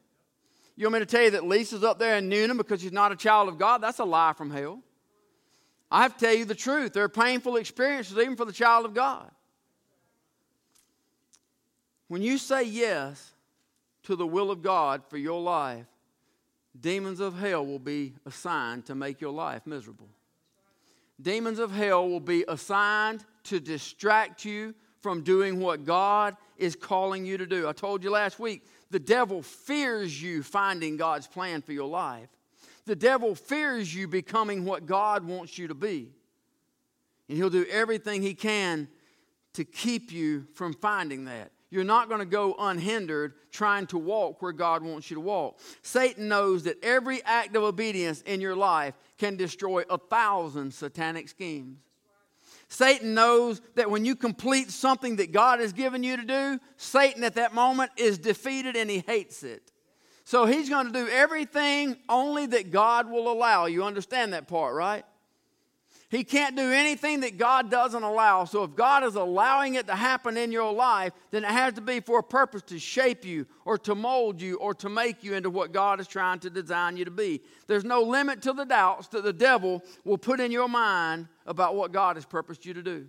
You 0.76 0.87
want 0.87 0.94
me 0.94 0.98
to 1.00 1.06
tell 1.06 1.22
you 1.22 1.30
that 1.33 1.44
Lisa's 1.44 1.85
up 1.85 1.98
there 1.98 2.16
in 2.16 2.30
Newnan 2.30 2.56
because 2.56 2.80
she's 2.80 2.92
not 2.92 3.12
a 3.12 3.16
child 3.16 3.48
of 3.48 3.59
God? 3.59 3.83
That's 3.83 3.98
a 3.98 4.04
lie 4.04 4.33
from 4.33 4.50
hell. 4.50 4.83
I 5.90 6.02
have 6.02 6.16
to 6.16 6.24
tell 6.24 6.35
you 6.35 6.44
the 6.44 6.54
truth. 6.54 6.92
There 6.92 7.04
are 7.04 7.09
painful 7.09 7.56
experiences 7.56 8.16
even 8.16 8.37
for 8.37 8.44
the 8.44 8.52
child 8.52 8.87
of 8.87 8.94
God. 8.94 9.30
When 12.09 12.22
you 12.22 12.38
say 12.38 12.64
yes 12.64 13.33
to 14.04 14.16
the 14.16 14.26
will 14.26 14.50
of 14.50 14.62
God 14.62 15.02
for 15.09 15.18
your 15.18 15.40
life, 15.40 15.87
demons 16.80 17.20
of 17.20 17.38
hell 17.38 17.64
will 17.66 17.78
be 17.78 18.14
assigned 18.24 18.87
to 18.87 18.94
make 18.94 19.20
your 19.20 19.33
life 19.33 19.66
miserable. 19.66 20.09
Demons 21.20 21.59
of 21.59 21.72
hell 21.72 22.09
will 22.09 22.20
be 22.20 22.44
assigned 22.48 23.24
to 23.44 23.61
distract 23.61 24.44
you 24.44 24.74
from 25.00 25.22
doing 25.22 25.61
what 25.61 25.85
God 25.85 26.37
is 26.56 26.76
calling 26.76 27.24
you 27.24 27.38
to 27.38 27.46
do. 27.46 27.68
I 27.68 27.72
told 27.72 28.02
you 28.04 28.11
last 28.11 28.38
week, 28.38 28.64
the 28.90 28.98
devil 28.98 29.42
fears 29.42 30.20
you 30.20 30.42
finding 30.42 30.96
God's 30.96 31.26
plan 31.26 31.62
for 31.62 31.72
your 31.72 31.88
life. 31.88 32.29
The 32.87 32.96
devil 32.96 33.35
fears 33.35 33.94
you 33.94 34.09
becoming 34.09 34.64
what 34.64 34.87
God 34.87 35.24
wants 35.24 35.59
you 35.59 35.68
to 35.68 35.74
be. 35.74 36.11
And 37.29 37.37
he'll 37.37 37.50
do 37.50 37.66
everything 37.70 38.22
he 38.22 38.35
can 38.35 38.88
to 39.55 39.64
keep 39.64 40.11
you 40.11 40.46
from 40.55 40.74
finding 40.74 41.26
that. 41.26 41.53
You're 41.70 41.85
not 41.85 42.09
going 42.09 42.18
to 42.18 42.26
go 42.26 42.57
unhindered 42.59 43.35
trying 43.53 43.87
to 43.88 43.98
walk 43.98 44.42
where 44.42 44.53
God 44.53 44.83
wants 44.83 45.09
you 45.09 45.14
to 45.14 45.20
walk. 45.20 45.61
Satan 45.83 46.26
knows 46.26 46.64
that 46.64 46.83
every 46.83 47.22
act 47.22 47.55
of 47.55 47.62
obedience 47.62 48.22
in 48.22 48.40
your 48.40 48.57
life 48.57 48.94
can 49.18 49.37
destroy 49.37 49.85
a 49.88 49.96
thousand 49.96 50.74
satanic 50.74 51.29
schemes. 51.29 51.79
Satan 52.70 53.14
knows 53.14 53.61
that 53.74 53.90
when 53.90 54.04
you 54.04 54.14
complete 54.14 54.70
something 54.70 55.16
that 55.16 55.33
God 55.33 55.59
has 55.59 55.72
given 55.72 56.04
you 56.04 56.16
to 56.16 56.24
do, 56.24 56.61
Satan 56.76 57.24
at 57.24 57.35
that 57.35 57.52
moment 57.52 57.90
is 57.96 58.16
defeated 58.16 58.76
and 58.76 58.88
he 58.88 59.00
hates 59.00 59.42
it. 59.42 59.72
So 60.24 60.46
he's 60.46 60.68
going 60.68 60.87
to 60.87 60.92
do 60.92 61.09
everything 61.09 61.96
only 62.09 62.46
that 62.46 62.70
God 62.70 63.11
will 63.11 63.30
allow. 63.30 63.66
You 63.66 63.83
understand 63.83 64.33
that 64.33 64.46
part, 64.46 64.76
right? 64.76 65.04
He 66.10 66.24
can't 66.24 66.56
do 66.56 66.72
anything 66.72 67.20
that 67.20 67.38
God 67.38 67.70
doesn't 67.70 68.02
allow. 68.02 68.44
So 68.44 68.64
if 68.64 68.74
God 68.74 69.04
is 69.04 69.14
allowing 69.14 69.76
it 69.76 69.86
to 69.86 69.94
happen 69.94 70.36
in 70.36 70.50
your 70.50 70.72
life, 70.72 71.12
then 71.30 71.44
it 71.44 71.50
has 71.50 71.74
to 71.74 71.80
be 71.80 72.00
for 72.00 72.18
a 72.18 72.22
purpose 72.22 72.62
to 72.62 72.80
shape 72.80 73.24
you 73.24 73.46
or 73.64 73.78
to 73.78 73.94
mold 73.94 74.40
you 74.42 74.56
or 74.56 74.74
to 74.74 74.88
make 74.88 75.22
you 75.22 75.34
into 75.34 75.50
what 75.50 75.70
God 75.70 76.00
is 76.00 76.08
trying 76.08 76.40
to 76.40 76.50
design 76.50 76.96
you 76.96 77.04
to 77.04 77.12
be. 77.12 77.40
There's 77.68 77.84
no 77.84 78.02
limit 78.02 78.42
to 78.42 78.52
the 78.52 78.64
doubts 78.64 79.06
that 79.08 79.22
the 79.22 79.32
devil 79.32 79.84
will 80.04 80.18
put 80.18 80.40
in 80.40 80.50
your 80.50 80.68
mind 80.68 81.28
about 81.46 81.76
what 81.76 81.92
God 81.92 82.16
has 82.16 82.24
purposed 82.26 82.66
you 82.66 82.74
to 82.74 82.82
do. 82.82 83.06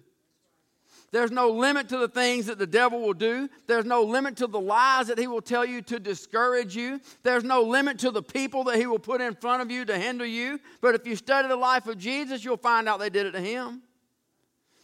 There's 1.11 1.31
no 1.31 1.49
limit 1.49 1.89
to 1.89 1.97
the 1.97 2.07
things 2.07 2.45
that 2.45 2.57
the 2.57 2.65
devil 2.65 3.01
will 3.01 3.13
do. 3.13 3.49
There's 3.67 3.83
no 3.83 4.01
limit 4.01 4.37
to 4.37 4.47
the 4.47 4.61
lies 4.61 5.07
that 5.07 5.17
he 5.17 5.27
will 5.27 5.41
tell 5.41 5.65
you 5.65 5.81
to 5.83 5.99
discourage 5.99 6.73
you. 6.73 7.01
There's 7.23 7.43
no 7.43 7.63
limit 7.63 7.99
to 7.99 8.11
the 8.11 8.23
people 8.23 8.63
that 8.65 8.77
he 8.77 8.85
will 8.85 8.99
put 8.99 9.19
in 9.19 9.35
front 9.35 9.61
of 9.61 9.69
you 9.69 9.83
to 9.85 9.97
hinder 9.97 10.25
you. 10.25 10.59
But 10.79 10.95
if 10.95 11.05
you 11.05 11.17
study 11.17 11.49
the 11.49 11.57
life 11.57 11.87
of 11.87 11.97
Jesus, 11.97 12.45
you'll 12.45 12.55
find 12.55 12.87
out 12.87 12.99
they 12.99 13.09
did 13.09 13.25
it 13.25 13.31
to 13.31 13.41
him. 13.41 13.81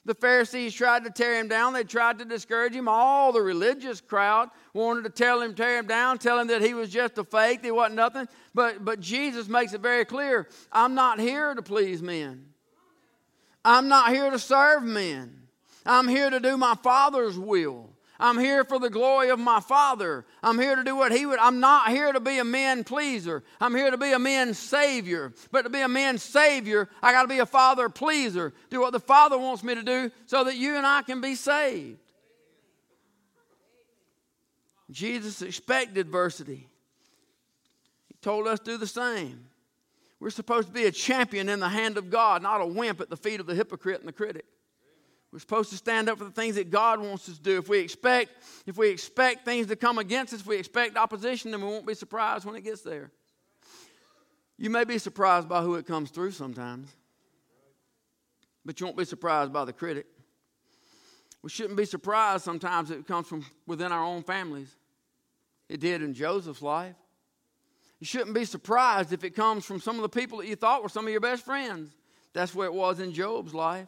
The 0.04 0.16
Pharisees 0.16 0.74
tried 0.74 1.06
to 1.06 1.10
tear 1.10 1.40
him 1.40 1.48
down. 1.48 1.72
They 1.74 1.84
tried 1.86 2.20
to 2.20 2.26
discourage 2.26 2.74
him. 2.74 2.90
All 2.90 3.32
the 3.32 3.42
religious 3.42 4.02
crowd 4.02 4.50
wanted 4.74 5.04
to 5.04 5.10
tell 5.10 5.42
him, 5.42 5.54
tear 5.54 5.78
him 5.78 5.88
down, 5.88 6.18
tell 6.18 6.40
him 6.40 6.48
that 6.48 6.62
he 6.62 6.74
was 6.74 6.90
just 6.90 7.18
a 7.18 7.24
fake, 7.24 7.60
he 7.64 7.72
wasn't 7.72 7.96
nothing. 7.96 8.28
But, 8.54 8.84
but 8.84 9.00
Jesus 9.00 9.48
makes 9.48 9.74
it 9.74 9.82
very 9.82 10.06
clear 10.06 10.48
I'm 10.72 10.94
not 10.94 11.20
here 11.20 11.54
to 11.54 11.62
please 11.62 12.02
men, 12.02 12.46
I'm 13.64 13.88
not 13.88 14.12
here 14.12 14.30
to 14.30 14.40
serve 14.40 14.84
men. 14.84 15.47
I'm 15.88 16.08
here 16.08 16.30
to 16.30 16.40
do 16.40 16.58
my 16.58 16.76
Father's 16.76 17.40
will. 17.40 17.90
I'm 18.20 18.40
here 18.40 18.64
for 18.64 18.80
the 18.80 18.90
glory 18.90 19.30
of 19.30 19.40
my 19.40 19.60
Father. 19.60 20.26
I'm 20.42 20.58
here 20.58 20.76
to 20.76 20.84
do 20.84 20.96
what 20.96 21.12
He 21.12 21.26
would. 21.26 21.40
I'm 21.40 21.60
not 21.60 21.90
here 21.90 22.12
to 22.12 22.20
be 22.20 22.40
a 22.40 22.44
man 22.44 22.84
pleaser. 22.84 23.44
I'm 23.62 23.76
here 23.76 23.92
to 23.92 23.98
be 23.98 24.12
a 24.12 24.20
man 24.20 24.54
savior. 24.54 25.34
But 25.52 25.64
to 25.64 25.70
be 25.70 25.82
a 25.82 25.88
man 25.88 26.18
savior, 26.18 26.90
I 27.02 27.12
got 27.12 27.24
to 27.24 27.28
be 27.28 27.40
a 27.40 27.46
Father 27.46 27.90
pleaser. 27.90 28.54
Do 28.70 28.82
what 28.82 28.92
the 28.92 29.00
Father 29.00 29.38
wants 29.38 29.64
me 29.64 29.76
to 29.76 29.84
do 29.84 30.12
so 30.26 30.44
that 30.44 30.58
you 30.58 30.76
and 30.76 30.86
I 30.86 31.04
can 31.04 31.22
be 31.22 31.36
saved. 31.36 32.00
Jesus 34.90 35.42
expected 35.42 35.98
adversity. 35.98 36.68
He 38.08 38.16
told 38.22 38.48
us 38.48 38.60
to 38.60 38.66
do 38.66 38.78
the 38.78 38.88
same. 38.88 39.46
We're 40.20 40.32
supposed 40.32 40.70
to 40.70 40.74
be 40.74 40.86
a 40.86 40.92
champion 40.92 41.50
in 41.50 41.60
the 41.60 41.70
hand 41.70 41.98
of 41.98 42.10
God, 42.10 42.42
not 42.42 42.62
a 42.62 42.66
wimp 42.66 43.00
at 43.00 43.12
the 43.12 43.18
feet 43.18 43.40
of 43.40 43.46
the 43.46 43.54
hypocrite 43.54 44.00
and 44.00 44.08
the 44.08 44.14
critic. 44.14 44.46
We're 45.32 45.40
supposed 45.40 45.70
to 45.72 45.76
stand 45.76 46.10
up 46.10 46.18
for 46.18 46.24
the 46.24 46.32
things 46.32 46.56
that 46.56 46.70
God 46.70 47.02
wants 47.02 47.28
us 47.28 47.38
to 47.38 47.44
do. 47.44 47.58
If 47.58 47.68
we 47.68 47.80
expect, 47.80 48.32
if 48.66 48.78
we 48.78 48.90
expect 48.90 49.44
things 49.44 49.68
to 49.68 49.76
come 49.76 49.98
against 49.98 50.34
us, 50.34 50.40
if 50.40 50.48
we 50.48 50.58
expect 50.58 50.96
opposition, 50.96 51.52
then 51.52 51.62
we 51.62 51.68
won't 51.68 51.86
be 51.86 51.94
surprised 51.94 52.46
when 52.46 52.56
it 52.56 52.64
gets 52.64 52.82
there. 52.82 53.12
You 54.58 54.70
may 54.70 54.86
be 54.86 54.98
surprised 54.98 55.50
by 55.50 55.62
who 55.62 55.76
it 55.76 55.86
comes 55.86 56.10
through 56.10 56.32
sometimes, 56.32 56.90
but 58.66 58.80
you 58.80 58.86
won't 58.86 58.98
be 58.98 59.06
surprised 59.06 59.52
by 59.52 59.66
the 59.66 59.74
critic. 59.74 60.08
We 61.44 61.50
shouldn't 61.50 61.78
be 61.78 61.86
surprised 61.86 62.44
sometimes 62.44 62.90
it 62.90 63.06
comes 63.06 63.28
from 63.28 63.46
within 63.68 63.92
our 63.92 64.04
own 64.04 64.24
families. 64.24 64.76
It 65.70 65.82
did 65.82 66.02
in 66.02 66.14
Joseph's 66.14 66.62
life. 66.62 66.96
You 68.00 68.06
shouldn't 68.06 68.34
be 68.34 68.46
surprised 68.46 69.12
if 69.12 69.24
it 69.24 69.32
comes 69.32 69.66
from 69.66 69.80
some 69.80 69.96
of 69.98 70.02
the 70.02 70.10
people 70.10 70.40
that 70.40 70.48
you 70.48 70.56
thought 70.56 70.84
were 70.84 70.90
some 70.90 71.06
of 71.06 71.12
your 71.12 71.22
best 71.22 71.44
friends. 71.44 71.96
That's 72.34 72.56
where 72.56 72.68
it 72.68 72.74
was 72.74 73.00
in 73.00 73.14
Job's 73.14 73.54
life. 73.54 73.88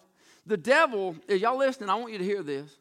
The 0.50 0.58
devil, 0.58 1.16
is 1.28 1.42
y'all 1.42 1.60
listening? 1.60 1.92
I 1.92 1.96
want 1.96 2.12
you 2.12 2.18
to 2.18 2.24
hear 2.24 2.42
this. 2.42 2.72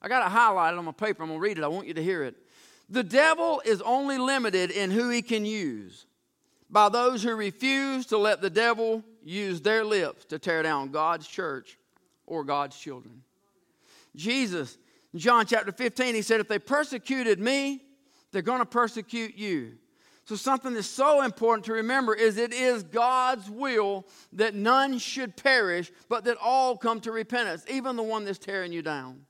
I 0.00 0.06
got 0.06 0.24
it 0.24 0.32
highlighted 0.32 0.78
on 0.78 0.84
my 0.84 0.92
paper. 0.92 1.24
I'm 1.24 1.30
going 1.30 1.40
to 1.40 1.42
read 1.42 1.58
it. 1.58 1.64
I 1.64 1.66
want 1.68 1.88
you 1.88 1.94
to 1.94 2.02
hear 2.02 2.22
it. 2.22 2.36
The 2.88 3.02
devil 3.02 3.60
is 3.64 3.82
only 3.82 4.18
limited 4.18 4.70
in 4.70 4.92
who 4.92 5.10
he 5.10 5.20
can 5.20 5.44
use 5.44 6.06
by 6.70 6.88
those 6.88 7.24
who 7.24 7.34
refuse 7.34 8.06
to 8.06 8.18
let 8.18 8.40
the 8.40 8.50
devil 8.50 9.02
use 9.24 9.60
their 9.60 9.84
lips 9.84 10.26
to 10.26 10.38
tear 10.38 10.62
down 10.62 10.92
God's 10.92 11.26
church 11.26 11.76
or 12.24 12.44
God's 12.44 12.78
children. 12.78 13.24
Jesus, 14.14 14.78
John 15.16 15.44
chapter 15.44 15.72
15, 15.72 16.14
he 16.14 16.22
said, 16.22 16.38
If 16.38 16.46
they 16.46 16.60
persecuted 16.60 17.40
me, 17.40 17.82
they're 18.30 18.42
going 18.42 18.60
to 18.60 18.64
persecute 18.64 19.36
you. 19.36 19.72
So, 20.28 20.36
something 20.36 20.74
that's 20.74 20.86
so 20.86 21.22
important 21.22 21.64
to 21.64 21.72
remember 21.72 22.14
is 22.14 22.36
it 22.36 22.52
is 22.52 22.82
God's 22.82 23.48
will 23.48 24.06
that 24.34 24.54
none 24.54 24.98
should 24.98 25.36
perish, 25.36 25.90
but 26.10 26.24
that 26.24 26.36
all 26.36 26.76
come 26.76 27.00
to 27.00 27.12
repentance, 27.12 27.64
even 27.66 27.96
the 27.96 28.02
one 28.02 28.26
that's 28.26 28.38
tearing 28.38 28.70
you 28.70 28.82
down. 28.82 29.22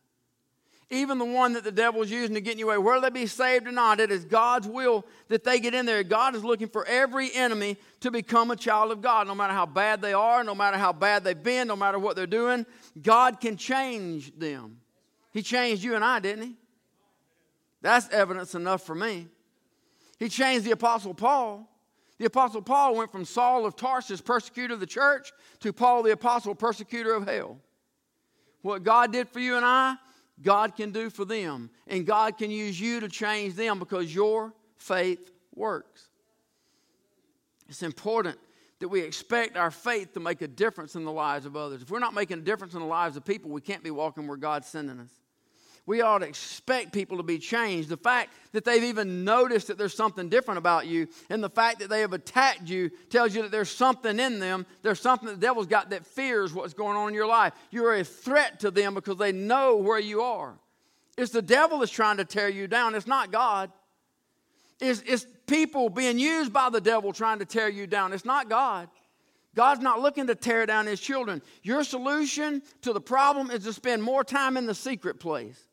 Even 0.90 1.18
the 1.18 1.24
one 1.24 1.52
that 1.52 1.62
the 1.62 1.70
devil's 1.70 2.10
using 2.10 2.34
to 2.34 2.40
get 2.40 2.58
you 2.58 2.68
away, 2.68 2.78
whether 2.78 3.02
they 3.02 3.10
be 3.10 3.26
saved 3.26 3.68
or 3.68 3.70
not, 3.70 4.00
it 4.00 4.10
is 4.10 4.24
God's 4.24 4.66
will 4.66 5.06
that 5.28 5.44
they 5.44 5.60
get 5.60 5.72
in 5.72 5.86
there. 5.86 6.02
God 6.02 6.34
is 6.34 6.42
looking 6.42 6.66
for 6.66 6.84
every 6.84 7.32
enemy 7.32 7.76
to 8.00 8.10
become 8.10 8.50
a 8.50 8.56
child 8.56 8.90
of 8.90 9.00
God, 9.00 9.28
no 9.28 9.36
matter 9.36 9.52
how 9.52 9.66
bad 9.66 10.02
they 10.02 10.14
are, 10.14 10.42
no 10.42 10.56
matter 10.56 10.78
how 10.78 10.92
bad 10.92 11.22
they've 11.22 11.40
been, 11.40 11.68
no 11.68 11.76
matter 11.76 12.00
what 12.00 12.16
they're 12.16 12.26
doing. 12.26 12.66
God 13.00 13.38
can 13.38 13.56
change 13.56 14.36
them. 14.36 14.78
He 15.32 15.42
changed 15.42 15.84
you 15.84 15.94
and 15.94 16.04
I, 16.04 16.18
didn't 16.18 16.42
He? 16.42 16.56
That's 17.82 18.08
evidence 18.08 18.56
enough 18.56 18.82
for 18.82 18.96
me. 18.96 19.28
He 20.18 20.28
changed 20.28 20.64
the 20.64 20.72
Apostle 20.72 21.14
Paul. 21.14 21.68
The 22.18 22.26
Apostle 22.26 22.62
Paul 22.62 22.96
went 22.96 23.12
from 23.12 23.24
Saul 23.24 23.64
of 23.64 23.76
Tarsus, 23.76 24.20
persecutor 24.20 24.74
of 24.74 24.80
the 24.80 24.86
church, 24.86 25.32
to 25.60 25.72
Paul 25.72 26.02
the 26.02 26.12
Apostle, 26.12 26.54
persecutor 26.54 27.14
of 27.14 27.26
hell. 27.26 27.58
What 28.62 28.82
God 28.82 29.12
did 29.12 29.28
for 29.28 29.38
you 29.38 29.56
and 29.56 29.64
I, 29.64 29.94
God 30.42 30.74
can 30.74 30.90
do 30.90 31.10
for 31.10 31.24
them. 31.24 31.70
And 31.86 32.04
God 32.04 32.36
can 32.38 32.50
use 32.50 32.80
you 32.80 33.00
to 33.00 33.08
change 33.08 33.54
them 33.54 33.78
because 33.78 34.12
your 34.12 34.52
faith 34.76 35.30
works. 35.54 36.08
It's 37.68 37.82
important 37.82 38.38
that 38.80 38.88
we 38.88 39.00
expect 39.00 39.56
our 39.56 39.70
faith 39.70 40.14
to 40.14 40.20
make 40.20 40.42
a 40.42 40.48
difference 40.48 40.96
in 40.96 41.04
the 41.04 41.12
lives 41.12 41.46
of 41.46 41.56
others. 41.56 41.82
If 41.82 41.90
we're 41.90 41.98
not 41.98 42.14
making 42.14 42.38
a 42.38 42.42
difference 42.42 42.74
in 42.74 42.80
the 42.80 42.86
lives 42.86 43.16
of 43.16 43.24
people, 43.24 43.50
we 43.50 43.60
can't 43.60 43.82
be 43.82 43.90
walking 43.90 44.26
where 44.26 44.36
God's 44.36 44.66
sending 44.66 44.98
us 45.00 45.10
we 45.88 46.02
ought 46.02 46.18
to 46.18 46.26
expect 46.26 46.92
people 46.92 47.16
to 47.16 47.22
be 47.22 47.38
changed. 47.38 47.88
The 47.88 47.96
fact 47.96 48.34
that 48.52 48.62
they've 48.62 48.84
even 48.84 49.24
noticed 49.24 49.68
that 49.68 49.78
there's 49.78 49.96
something 49.96 50.28
different 50.28 50.58
about 50.58 50.86
you, 50.86 51.08
and 51.30 51.42
the 51.42 51.48
fact 51.48 51.78
that 51.78 51.88
they 51.88 52.02
have 52.02 52.12
attacked 52.12 52.68
you 52.68 52.90
tells 53.08 53.34
you 53.34 53.40
that 53.40 53.50
there's 53.50 53.70
something 53.70 54.20
in 54.20 54.38
them. 54.38 54.66
There's 54.82 55.00
something 55.00 55.26
the 55.28 55.36
devil's 55.36 55.66
got 55.66 55.88
that 55.90 56.04
fears 56.04 56.52
what's 56.52 56.74
going 56.74 56.98
on 56.98 57.08
in 57.08 57.14
your 57.14 57.26
life. 57.26 57.54
You're 57.70 57.94
a 57.94 58.04
threat 58.04 58.60
to 58.60 58.70
them 58.70 58.92
because 58.92 59.16
they 59.16 59.32
know 59.32 59.76
where 59.76 59.98
you 59.98 60.20
are. 60.20 60.58
It's 61.16 61.32
the 61.32 61.40
devil 61.40 61.78
that's 61.78 61.90
trying 61.90 62.18
to 62.18 62.26
tear 62.26 62.50
you 62.50 62.66
down, 62.68 62.94
it's 62.94 63.06
not 63.06 63.32
God. 63.32 63.72
It's, 64.80 65.02
it's 65.06 65.26
people 65.46 65.88
being 65.88 66.18
used 66.18 66.52
by 66.52 66.68
the 66.68 66.82
devil 66.82 67.14
trying 67.14 67.38
to 67.38 67.46
tear 67.46 67.70
you 67.70 67.86
down, 67.86 68.12
it's 68.12 68.26
not 68.26 68.50
God. 68.50 68.90
God's 69.54 69.80
not 69.80 70.02
looking 70.02 70.26
to 70.26 70.34
tear 70.34 70.66
down 70.66 70.84
his 70.86 71.00
children. 71.00 71.40
Your 71.62 71.82
solution 71.82 72.60
to 72.82 72.92
the 72.92 73.00
problem 73.00 73.50
is 73.50 73.64
to 73.64 73.72
spend 73.72 74.02
more 74.02 74.22
time 74.22 74.58
in 74.58 74.66
the 74.66 74.74
secret 74.74 75.18
place 75.18 75.67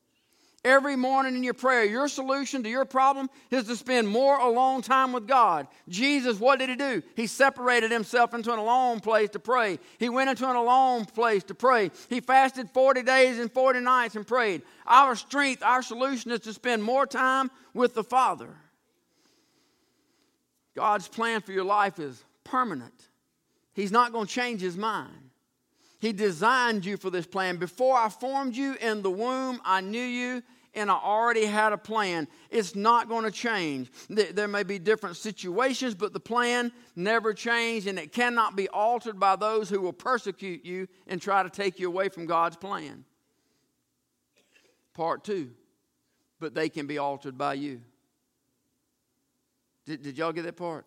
every 0.65 0.97
morning 0.97 1.35
in 1.35 1.43
your 1.43 1.53
prayer. 1.53 1.85
Your 1.85 2.09
solution 2.09 2.63
to 2.63 2.69
your 2.69 2.83
problem 2.83 3.29
is 3.51 3.65
to 3.65 3.75
spend 3.75 4.09
more 4.09 4.37
alone 4.37 4.81
time 4.81 5.13
with 5.13 5.27
God. 5.27 5.67
Jesus, 5.87 6.39
what 6.39 6.59
did 6.59 6.69
he 6.69 6.75
do? 6.75 7.01
He 7.15 7.27
separated 7.27 7.91
himself 7.91 8.33
into 8.33 8.51
an 8.51 8.59
alone 8.59 8.99
place 8.99 9.29
to 9.29 9.39
pray. 9.39 9.79
He 9.99 10.09
went 10.09 10.29
into 10.29 10.49
an 10.49 10.55
alone 10.55 11.05
place 11.05 11.43
to 11.45 11.55
pray. 11.55 11.91
He 12.09 12.19
fasted 12.19 12.69
40 12.71 13.03
days 13.03 13.39
and 13.39 13.51
40 13.51 13.79
nights 13.79 14.15
and 14.15 14.27
prayed. 14.27 14.63
Our 14.87 15.15
strength, 15.15 15.63
our 15.63 15.83
solution 15.83 16.31
is 16.31 16.41
to 16.41 16.53
spend 16.53 16.83
more 16.83 17.05
time 17.05 17.51
with 17.73 17.93
the 17.93 18.03
Father. 18.03 18.49
God's 20.75 21.07
plan 21.07 21.41
for 21.41 21.53
your 21.53 21.63
life 21.63 21.99
is 21.99 22.21
permanent. 22.43 22.93
He's 23.73 23.91
not 23.91 24.11
going 24.11 24.25
to 24.27 24.33
change 24.33 24.61
his 24.61 24.75
mind. 24.75 25.24
He 26.05 26.13
designed 26.13 26.85
you 26.85 26.97
for 26.97 27.09
this 27.09 27.25
plan. 27.25 27.57
Before 27.57 27.97
I 27.97 28.09
formed 28.09 28.55
you 28.55 28.75
in 28.75 29.01
the 29.01 29.09
womb, 29.09 29.59
I 29.65 29.81
knew 29.81 30.03
you 30.03 30.43
and 30.75 30.91
I 30.91 30.93
already 30.93 31.47
had 31.47 31.73
a 31.73 31.79
plan. 31.79 32.27
It's 32.51 32.75
not 32.75 33.09
going 33.09 33.23
to 33.23 33.31
change. 33.31 33.89
There 34.07 34.47
may 34.47 34.61
be 34.61 34.77
different 34.77 35.17
situations, 35.17 35.95
but 35.95 36.13
the 36.13 36.19
plan 36.19 36.71
never 36.95 37.33
changed, 37.33 37.87
and 37.87 37.97
it 37.97 38.11
cannot 38.11 38.55
be 38.55 38.69
altered 38.69 39.19
by 39.19 39.35
those 39.35 39.67
who 39.67 39.81
will 39.81 39.93
persecute 39.93 40.63
you 40.63 40.87
and 41.07 41.19
try 41.19 41.41
to 41.41 41.49
take 41.49 41.79
you 41.79 41.87
away 41.87 42.09
from 42.09 42.27
God's 42.27 42.57
plan. 42.57 43.03
Part 44.93 45.23
two, 45.23 45.53
but 46.39 46.53
they 46.53 46.69
can 46.69 46.85
be 46.85 46.99
altered 46.99 47.35
by 47.35 47.55
you. 47.55 47.81
Did, 49.87 50.03
did 50.03 50.19
y'all 50.19 50.33
get 50.33 50.43
that 50.43 50.55
part? 50.55 50.85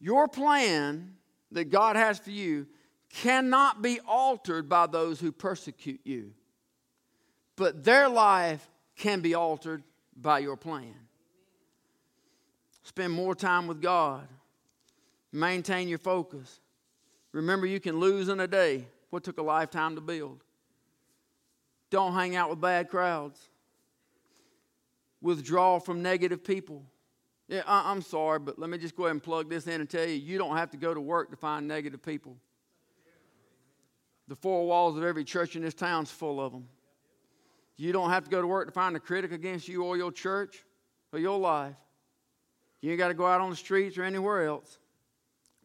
Your 0.00 0.28
plan 0.28 1.16
that 1.52 1.64
God 1.64 1.96
has 1.96 2.18
for 2.18 2.30
you 2.30 2.68
cannot 3.10 3.82
be 3.82 4.00
altered 4.06 4.68
by 4.68 4.86
those 4.86 5.20
who 5.20 5.32
persecute 5.32 6.00
you, 6.04 6.32
but 7.56 7.84
their 7.84 8.08
life 8.08 8.66
can 8.96 9.20
be 9.20 9.34
altered 9.34 9.82
by 10.16 10.38
your 10.38 10.56
plan. 10.56 10.94
Spend 12.82 13.12
more 13.12 13.34
time 13.34 13.66
with 13.66 13.80
God. 13.80 14.26
Maintain 15.32 15.88
your 15.88 15.98
focus. 15.98 16.60
Remember, 17.32 17.66
you 17.66 17.78
can 17.78 18.00
lose 18.00 18.28
in 18.28 18.40
a 18.40 18.48
day 18.48 18.84
what 19.10 19.22
took 19.22 19.38
a 19.38 19.42
lifetime 19.42 19.94
to 19.94 20.00
build. 20.00 20.42
Don't 21.90 22.14
hang 22.14 22.36
out 22.36 22.50
with 22.50 22.60
bad 22.60 22.88
crowds. 22.88 23.38
Withdraw 25.20 25.78
from 25.78 26.02
negative 26.02 26.42
people. 26.42 26.82
Yeah, 27.48 27.62
I, 27.66 27.90
am 27.90 28.00
sorry, 28.00 28.38
but 28.38 28.58
let 28.58 28.70
me 28.70 28.78
just 28.78 28.96
go 28.96 29.04
ahead 29.04 29.12
and 29.12 29.22
plug 29.22 29.50
this 29.50 29.66
in 29.66 29.80
and 29.80 29.90
tell 29.90 30.06
you 30.06 30.14
you 30.14 30.38
don't 30.38 30.56
have 30.56 30.70
to 30.70 30.76
go 30.76 30.94
to 30.94 31.00
work 31.00 31.30
to 31.30 31.36
find 31.36 31.66
negative 31.66 32.02
people. 32.02 32.36
The 34.30 34.36
four 34.36 34.64
walls 34.64 34.96
of 34.96 35.02
every 35.02 35.24
church 35.24 35.56
in 35.56 35.62
this 35.62 35.74
town's 35.74 36.08
full 36.08 36.40
of 36.40 36.52
them. 36.52 36.68
You 37.76 37.90
don't 37.90 38.10
have 38.10 38.22
to 38.22 38.30
go 38.30 38.40
to 38.40 38.46
work 38.46 38.68
to 38.68 38.72
find 38.72 38.94
a 38.94 39.00
critic 39.00 39.32
against 39.32 39.66
you 39.66 39.82
or 39.82 39.96
your 39.96 40.12
church 40.12 40.64
or 41.12 41.18
your 41.18 41.36
life. 41.36 41.74
You 42.80 42.92
ain't 42.92 42.98
got 42.98 43.08
to 43.08 43.14
go 43.14 43.26
out 43.26 43.40
on 43.40 43.50
the 43.50 43.56
streets 43.56 43.98
or 43.98 44.04
anywhere 44.04 44.46
else. 44.46 44.78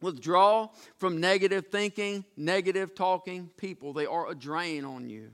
Withdraw 0.00 0.70
from 0.96 1.20
negative 1.20 1.68
thinking, 1.68 2.24
negative 2.36 2.92
talking 2.96 3.50
people. 3.56 3.92
They 3.92 4.04
are 4.04 4.28
a 4.28 4.34
drain 4.34 4.84
on 4.84 5.08
you. 5.08 5.30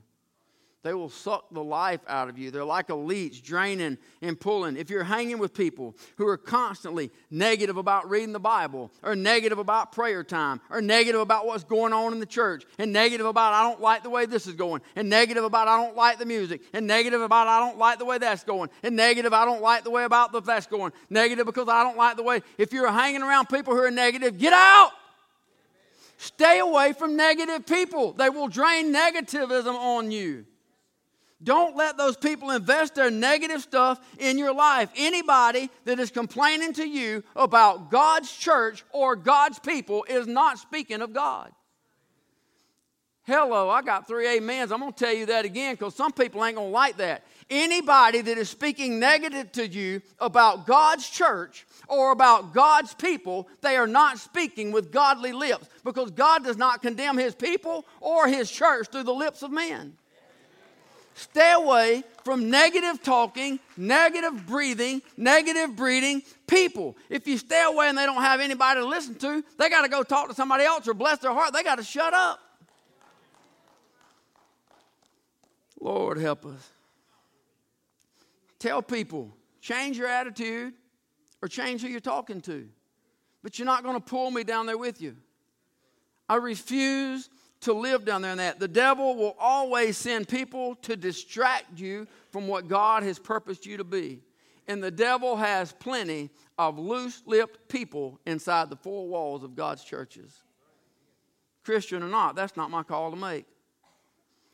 They 0.83 0.95
will 0.95 1.11
suck 1.11 1.45
the 1.53 1.63
life 1.63 2.01
out 2.09 2.29
of 2.29 2.37
you. 2.37 2.51
They're 2.51 2.65
like 2.65 2.89
a 2.89 2.95
leech, 2.97 3.45
draining 3.45 3.99
and 4.21 4.39
pulling. 4.39 4.77
If 4.77 4.91
you're 4.91 5.05
hanging 5.05 5.39
with 5.39 5.55
people 5.55 5.95
who 6.17 6.27
are 6.27 6.37
constantly 6.37 7.13
negative 7.31 7.77
about 7.77 8.11
reading 8.11 8.33
the 8.33 8.41
Bible, 8.41 8.91
or 9.01 9.15
negative 9.15 9.59
about 9.59 9.93
prayer 9.93 10.25
time, 10.25 10.61
or 10.71 10.83
negative 10.83 11.21
about 11.21 11.47
what's 11.47 11.63
going 11.63 11.93
on 11.93 12.13
in 12.13 12.19
the 12.19 12.27
church, 12.27 12.65
and 12.79 12.93
negative 12.93 13.27
about 13.27 13.53
I 13.53 13.63
don't 13.63 13.81
like 13.81 14.03
the 14.03 14.11
way 14.11 14.27
this 14.27 14.49
is 14.49 14.55
going, 14.55 14.83
and 14.97 15.09
negative 15.09 15.45
about 15.45 15.69
I 15.69 15.77
don't 15.77 15.95
like 15.95 16.19
the 16.19 16.27
music, 16.27 16.63
and 16.73 16.85
negative 16.89 17.21
about 17.21 17.47
I 17.47 17.61
don't 17.61 17.79
like 17.79 18.01
the 18.01 18.05
way 18.05 18.19
that's 18.19 18.43
going, 18.43 18.69
and 18.83 18.97
negative 18.97 19.33
I 19.33 19.45
don't 19.45 19.63
like 19.63 19.85
the 19.85 19.91
way 19.91 20.03
about 20.03 20.33
the 20.33 20.41
that's 20.41 20.67
going, 20.67 20.93
negative 21.09 21.47
because 21.47 21.69
I 21.69 21.85
don't 21.85 21.97
like 21.97 22.17
the 22.17 22.25
way. 22.25 22.43
If 22.59 22.73
you're 22.73 22.91
hanging 22.91 23.23
around 23.23 23.49
people 23.49 23.73
who 23.75 23.83
are 23.83 23.91
negative, 23.93 24.37
get 24.37 24.53
out. 24.53 24.91
Stay 26.17 26.59
away 26.59 26.93
from 26.93 27.17
negative 27.17 27.67
people. 27.67 28.13
They 28.15 28.31
will 28.31 28.49
drain 28.49 28.93
negativism 28.93 29.75
on 29.75 30.11
you. 30.11 30.45
Don't 31.43 31.77
let 31.77 31.97
those 31.97 32.17
people 32.17 32.51
invest 32.51 32.95
their 32.95 33.11
negative 33.11 33.63
stuff 33.63 34.01
in 34.19 34.39
your 34.39 34.55
life. 34.55 34.91
Anybody 34.97 35.71
that 35.85 35.99
is 35.99 36.11
complaining 36.11 36.73
to 36.75 36.87
you 36.87 37.25
about 37.35 37.91
God's 37.91 38.31
church 38.31 38.85
or 38.93 39.17
God's 39.17 39.59
people 39.59 40.05
is 40.09 40.27
not 40.27 40.59
speaking 40.59 41.03
of 41.03 41.13
God. 41.13 41.53
Hello, 43.25 43.71
I 43.71 43.83
got 43.83 44.09
three 44.09 44.37
amens. 44.37 44.73
I'm 44.73 44.81
going 44.81 44.93
to 44.93 44.99
tell 44.99 45.15
you 45.15 45.27
that 45.27 45.45
again 45.45 45.75
because 45.75 45.95
some 45.95 46.11
people 46.11 46.45
ain't 46.45 46.57
going 46.57 46.71
to 46.71 46.73
like 46.73 46.97
that. 46.97 47.25
Anybody 47.49 48.21
that 48.21 48.37
is 48.37 48.51
speaking 48.51 48.99
negative 48.99 49.53
to 49.53 49.67
you 49.67 50.03
about 50.19 50.67
God's 50.67 51.09
church 51.09 51.65
or 51.87 52.11
about 52.11 52.53
God's 52.53 52.95
people, 52.95 53.49
they 53.61 53.77
are 53.77 53.87
not 53.87 54.19
speaking 54.19 54.73
with 54.73 54.91
godly 54.91 55.33
lips 55.33 55.69
because 55.85 56.11
God 56.11 56.43
does 56.43 56.57
not 56.57 56.83
condemn 56.83 57.17
his 57.17 57.37
people 57.37 57.85
or 58.01 58.27
his 58.27 58.51
church 58.51 58.89
through 58.89 59.05
the 59.05 59.15
lips 59.15 59.43
of 59.43 59.53
men. 59.53 59.97
Stay 61.15 61.53
away 61.53 62.05
from 62.25 62.51
negative 62.51 63.03
talking, 63.03 63.59
negative 63.77 64.47
breathing, 64.47 65.03
negative 65.17 65.77
breeding 65.77 66.23
people. 66.47 66.97
If 67.11 67.27
you 67.27 67.39
stay 67.39 67.65
away 67.65 67.89
and 67.89 67.99
they 67.99 68.07
don't 68.07 68.23
have 68.23 68.41
anybody 68.41 68.81
to 68.81 68.87
listen 68.87 69.15
to, 69.17 69.45
they 69.59 69.69
got 69.69 69.83
to 69.83 69.89
go 69.89 70.03
talk 70.03 70.29
to 70.29 70.35
somebody 70.35 70.65
else 70.65 70.89
or 70.89 70.95
bless 70.95 71.19
their 71.19 71.33
heart. 71.33 71.53
They 71.53 71.63
got 71.63 71.77
to 71.77 71.85
shut 71.85 72.15
up. 72.15 72.41
Lord, 75.81 76.19
help 76.19 76.47
us. 76.47 76.71
Tell 78.59 78.81
people, 78.81 79.33
change 79.61 79.99
your 79.99 80.07
attitude 80.07 80.73
or 81.43 81.49
change 81.49 81.83
who 81.83 81.89
you're 81.89 82.01
talking 82.01 82.41
to. 82.43 82.69
But 83.43 83.59
you're 83.59 83.67
not 83.67 83.83
going 83.83 83.97
to 83.97 84.01
pull 84.01 84.31
me 84.31 84.45
down 84.45 84.67
there 84.67 84.79
with 84.79 85.03
you. 85.03 85.17
I 86.29 86.37
refuse 86.37 87.29
to 87.63 87.73
live 87.73 88.05
down 88.05 88.23
there 88.23 88.33
in 88.33 88.39
that. 88.39 88.59
The 88.59 88.69
devil 88.69 89.17
will 89.17 89.37
always 89.39 89.97
send 89.97 90.29
people 90.29 90.75
to 90.83 90.97
distract 90.97 91.79
you 91.79 92.07
from 92.31 92.47
what 92.49 92.69
God 92.69 93.03
has 93.03 93.19
purposed 93.19 93.67
you 93.67 93.77
to 93.79 93.85
be. 93.85 94.21
And 94.69 94.83
the 94.83 94.91
devil 94.91 95.37
has 95.37 95.73
plenty 95.73 96.31
of 96.59 96.79
loose 96.79 97.23
lipped 97.27 97.69
people 97.69 98.21
inside 98.27 98.71
the 98.71 98.77
four 98.77 99.09
walls 99.09 99.43
of 99.43 99.57
God's 99.57 99.85
churches. 99.85 100.43
Christian 101.65 102.03
or 102.03 102.09
not, 102.09 102.35
that's 102.35 102.57
not 102.57 102.71
my 102.71 102.83
call 102.83 103.11
to 103.11 103.17
make. 103.17 103.47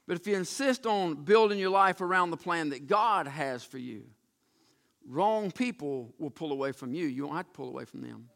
But 0.07 0.19
if 0.19 0.27
you 0.27 0.37
insist 0.37 0.87
on 0.87 1.15
building 1.17 1.59
your 1.59 1.71
life 1.71 2.01
around 2.01 2.31
the 2.31 2.37
plan 2.37 2.71
that 2.71 2.87
God 2.87 3.27
has 3.27 3.63
for 3.63 3.79
you, 3.79 4.05
wrong 5.07 5.51
people 5.51 6.15
will 6.19 6.31
pull 6.31 6.53
away 6.53 6.73
from 6.73 6.95
you. 6.95 7.07
You 7.07 7.25
won't 7.25 7.37
have 7.37 7.47
to 7.47 7.53
pull 7.53 7.69
away 7.69 7.85
from 7.85 8.01
them. 8.03 8.29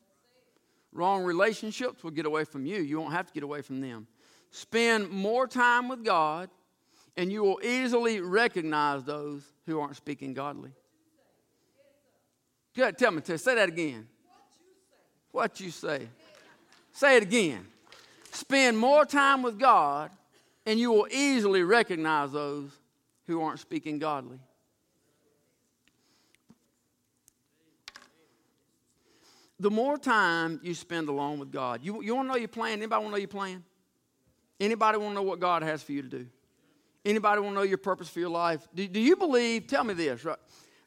Wrong 0.93 1.25
relationships 1.25 2.05
will 2.05 2.11
get 2.11 2.27
away 2.27 2.45
from 2.45 2.67
you. 2.67 2.83
You 2.83 3.01
won't 3.01 3.15
have 3.15 3.27
to 3.27 3.33
get 3.33 3.43
away 3.43 3.63
from 3.63 3.81
them. 3.81 4.07
Spend 4.53 5.09
more 5.09 5.49
time 5.49 5.89
with 5.89 6.05
God, 6.05 6.51
and 7.17 7.33
you 7.33 7.43
will 7.43 7.59
easily 7.65 8.21
recognize 8.21 9.03
those 9.03 9.43
who 9.67 9.81
aren't 9.81 9.97
speaking 9.97 10.35
godly. 10.35 10.73
Good, 12.75 12.99
tell 12.99 13.13
me, 13.13 13.23
tell, 13.23 13.39
say 13.39 13.55
that 13.55 13.71
again. 13.71 14.07
What 15.31 15.59
you 15.59 15.71
say. 15.71 16.07
Say 16.93 17.17
it 17.17 17.23
again. 17.23 17.67
Spend 18.31 18.77
more 18.77 19.07
time 19.07 19.43
with 19.43 19.59
God, 19.59 20.11
and 20.67 20.79
you 20.79 20.93
will 20.93 21.09
easily 21.11 21.63
recognize 21.63 22.31
those 22.31 22.71
who 23.27 23.41
aren't 23.41 23.59
speaking 23.59 23.99
godly. 23.99 24.39
The 29.59 29.71
more 29.71 29.97
time 29.97 30.61
you 30.63 30.75
spend 30.75 31.09
alone 31.09 31.39
with 31.39 31.51
God, 31.51 31.81
you, 31.83 32.03
you 32.03 32.15
want 32.15 32.29
to 32.29 32.33
know 32.33 32.39
your 32.39 32.49
plan? 32.49 32.73
Anybody 32.73 33.01
want 33.01 33.07
to 33.07 33.11
know 33.13 33.17
your 33.17 33.29
plan? 33.29 33.65
Anybody 34.61 34.99
want 34.99 35.11
to 35.11 35.15
know 35.15 35.23
what 35.23 35.41
God 35.41 35.63
has 35.63 35.83
for 35.83 35.93
you 35.93 36.03
to 36.03 36.09
do? 36.09 36.27
Anybody 37.05 37.41
want 37.41 37.53
to 37.53 37.57
know 37.57 37.63
your 37.63 37.79
purpose 37.79 38.09
for 38.09 38.21
your 38.21 38.31
life? 38.31 38.67
Do, 38.75 38.87
do 38.87 39.01
you 39.01 39.17
believe, 39.17 39.67
tell 39.67 39.83
me 39.83 39.95
this, 39.95 40.25
right? 40.25 40.39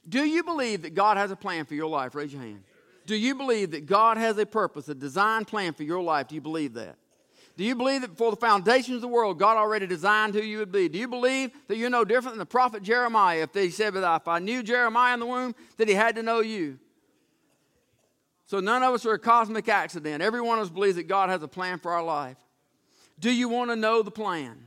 Do 0.07 0.24
you 0.24 0.43
believe 0.43 0.84
that 0.84 0.93
God 0.93 1.18
has 1.18 1.32
a 1.32 1.36
plan 1.36 1.66
for 1.66 1.74
your 1.74 1.89
life? 1.89 2.16
Raise 2.16 2.32
your 2.32 2.41
hand. 2.41 2.63
Do 3.05 3.16
you 3.16 3.36
believe 3.36 3.72
that 3.72 3.86
God 3.86 4.18
has 4.18 4.38
a 4.38 4.45
purpose, 4.45 4.88
a 4.88 4.95
design 4.95 5.45
plan 5.45 5.74
for 5.74 5.84
your 5.84 6.01
life? 6.01 6.28
Do 6.28 6.36
you 6.36 6.41
believe 6.41 6.74
that? 6.74 6.95
Do 7.57 7.63
you 7.63 7.76
believe 7.76 8.01
that 8.01 8.11
before 8.11 8.32
the 8.32 8.38
foundations 8.38 8.95
of 8.95 9.01
the 9.01 9.07
world, 9.07 9.39
God 9.39 9.57
already 9.57 9.88
designed 9.88 10.34
who 10.34 10.41
you 10.41 10.57
would 10.57 10.72
be? 10.72 10.89
Do 10.89 10.97
you 10.97 11.07
believe 11.07 11.51
that 11.68 11.78
you're 11.78 11.89
no 11.89 12.03
different 12.03 12.34
than 12.34 12.39
the 12.39 12.45
prophet 12.45 12.84
Jeremiah 12.84 13.43
if 13.43 13.53
he 13.53 13.70
said, 13.70 13.95
if 13.95 14.28
I 14.28 14.39
knew 14.39 14.61
Jeremiah 14.61 15.13
in 15.13 15.22
the 15.22 15.26
womb, 15.26 15.55
that 15.78 15.88
he 15.88 15.93
had 15.93 16.16
to 16.16 16.24
know 16.24 16.41
you? 16.41 16.80
So 18.45 18.59
none 18.59 18.84
of 18.84 18.93
us 18.93 19.05
are 19.05 19.13
a 19.13 19.20
cosmic 19.20 19.70
accident. 19.70 20.22
Every 20.22 20.41
one 20.41 20.59
of 20.59 20.66
us 20.66 20.70
believes 20.70 20.97
that 20.97 21.07
God 21.07 21.30
has 21.30 21.41
a 21.43 21.47
plan 21.47 21.80
for 21.80 21.91
our 21.91 22.03
life. 22.03 22.38
Do 23.20 23.32
you 23.32 23.49
want 23.49 23.72
to 23.72 23.76
know 23.76 24.01
the 24.01 24.11
plan? 24.11 24.57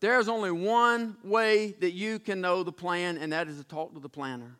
There's 0.00 0.28
only 0.28 0.50
one 0.50 1.16
way 1.24 1.74
that 1.80 1.92
you 1.92 2.18
can 2.18 2.40
know 2.40 2.62
the 2.62 2.72
plan, 2.72 3.16
and 3.16 3.32
that 3.32 3.48
is 3.48 3.58
to 3.58 3.64
talk 3.64 3.94
to 3.94 4.00
the 4.00 4.08
planner. 4.08 4.56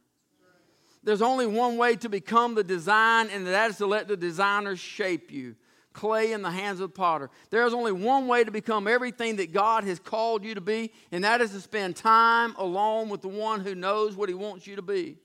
There's 1.03 1.23
only 1.23 1.47
one 1.47 1.77
way 1.77 1.97
to 1.97 2.09
become 2.09 2.55
the 2.55 2.65
design, 2.65 3.29
and 3.31 3.47
that 3.47 3.71
is 3.71 3.77
to 3.77 3.87
let 3.87 4.09
the 4.09 4.17
designer 4.17 4.75
shape 4.75 5.31
you. 5.31 5.55
Clay 5.93 6.33
in 6.33 6.43
the 6.43 6.51
hands 6.51 6.81
of 6.81 6.91
the 6.91 6.95
potter. 6.95 7.31
There's 7.51 7.73
only 7.73 7.93
one 7.93 8.27
way 8.27 8.43
to 8.43 8.51
become 8.51 8.89
everything 8.89 9.37
that 9.37 9.53
God 9.53 9.85
has 9.85 10.01
called 10.01 10.45
you 10.45 10.55
to 10.55 10.61
be, 10.61 10.93
and 11.13 11.23
that 11.23 11.41
is 11.41 11.51
to 11.51 11.61
spend 11.61 11.95
time 11.95 12.55
alone 12.57 13.11
with 13.11 13.23
the 13.23 13.29
one 13.29 13.61
who 13.61 13.75
knows 13.75 14.17
what 14.17 14.29
he 14.29 14.35
wants 14.35 14.67
you 14.67 14.77
to 14.77 14.83
be. 14.83 15.19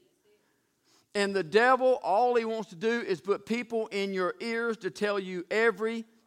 And 1.16 1.36
the 1.36 1.44
devil, 1.44 2.00
all 2.04 2.36
he 2.36 2.46
wants 2.46 2.70
to 2.70 2.76
do 2.76 3.02
is 3.02 3.20
put 3.20 3.48
people 3.48 3.88
in 3.88 4.14
your 4.14 4.36
ears 4.42 4.78
to 4.78 4.92
tell 4.92 5.18
you 5.18 5.44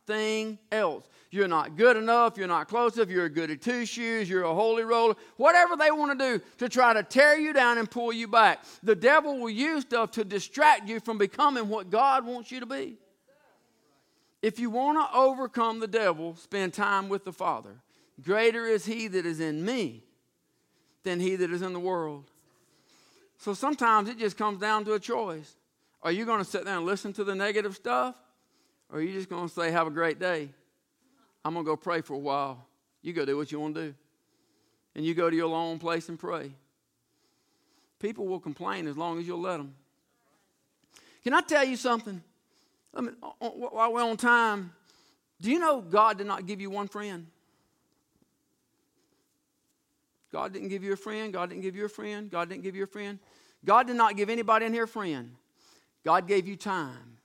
everything 0.09 0.59
else. 0.71 1.09
You're 1.31 1.49
not 1.49 1.77
good 1.77 1.97
enough. 1.97 2.37
You're 2.37 2.49
not 2.49 2.69
close 2.69 2.97
enough. 2.97 3.09
You're 3.09 3.29
good 3.29 3.51
at 3.51 3.63
two 3.63 3.87
shoes. 3.87 4.29
You're 4.29 4.43
a 4.43 4.55
holy 4.55 4.85
roller. 4.85 5.15
Whatever 5.37 5.77
they 5.77 5.91
want 5.91 6.19
to 6.19 6.39
do 6.39 6.45
to 6.59 6.69
try 6.69 6.93
to 6.93 7.03
tear 7.03 7.39
you 7.39 7.53
down 7.53 7.79
and 7.79 7.91
pull 7.91 8.13
you 8.13 8.29
back. 8.29 8.65
The 8.83 8.95
devil 8.95 9.39
will 9.39 9.51
use 9.51 9.83
stuff 9.83 10.13
to 10.13 10.25
distract 10.25 10.89
you 10.89 11.01
from 11.01 11.19
becoming 11.19 11.69
what 11.69 11.91
God 11.91 12.27
wants 12.27 12.51
you 12.51 12.61
to 12.61 12.67
be. 12.67 12.99
If 14.43 14.59
you 14.59 14.71
want 14.71 14.99
to 14.99 15.17
overcome 15.17 15.81
the 15.81 15.87
devil, 15.87 16.37
spend 16.37 16.75
time 16.75 17.09
with 17.09 17.25
the 17.25 17.33
Father. 17.33 17.77
Greater 18.23 18.67
is 18.67 18.85
he 18.85 19.09
that 19.09 19.25
is 19.25 19.41
in 19.41 19.65
me 19.65 20.03
than 21.05 21.21
he 21.21 21.37
that 21.37 21.51
is 21.51 21.63
in 21.63 21.73
the 21.73 21.81
world. 21.81 22.25
So 23.39 23.55
sometimes 23.55 24.09
it 24.09 24.19
just 24.19 24.37
comes 24.37 24.59
down 24.59 24.85
to 24.85 24.95
a 24.95 25.01
choice. 25.01 25.57
Are 26.03 26.13
you 26.13 26.27
going 26.27 26.39
to 26.39 26.45
sit 26.45 26.65
there 26.65 26.77
and 26.77 26.85
listen 26.85 27.13
to 27.15 27.25
the 27.25 27.35
negative 27.35 27.77
stuff? 27.77 28.17
Or 28.93 28.99
are 28.99 29.03
you 29.03 29.13
just 29.13 29.31
going 29.31 29.49
to 29.49 29.53
say, 29.53 29.71
Have 29.71 29.87
a 29.87 29.91
great 29.91 30.21
day? 30.21 30.51
I'm 31.45 31.55
going 31.55 31.65
to 31.65 31.69
go 31.69 31.77
pray 31.77 32.03
for 32.03 32.15
a 32.15 32.19
while. 32.19 32.65
You 33.01 33.13
go 33.13 33.25
do 33.25 33.37
what 33.37 33.51
you 33.51 33.59
want 33.59 33.75
to 33.75 33.89
do. 33.89 33.95
And 34.95 35.05
you 35.05 35.15
go 35.15 35.29
to 35.29 35.35
your 35.35 35.53
own 35.53 35.79
place 35.79 36.09
and 36.09 36.19
pray. 36.19 36.53
People 37.99 38.27
will 38.29 38.39
complain 38.39 38.87
as 38.87 38.97
long 38.97 39.19
as 39.19 39.27
you'll 39.27 39.41
let 39.41 39.57
them. 39.57 39.75
Can 41.25 41.35
I 41.35 41.41
tell 41.41 41.65
you 41.65 41.77
something? 41.77 42.23
I 42.95 43.01
mean, 43.01 43.17
while 43.39 43.93
we're 43.93 44.03
on 44.03 44.17
time, 44.17 44.73
do 45.41 45.51
you 45.51 45.59
know 45.59 45.81
God 45.81 46.19
did 46.19 46.27
not 46.27 46.47
give 46.47 46.61
you 46.61 46.69
one 46.69 46.89
friend? 46.89 47.27
God 50.31 50.53
didn't 50.53 50.69
give 50.69 50.85
you 50.85 50.93
a 50.93 50.97
friend. 50.97 51.33
God 51.33 51.49
didn't 51.49 51.63
give 51.63 51.75
you 51.77 51.85
a 51.85 51.89
friend. 51.89 52.31
God 52.31 52.49
didn't 52.49 52.63
give 52.63 52.77
you 52.77 52.85
a 52.85 52.89
friend. 52.89 53.19
God 53.65 53.87
did 53.87 53.97
not 53.97 54.17
give 54.17 54.29
anybody 54.29 54.67
in 54.67 54.73
here 54.73 54.85
a 54.85 54.89
friend. 54.89 55.35
God 56.05 56.27
gave 56.27 56.47
you 56.47 56.57
time. 56.57 57.19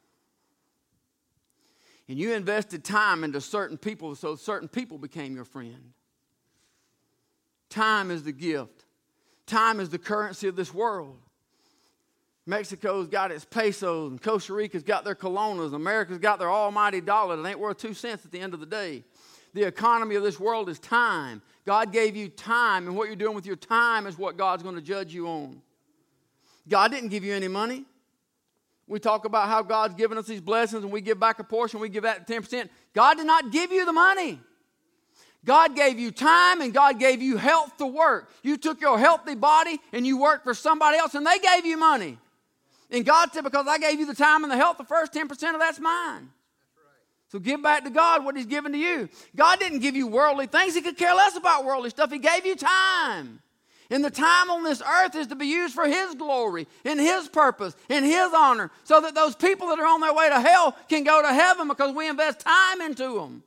And 2.10 2.18
you 2.18 2.34
invested 2.34 2.84
time 2.84 3.24
into 3.24 3.41
certain 3.41 3.78
people 3.78 4.16
so 4.16 4.36
certain 4.36 4.68
people 4.68 4.97
became 4.97 5.36
your 5.36 5.45
friend. 5.45 5.93
Time 7.70 8.12
is 8.12 8.24
the 8.24 8.32
gift, 8.32 8.86
time 9.45 9.80
is 9.80 9.89
the 9.89 9.97
currency 9.97 10.47
of 10.47 10.55
this 10.55 10.74
world. 10.74 11.18
Mexico's 12.45 13.10
got 13.10 13.30
its 13.30 13.43
pesos, 13.43 14.10
and 14.10 14.22
Costa 14.22 14.53
Rica's 14.53 14.84
got 14.84 15.03
their 15.03 15.16
colonas, 15.16 15.74
America's 15.74 16.18
got 16.18 16.39
their 16.39 16.49
almighty 16.49 17.01
dollar 17.01 17.38
It 17.38 17.45
ain't 17.45 17.60
worth 17.60 17.78
two 17.78 17.93
cents 17.93 18.24
at 18.24 18.32
the 18.32 18.39
end 18.39 18.53
of 18.53 18.62
the 18.62 18.66
day. 18.66 19.03
The 19.53 19.64
economy 19.64 20.16
of 20.16 20.24
this 20.24 20.39
world 20.39 20.70
is 20.70 20.80
time. 20.80 21.41
God 21.66 21.91
gave 21.91 22.16
you 22.16 22.30
time, 22.30 22.88
and 22.88 22.95
what 22.95 23.08
you're 23.08 23.18
doing 23.18 23.36
with 23.36 23.45
your 23.45 23.58
time 23.58 24.08
is 24.08 24.18
what 24.18 24.38
God's 24.38 24.64
going 24.64 24.76
to 24.76 24.82
judge 24.82 25.14
you 25.14 25.28
on. 25.28 25.62
God 26.70 26.91
didn't 26.91 27.10
give 27.10 27.26
you 27.26 27.34
any 27.34 27.49
money. 27.49 27.86
We 28.88 28.99
talk 28.99 29.25
about 29.25 29.49
how 29.49 29.61
God's 29.63 29.95
given 29.95 30.17
us 30.17 30.25
these 30.25 30.41
blessings 30.41 30.83
and 30.83 30.91
we 30.91 31.01
give 31.01 31.19
back 31.19 31.39
a 31.39 31.43
portion, 31.43 31.79
we 31.79 31.89
give 31.89 32.03
that 32.03 32.27
10%. 32.27 32.69
God 32.93 33.17
did 33.17 33.27
not 33.27 33.51
give 33.51 33.71
you 33.71 33.85
the 33.85 33.93
money. 33.93 34.39
God 35.43 35.75
gave 35.75 35.99
you 35.99 36.11
time 36.11 36.61
and 36.61 36.73
God 36.73 36.99
gave 36.99 37.21
you 37.21 37.38
health 37.38 37.77
to 37.77 37.85
work. 37.85 38.29
You 38.43 38.57
took 38.57 38.81
your 38.81 38.97
healthy 38.97 39.35
body 39.35 39.79
and 39.93 40.05
you 40.05 40.19
worked 40.19 40.43
for 40.43 40.53
somebody 40.53 40.97
else 40.97 41.15
and 41.15 41.25
they 41.25 41.39
gave 41.39 41.65
you 41.65 41.77
money. 41.77 42.17
And 42.89 43.05
God 43.05 43.31
said, 43.33 43.43
Because 43.43 43.67
I 43.67 43.77
gave 43.77 43.99
you 43.99 44.05
the 44.05 44.15
time 44.15 44.43
and 44.43 44.51
the 44.51 44.57
health, 44.57 44.77
the 44.77 44.85
first 44.85 45.13
10% 45.13 45.31
of 45.31 45.59
that's 45.59 45.79
mine. 45.79 46.29
So 47.29 47.39
give 47.39 47.61
back 47.61 47.83
to 47.83 47.89
God 47.89 48.23
what 48.23 48.38
He's 48.38 48.45
given 48.45 48.71
to 48.71 48.77
you. 48.77 49.09
God 49.35 49.59
didn't 49.59 49.79
give 49.79 49.95
you 49.95 50.07
worldly 50.07 50.47
things, 50.47 50.75
He 50.75 50.81
could 50.81 50.97
care 50.97 51.13
less 51.13 51.35
about 51.35 51.65
worldly 51.65 51.89
stuff. 51.89 52.11
He 52.11 52.19
gave 52.19 52.45
you 52.45 52.55
time. 52.55 53.41
And 53.89 54.03
the 54.03 54.11
time 54.11 54.49
on 54.49 54.63
this 54.63 54.81
earth 54.81 55.15
is 55.15 55.27
to 55.27 55.35
be 55.35 55.45
used 55.45 55.73
for 55.73 55.88
His 55.88 56.15
glory, 56.15 56.67
in 56.83 56.99
His 56.99 57.27
purpose, 57.29 57.75
in 57.89 58.03
His 58.03 58.31
honor, 58.35 58.69
so 58.83 58.99
that 59.01 59.15
those 59.15 59.35
people 59.35 59.67
that 59.67 59.79
are 59.79 59.85
on 59.85 60.01
their 60.01 60.13
way 60.13 60.29
to 60.29 60.39
hell 60.41 60.75
can 60.89 61.03
go 61.03 61.21
to 61.21 61.33
heaven 61.33 61.67
because 61.67 61.95
we 61.95 62.09
invest 62.09 62.41
time 62.41 62.81
into 62.81 63.19
them. 63.19 63.43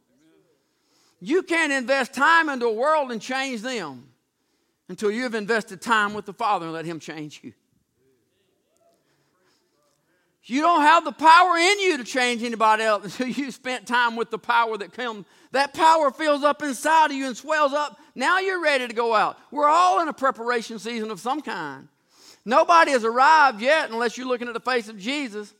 You 1.21 1.43
can't 1.43 1.73
invest 1.73 2.15
time 2.15 2.49
into 2.49 2.67
a 2.67 2.73
world 2.73 3.13
and 3.13 3.21
change 3.21 3.61
them 3.61 4.09
until 4.89 5.11
you've 5.11 5.35
invested 5.35 5.83
time 5.83 6.15
with 6.15 6.25
the 6.25 6.33
Father 6.33 6.67
and 6.67 6.73
let 6.73 6.87
Him 6.87 6.99
change 6.99 7.41
you. 7.43 7.53
You 10.51 10.63
don't 10.63 10.81
have 10.81 11.05
the 11.05 11.13
power 11.13 11.57
in 11.57 11.81
you 11.81 11.99
to 11.99 12.05
change 12.05 12.43
anybody 12.43 12.83
else 12.83 13.05
until 13.21 13.29
you 13.29 13.51
spent 13.51 13.87
time 13.87 14.17
with 14.17 14.31
the 14.31 14.39
power 14.39 14.77
that 14.79 14.93
comes. 14.93 15.27
That 15.53 15.75
power 15.75 16.11
fills 16.11 16.43
up 16.43 16.63
inside 16.63 17.07
of 17.07 17.13
you 17.13 17.27
and 17.27 17.37
swells 17.37 17.73
up. 17.73 17.99
Now 18.21 18.39
you're 18.39 18.63
ready 18.63 18.87
to 18.87 18.93
go 18.93 19.15
out. 19.15 19.39
We're 19.51 19.67
all 19.67 20.03
in 20.03 20.09
a 20.09 20.13
preparation 20.13 20.79
season 20.79 21.11
of 21.11 21.21
some 21.21 21.41
kind. 21.41 21.89
Nobody 22.45 22.91
has 22.91 23.03
arrived 23.03 23.63
yet 23.63 23.89
unless 23.89 24.19
you're 24.19 24.27
looking 24.27 24.47
at 24.47 24.53
the 24.53 24.61
face 24.61 24.91
of 24.91 24.99
Jesus. 24.99 25.55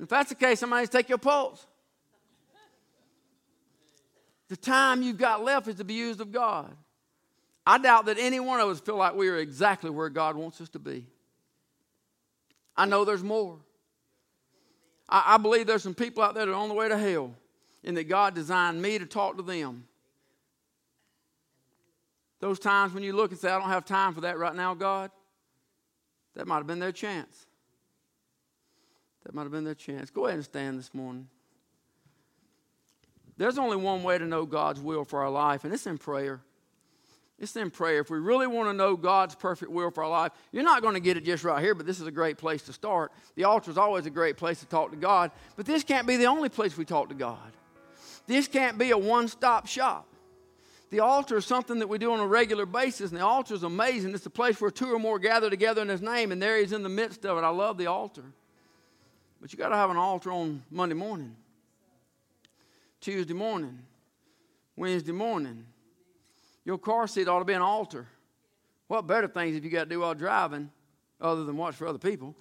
If 0.00 0.08
that's 0.08 0.28
the 0.28 0.36
case, 0.36 0.60
somebody's 0.60 0.90
take 0.90 1.08
your 1.08 1.18
pulse. 1.18 1.66
The 4.46 4.56
time 4.56 5.02
you've 5.02 5.18
got 5.18 5.42
left 5.42 5.66
is 5.66 5.74
to 5.76 5.84
be 5.84 5.94
used 5.94 6.20
of 6.20 6.30
God. 6.30 6.72
I 7.66 7.78
doubt 7.78 8.06
that 8.06 8.16
any 8.16 8.38
one 8.38 8.60
of 8.60 8.68
us 8.68 8.78
feel 8.78 8.96
like 8.96 9.16
we 9.16 9.28
are 9.28 9.38
exactly 9.38 9.90
where 9.90 10.08
God 10.08 10.36
wants 10.36 10.60
us 10.60 10.68
to 10.70 10.78
be. 10.78 11.04
I 12.76 12.86
know 12.86 13.04
there's 13.04 13.24
more. 13.24 13.58
I, 15.08 15.34
I 15.34 15.36
believe 15.38 15.66
there's 15.66 15.82
some 15.82 15.96
people 15.96 16.22
out 16.22 16.36
there 16.36 16.46
that 16.46 16.52
are 16.52 16.54
on 16.54 16.68
the 16.68 16.76
way 16.76 16.88
to 16.88 16.96
hell 16.96 17.34
and 17.82 17.96
that 17.96 18.04
God 18.04 18.36
designed 18.36 18.80
me 18.80 19.00
to 19.00 19.06
talk 19.06 19.36
to 19.36 19.42
them. 19.42 19.88
Those 22.42 22.58
times 22.58 22.92
when 22.92 23.04
you 23.04 23.12
look 23.12 23.30
and 23.30 23.38
say, 23.38 23.48
I 23.48 23.56
don't 23.56 23.68
have 23.68 23.84
time 23.84 24.14
for 24.14 24.22
that 24.22 24.36
right 24.36 24.54
now, 24.54 24.74
God, 24.74 25.12
that 26.34 26.48
might 26.48 26.56
have 26.56 26.66
been 26.66 26.80
their 26.80 26.90
chance. 26.90 27.46
That 29.22 29.32
might 29.32 29.44
have 29.44 29.52
been 29.52 29.62
their 29.62 29.76
chance. 29.76 30.10
Go 30.10 30.26
ahead 30.26 30.38
and 30.38 30.44
stand 30.44 30.76
this 30.76 30.92
morning. 30.92 31.28
There's 33.36 33.58
only 33.58 33.76
one 33.76 34.02
way 34.02 34.18
to 34.18 34.26
know 34.26 34.44
God's 34.44 34.80
will 34.80 35.04
for 35.04 35.20
our 35.20 35.30
life, 35.30 35.62
and 35.62 35.72
it's 35.72 35.86
in 35.86 35.98
prayer. 35.98 36.40
It's 37.38 37.54
in 37.54 37.70
prayer. 37.70 38.00
If 38.00 38.10
we 38.10 38.18
really 38.18 38.48
want 38.48 38.68
to 38.68 38.72
know 38.72 38.96
God's 38.96 39.36
perfect 39.36 39.70
will 39.70 39.92
for 39.92 40.02
our 40.02 40.10
life, 40.10 40.32
you're 40.50 40.64
not 40.64 40.82
going 40.82 40.94
to 40.94 41.00
get 41.00 41.16
it 41.16 41.24
just 41.24 41.44
right 41.44 41.62
here, 41.62 41.76
but 41.76 41.86
this 41.86 42.00
is 42.00 42.08
a 42.08 42.12
great 42.12 42.38
place 42.38 42.62
to 42.62 42.72
start. 42.72 43.12
The 43.36 43.44
altar 43.44 43.70
is 43.70 43.78
always 43.78 44.06
a 44.06 44.10
great 44.10 44.36
place 44.36 44.58
to 44.58 44.66
talk 44.66 44.90
to 44.90 44.96
God, 44.96 45.30
but 45.54 45.64
this 45.64 45.84
can't 45.84 46.08
be 46.08 46.16
the 46.16 46.26
only 46.26 46.48
place 46.48 46.76
we 46.76 46.86
talk 46.86 47.08
to 47.10 47.14
God. 47.14 47.52
This 48.26 48.48
can't 48.48 48.78
be 48.78 48.90
a 48.90 48.98
one 48.98 49.28
stop 49.28 49.68
shop. 49.68 50.08
The 50.92 51.00
altar 51.00 51.38
is 51.38 51.46
something 51.46 51.78
that 51.78 51.88
we 51.88 51.96
do 51.96 52.12
on 52.12 52.20
a 52.20 52.26
regular 52.26 52.66
basis, 52.66 53.10
and 53.10 53.18
the 53.18 53.24
altar 53.24 53.54
is 53.54 53.62
amazing. 53.62 54.14
It's 54.14 54.26
a 54.26 54.30
place 54.30 54.60
where 54.60 54.70
two 54.70 54.94
or 54.94 54.98
more 54.98 55.18
gather 55.18 55.48
together 55.48 55.80
in 55.80 55.88
His 55.88 56.02
name, 56.02 56.32
and 56.32 56.42
there 56.42 56.58
He's 56.58 56.72
in 56.72 56.82
the 56.82 56.90
midst 56.90 57.24
of 57.24 57.38
it. 57.38 57.40
I 57.40 57.48
love 57.48 57.78
the 57.78 57.86
altar. 57.86 58.24
But 59.40 59.54
you 59.54 59.58
got 59.58 59.70
to 59.70 59.76
have 59.76 59.88
an 59.88 59.96
altar 59.96 60.30
on 60.30 60.62
Monday 60.70 60.94
morning, 60.94 61.34
Tuesday 63.00 63.32
morning, 63.32 63.78
Wednesday 64.76 65.12
morning, 65.12 65.64
your 66.62 66.76
car 66.76 67.06
seat 67.06 67.26
ought 67.26 67.38
to 67.38 67.46
be 67.46 67.54
an 67.54 67.62
altar. 67.62 68.06
What 68.86 69.06
better 69.06 69.28
things 69.28 69.54
have 69.54 69.64
you 69.64 69.70
got 69.70 69.84
to 69.84 69.88
do 69.88 70.00
while 70.00 70.14
driving 70.14 70.70
other 71.18 71.44
than 71.44 71.56
watch 71.56 71.74
for 71.74 71.86
other 71.86 71.96
people? 71.96 72.34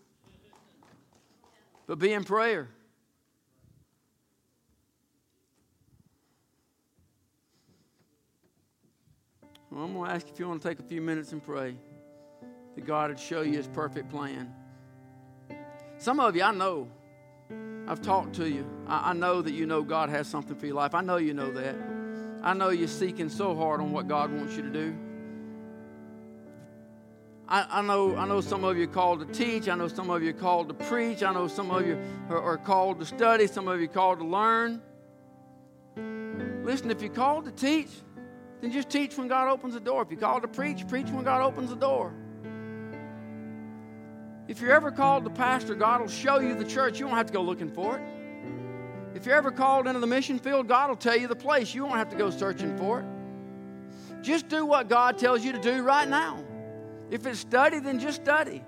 But 1.87 1.99
be 1.99 2.11
in 2.11 2.25
prayer. 2.25 2.67
Well, 9.71 9.85
I'm 9.85 9.93
going 9.93 10.09
to 10.09 10.13
ask 10.13 10.27
if 10.27 10.37
you 10.37 10.49
want 10.49 10.61
to 10.61 10.67
take 10.67 10.79
a 10.79 10.83
few 10.83 10.99
minutes 10.99 11.31
and 11.31 11.41
pray 11.41 11.77
that 12.75 12.85
God 12.85 13.09
would 13.09 13.19
show 13.19 13.41
you 13.41 13.53
His 13.53 13.67
perfect 13.67 14.09
plan. 14.09 14.53
Some 15.97 16.19
of 16.19 16.35
you, 16.35 16.43
I 16.43 16.51
know, 16.51 16.89
I've 17.87 18.01
talked 18.01 18.35
to 18.35 18.49
you. 18.49 18.67
I, 18.85 19.11
I 19.11 19.13
know 19.13 19.41
that 19.41 19.53
you 19.53 19.65
know 19.65 19.81
God 19.81 20.09
has 20.09 20.27
something 20.27 20.57
for 20.57 20.65
your 20.65 20.75
life. 20.75 20.93
I 20.93 20.99
know 20.99 21.17
you 21.17 21.33
know 21.33 21.51
that. 21.51 21.75
I 22.43 22.53
know 22.53 22.69
you're 22.69 22.89
seeking 22.89 23.29
so 23.29 23.55
hard 23.55 23.79
on 23.79 23.93
what 23.93 24.09
God 24.09 24.33
wants 24.33 24.57
you 24.57 24.63
to 24.63 24.69
do. 24.69 24.93
I, 27.53 27.81
know, 27.81 28.15
I 28.15 28.25
know 28.25 28.39
some 28.39 28.63
of 28.63 28.77
you 28.77 28.85
are 28.85 28.87
called 28.87 29.19
to 29.19 29.25
teach. 29.25 29.67
I 29.67 29.75
know 29.75 29.89
some 29.89 30.09
of 30.09 30.23
you 30.23 30.29
are 30.29 30.33
called 30.33 30.69
to 30.69 30.73
preach. 30.73 31.21
I 31.21 31.33
know 31.33 31.49
some 31.49 31.69
of 31.69 31.85
you 31.85 31.97
are, 32.29 32.41
are 32.41 32.57
called 32.57 32.99
to 33.01 33.05
study. 33.05 33.45
Some 33.45 33.67
of 33.67 33.77
you 33.79 33.85
are 33.85 33.93
called 33.93 34.19
to 34.19 34.25
learn. 34.25 34.81
Listen, 36.63 36.91
if 36.91 37.01
you're 37.01 37.11
called 37.11 37.43
to 37.43 37.51
teach, 37.51 37.89
then 38.61 38.71
just 38.71 38.89
teach 38.89 39.17
when 39.17 39.27
God 39.27 39.49
opens 39.49 39.73
the 39.73 39.79
door. 39.79 40.03
If 40.03 40.11
you're 40.11 40.19
called 40.19 40.43
to 40.43 40.47
preach, 40.47 40.87
preach 40.87 41.09
when 41.09 41.23
God 41.23 41.41
opens 41.41 41.71
the 41.71 41.75
door. 41.75 42.13
If 44.47 44.61
you're 44.61 44.71
ever 44.71 44.91
called 44.91 45.23
to 45.23 45.29
pastor, 45.31 45.75
God 45.75 46.01
will 46.01 46.07
show 46.07 46.39
you 46.39 46.55
the 46.55 46.65
church. 46.65 46.99
You 46.99 47.07
won't 47.07 47.17
have 47.17 47.27
to 47.27 47.33
go 47.33 47.41
looking 47.41 47.71
for 47.71 47.97
it. 47.97 48.03
If 49.15 49.25
you're 49.25 49.35
ever 49.35 49.51
called 49.51 49.87
into 49.87 49.99
the 49.99 50.07
mission 50.07 50.39
field, 50.39 50.67
God 50.67 50.89
will 50.89 50.95
tell 50.95 51.17
you 51.17 51.27
the 51.27 51.35
place. 51.35 51.73
You 51.73 51.83
won't 51.85 51.97
have 51.97 52.09
to 52.09 52.15
go 52.15 52.29
searching 52.29 52.77
for 52.77 52.99
it. 52.99 53.05
Just 54.23 54.47
do 54.47 54.65
what 54.65 54.87
God 54.87 55.17
tells 55.17 55.43
you 55.43 55.51
to 55.53 55.59
do 55.59 55.81
right 55.81 56.07
now. 56.07 56.43
If 57.09 57.25
it's 57.25 57.39
study, 57.39 57.79
then 57.79 57.99
just 57.99 58.21
study. 58.21 58.63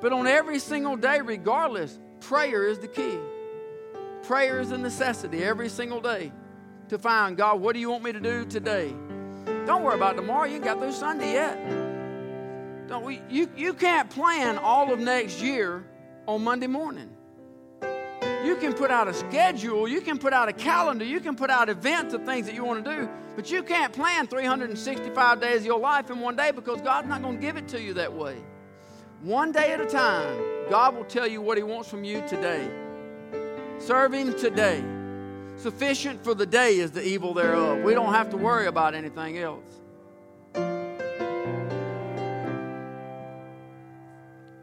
But 0.00 0.12
on 0.12 0.26
every 0.26 0.58
single 0.58 0.96
day, 0.96 1.20
regardless, 1.20 1.98
prayer 2.20 2.66
is 2.68 2.78
the 2.78 2.88
key. 2.88 3.18
Prayer 4.22 4.60
is 4.60 4.72
a 4.72 4.78
necessity 4.78 5.42
every 5.44 5.68
single 5.68 6.00
day 6.00 6.32
to 6.88 6.98
find 6.98 7.36
God, 7.36 7.60
what 7.60 7.74
do 7.74 7.80
you 7.80 7.90
want 7.90 8.04
me 8.04 8.12
to 8.12 8.20
do 8.20 8.44
today? 8.44 8.94
Don't 9.66 9.82
worry 9.82 9.94
about 9.94 10.16
tomorrow. 10.16 10.46
You 10.46 10.56
ain't 10.56 10.64
got 10.64 10.78
through 10.78 10.92
Sunday 10.92 11.32
yet. 11.32 11.56
Don't 12.88 13.04
we, 13.04 13.20
you, 13.28 13.50
you 13.56 13.74
can't 13.74 14.08
plan 14.08 14.56
all 14.56 14.92
of 14.92 14.98
next 14.98 15.42
year 15.42 15.84
on 16.26 16.42
Monday 16.42 16.66
morning. 16.66 17.10
You 18.44 18.56
can 18.56 18.72
put 18.72 18.90
out 18.90 19.08
a 19.08 19.14
schedule, 19.14 19.86
you 19.86 20.00
can 20.00 20.18
put 20.18 20.32
out 20.32 20.48
a 20.48 20.52
calendar, 20.52 21.04
you 21.04 21.20
can 21.20 21.36
put 21.36 21.50
out 21.50 21.68
events 21.68 22.14
of 22.14 22.24
things 22.24 22.46
that 22.46 22.54
you 22.54 22.64
want 22.64 22.84
to 22.84 22.96
do, 22.96 23.08
but 23.36 23.50
you 23.50 23.62
can't 23.62 23.92
plan 23.92 24.26
365 24.26 25.40
days 25.40 25.60
of 25.60 25.66
your 25.66 25.78
life 25.78 26.10
in 26.10 26.20
one 26.20 26.36
day 26.36 26.50
because 26.50 26.80
God's 26.80 27.08
not 27.08 27.20
going 27.20 27.34
to 27.34 27.40
give 27.40 27.56
it 27.56 27.68
to 27.68 27.80
you 27.80 27.94
that 27.94 28.12
way. 28.12 28.36
One 29.22 29.52
day 29.52 29.72
at 29.72 29.80
a 29.80 29.86
time, 29.86 30.38
God 30.70 30.96
will 30.96 31.04
tell 31.04 31.26
you 31.26 31.42
what 31.42 31.58
He 31.58 31.64
wants 31.64 31.90
from 31.90 32.04
you 32.04 32.22
today. 32.28 32.70
Serve 33.78 34.14
Him 34.14 34.32
today. 34.38 34.82
Sufficient 35.58 36.22
for 36.22 36.34
the 36.34 36.46
day 36.46 36.76
is 36.76 36.92
the 36.92 37.04
evil 37.04 37.34
thereof. 37.34 37.82
We 37.82 37.92
don't 37.92 38.14
have 38.14 38.30
to 38.30 38.36
worry 38.36 38.66
about 38.66 38.94
anything 38.94 39.38
else. 39.38 39.64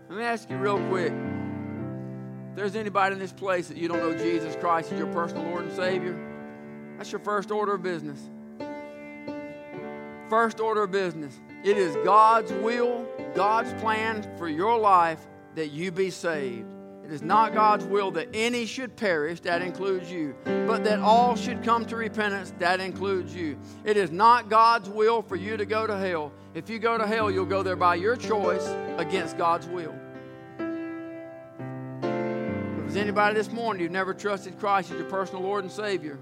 Let 0.10 0.18
me 0.18 0.24
ask 0.24 0.50
you 0.50 0.56
real 0.56 0.80
quick. 0.88 1.12
If 1.12 2.56
there's 2.56 2.78
anybody 2.78 3.12
in 3.12 3.20
this 3.20 3.34
place 3.34 3.68
that 3.68 3.76
you 3.76 3.90
don't 3.90 4.00
know 4.00 4.18
Jesus 4.18 4.56
Christ 4.56 4.94
as 4.94 4.98
your 4.98 5.12
personal 5.12 5.44
Lord 5.44 5.66
and 5.66 5.74
Savior, 5.74 6.18
that's 6.98 7.12
your 7.12 7.20
first 7.20 7.52
order 7.52 7.74
of 7.74 7.84
business. 7.84 8.30
First 10.30 10.62
order 10.62 10.84
of 10.84 10.92
business. 10.92 11.38
It 11.66 11.78
is 11.78 11.94
God's 12.06 12.54
will, 12.54 13.06
God's 13.36 13.74
plan 13.82 14.26
for 14.38 14.48
your 14.48 14.78
life 14.80 15.28
that 15.56 15.72
you 15.72 15.92
be 15.92 16.10
saved. 16.10 16.75
It 17.06 17.12
is 17.12 17.22
not 17.22 17.54
God's 17.54 17.86
will 17.86 18.10
that 18.12 18.30
any 18.34 18.66
should 18.66 18.96
perish, 18.96 19.40
that 19.42 19.62
includes 19.62 20.12
you, 20.12 20.34
but 20.44 20.84
that 20.86 20.98
all 21.00 21.36
should 21.36 21.64
come 21.64 21.86
to 21.86 21.96
repentance, 21.96 22.52
that 22.58 22.80
includes 22.80 23.36
you. 23.36 23.60
It 23.84 23.96
is 23.96 24.10
not 24.10 24.50
God's 24.50 24.90
will 24.90 25.22
for 25.22 25.36
you 25.36 25.56
to 25.56 25.68
go 25.68 25.86
to 25.86 25.96
hell. 25.96 26.32
If 26.56 26.68
you 26.68 26.80
go 26.80 26.98
to 26.98 27.06
hell, 27.06 27.30
you'll 27.30 27.46
go 27.46 27.62
there 27.62 27.76
by 27.76 27.94
your 27.94 28.16
choice 28.16 28.68
against 28.98 29.38
God's 29.38 29.68
will. 29.68 29.94
If 32.00 32.94
there's 32.94 32.96
anybody 32.96 33.36
this 33.36 33.52
morning 33.52 33.84
who've 33.84 33.92
never 33.92 34.16
trusted 34.16 34.58
Christ 34.58 34.90
as 34.90 34.98
your 34.98 35.08
personal 35.08 35.44
Lord 35.44 35.64
and 35.64 35.72
Savior, 35.72 36.18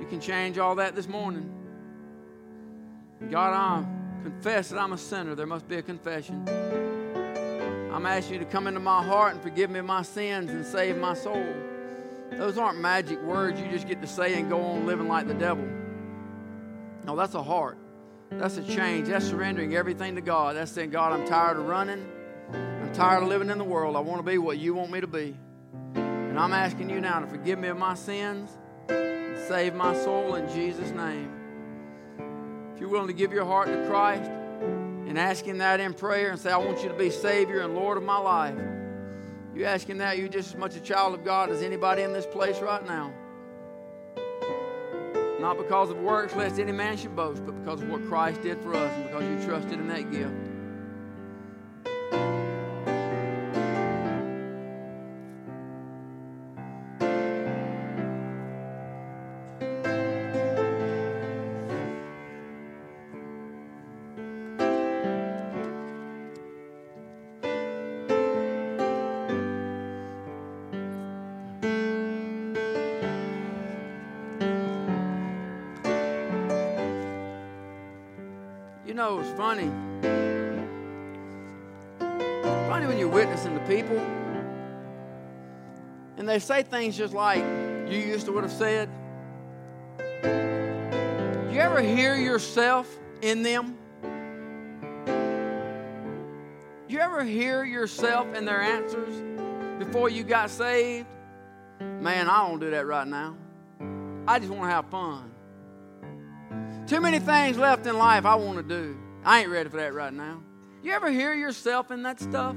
you 0.00 0.06
can 0.08 0.18
change 0.18 0.56
all 0.56 0.76
that 0.76 0.94
this 0.94 1.08
morning. 1.08 1.52
God, 3.30 3.52
I 3.52 3.84
confess 4.22 4.70
that 4.70 4.78
I'm 4.78 4.94
a 4.94 4.98
sinner. 4.98 5.34
There 5.34 5.46
must 5.46 5.68
be 5.68 5.76
a 5.76 5.82
confession. 5.82 6.93
I'm 7.94 8.06
asking 8.06 8.34
you 8.34 8.38
to 8.40 8.44
come 8.46 8.66
into 8.66 8.80
my 8.80 9.04
heart 9.04 9.34
and 9.34 9.40
forgive 9.40 9.70
me 9.70 9.80
my 9.80 10.02
sins 10.02 10.50
and 10.50 10.66
save 10.66 10.96
my 10.96 11.14
soul. 11.14 11.46
Those 12.32 12.58
aren't 12.58 12.80
magic 12.80 13.22
words 13.22 13.60
you 13.60 13.70
just 13.70 13.86
get 13.86 14.00
to 14.00 14.08
say 14.08 14.34
and 14.34 14.50
go 14.50 14.60
on 14.60 14.84
living 14.84 15.06
like 15.06 15.28
the 15.28 15.34
devil. 15.34 15.64
No, 17.04 17.14
that's 17.14 17.34
a 17.34 17.42
heart. 17.42 17.78
That's 18.32 18.56
a 18.56 18.64
change. 18.64 19.06
That's 19.06 19.28
surrendering 19.28 19.76
everything 19.76 20.16
to 20.16 20.20
God. 20.20 20.56
That's 20.56 20.72
saying, 20.72 20.90
God, 20.90 21.12
I'm 21.12 21.24
tired 21.24 21.56
of 21.56 21.66
running. 21.66 22.04
I'm 22.52 22.92
tired 22.94 23.22
of 23.22 23.28
living 23.28 23.48
in 23.48 23.58
the 23.58 23.64
world. 23.64 23.94
I 23.94 24.00
want 24.00 24.18
to 24.18 24.28
be 24.28 24.38
what 24.38 24.58
you 24.58 24.74
want 24.74 24.90
me 24.90 25.00
to 25.00 25.06
be. 25.06 25.36
And 25.94 26.36
I'm 26.36 26.52
asking 26.52 26.90
you 26.90 27.00
now 27.00 27.20
to 27.20 27.28
forgive 27.28 27.60
me 27.60 27.68
of 27.68 27.78
my 27.78 27.94
sins 27.94 28.50
and 28.88 29.38
save 29.46 29.72
my 29.72 29.94
soul 29.94 30.34
in 30.34 30.52
Jesus' 30.52 30.90
name. 30.90 31.30
If 32.74 32.80
you're 32.80 32.88
willing 32.88 33.06
to 33.06 33.14
give 33.14 33.32
your 33.32 33.44
heart 33.44 33.68
to 33.68 33.86
Christ, 33.86 34.32
and 35.14 35.20
ask 35.20 35.44
Him 35.44 35.58
that 35.58 35.78
in 35.78 35.94
prayer 35.94 36.30
and 36.30 36.40
say, 36.40 36.50
I 36.50 36.56
want 36.56 36.82
you 36.82 36.88
to 36.88 36.94
be 36.94 37.08
Savior 37.08 37.60
and 37.60 37.76
Lord 37.76 37.96
of 37.96 38.02
my 38.02 38.18
life. 38.18 38.58
You 39.54 39.64
ask 39.64 39.88
Him 39.88 39.98
that, 39.98 40.18
you're 40.18 40.26
just 40.26 40.54
as 40.54 40.56
much 40.58 40.74
a 40.74 40.80
child 40.80 41.14
of 41.14 41.24
God 41.24 41.50
as 41.50 41.62
anybody 41.62 42.02
in 42.02 42.12
this 42.12 42.26
place 42.26 42.58
right 42.58 42.84
now. 42.84 43.12
Not 45.38 45.56
because 45.56 45.90
of 45.90 45.98
works, 45.98 46.34
lest 46.34 46.58
any 46.58 46.72
man 46.72 46.96
should 46.96 47.14
boast, 47.14 47.46
but 47.46 47.52
because 47.52 47.80
of 47.80 47.90
what 47.90 48.04
Christ 48.08 48.42
did 48.42 48.60
for 48.60 48.74
us 48.74 48.92
and 48.92 49.04
because 49.04 49.22
you 49.22 49.46
trusted 49.46 49.74
in 49.74 49.86
that 49.86 50.10
gift. 50.10 50.34
Funny. 79.36 79.70
Funny 82.68 82.86
when 82.86 82.98
you're 82.98 83.08
witnessing 83.08 83.58
to 83.58 83.64
people 83.66 83.98
and 86.16 86.28
they 86.28 86.38
say 86.38 86.62
things 86.62 86.96
just 86.96 87.12
like 87.12 87.44
you 87.86 87.98
used 87.98 88.24
to 88.24 88.32
would 88.32 88.44
have 88.44 88.52
said. 88.52 88.88
Do 90.08 91.52
you 91.52 91.60
ever 91.60 91.82
hear 91.82 92.16
yourself 92.16 92.88
in 93.20 93.42
them? 93.42 93.76
Do 96.88 96.94
you 96.94 96.98
ever 97.00 97.24
hear 97.24 97.62
yourself 97.64 98.34
in 98.34 98.46
their 98.46 98.62
answers 98.62 99.22
before 99.84 100.08
you 100.08 100.22
got 100.22 100.48
saved? 100.48 101.08
Man, 101.80 102.28
I 102.28 102.48
don't 102.48 102.58
do 102.58 102.70
that 102.70 102.86
right 102.86 103.06
now. 103.06 103.36
I 104.26 104.38
just 104.38 104.50
want 104.50 104.62
to 104.62 104.70
have 104.70 104.86
fun. 104.86 105.30
Too 106.86 107.02
many 107.02 107.18
things 107.18 107.58
left 107.58 107.86
in 107.86 107.98
life 107.98 108.24
I 108.24 108.36
want 108.36 108.56
to 108.56 108.62
do. 108.62 108.96
I 109.24 109.40
ain't 109.40 109.48
ready 109.48 109.70
for 109.70 109.78
that 109.78 109.94
right 109.94 110.12
now. 110.12 110.42
You 110.82 110.92
ever 110.92 111.10
hear 111.10 111.32
yourself 111.32 111.90
in 111.90 112.02
that 112.02 112.20
stuff? 112.20 112.54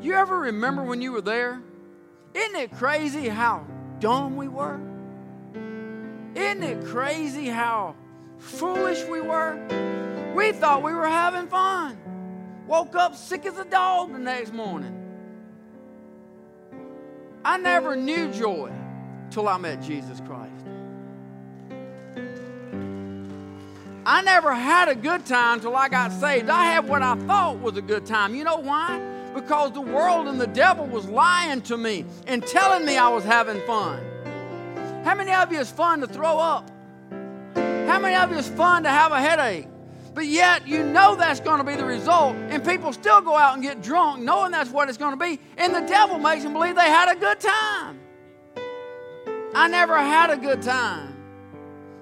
You 0.00 0.14
ever 0.14 0.38
remember 0.40 0.82
when 0.82 1.00
you 1.00 1.12
were 1.12 1.20
there? 1.20 1.62
Isn't 2.34 2.56
it 2.56 2.72
crazy 2.72 3.28
how 3.28 3.64
dumb 4.00 4.36
we 4.36 4.48
were? 4.48 4.80
Isn't 6.34 6.62
it 6.62 6.84
crazy 6.86 7.46
how 7.46 7.94
foolish 8.38 9.04
we 9.04 9.20
were? 9.20 9.54
We 10.34 10.52
thought 10.52 10.82
we 10.82 10.92
were 10.92 11.08
having 11.08 11.46
fun. 11.48 11.98
Woke 12.66 12.96
up 12.96 13.14
sick 13.14 13.46
as 13.46 13.58
a 13.58 13.64
dog 13.64 14.12
the 14.12 14.18
next 14.18 14.52
morning. 14.52 14.96
I 17.44 17.58
never 17.58 17.94
knew 17.94 18.32
joy 18.32 18.72
till 19.30 19.48
I 19.48 19.56
met 19.58 19.82
Jesus 19.82 20.20
Christ. 20.26 20.69
I 24.06 24.22
never 24.22 24.54
had 24.54 24.88
a 24.88 24.94
good 24.94 25.26
time 25.26 25.60
till 25.60 25.76
I 25.76 25.88
got 25.88 26.12
saved. 26.12 26.48
I 26.48 26.64
had 26.64 26.88
what 26.88 27.02
I 27.02 27.16
thought 27.26 27.58
was 27.58 27.76
a 27.76 27.82
good 27.82 28.06
time. 28.06 28.34
You 28.34 28.44
know 28.44 28.56
why? 28.56 28.98
Because 29.34 29.72
the 29.72 29.80
world 29.80 30.26
and 30.26 30.40
the 30.40 30.46
devil 30.46 30.86
was 30.86 31.06
lying 31.06 31.60
to 31.62 31.76
me 31.76 32.06
and 32.26 32.44
telling 32.46 32.86
me 32.86 32.96
I 32.96 33.08
was 33.08 33.24
having 33.24 33.60
fun. 33.62 34.00
How 35.04 35.14
many 35.14 35.32
of 35.32 35.52
you 35.52 35.58
is 35.58 35.70
fun 35.70 36.00
to 36.00 36.06
throw 36.06 36.38
up? 36.38 36.70
How 37.54 37.98
many 37.98 38.14
of 38.14 38.30
you 38.30 38.38
is 38.38 38.48
fun 38.48 38.84
to 38.84 38.88
have 38.88 39.12
a 39.12 39.20
headache? 39.20 39.68
But 40.14 40.26
yet 40.26 40.66
you 40.66 40.82
know 40.82 41.14
that's 41.14 41.40
going 41.40 41.58
to 41.58 41.64
be 41.64 41.76
the 41.76 41.84
result, 41.84 42.34
and 42.48 42.64
people 42.64 42.92
still 42.92 43.20
go 43.20 43.36
out 43.36 43.54
and 43.54 43.62
get 43.62 43.80
drunk 43.80 44.22
knowing 44.22 44.50
that's 44.50 44.70
what 44.70 44.88
it's 44.88 44.98
going 44.98 45.16
to 45.16 45.24
be, 45.24 45.38
and 45.56 45.74
the 45.74 45.82
devil 45.82 46.18
makes 46.18 46.42
them 46.42 46.52
believe 46.52 46.74
they 46.74 46.82
had 46.82 47.14
a 47.14 47.18
good 47.18 47.38
time. 47.38 48.00
I 49.54 49.68
never 49.68 49.96
had 49.96 50.30
a 50.30 50.36
good 50.36 50.62
time 50.62 51.19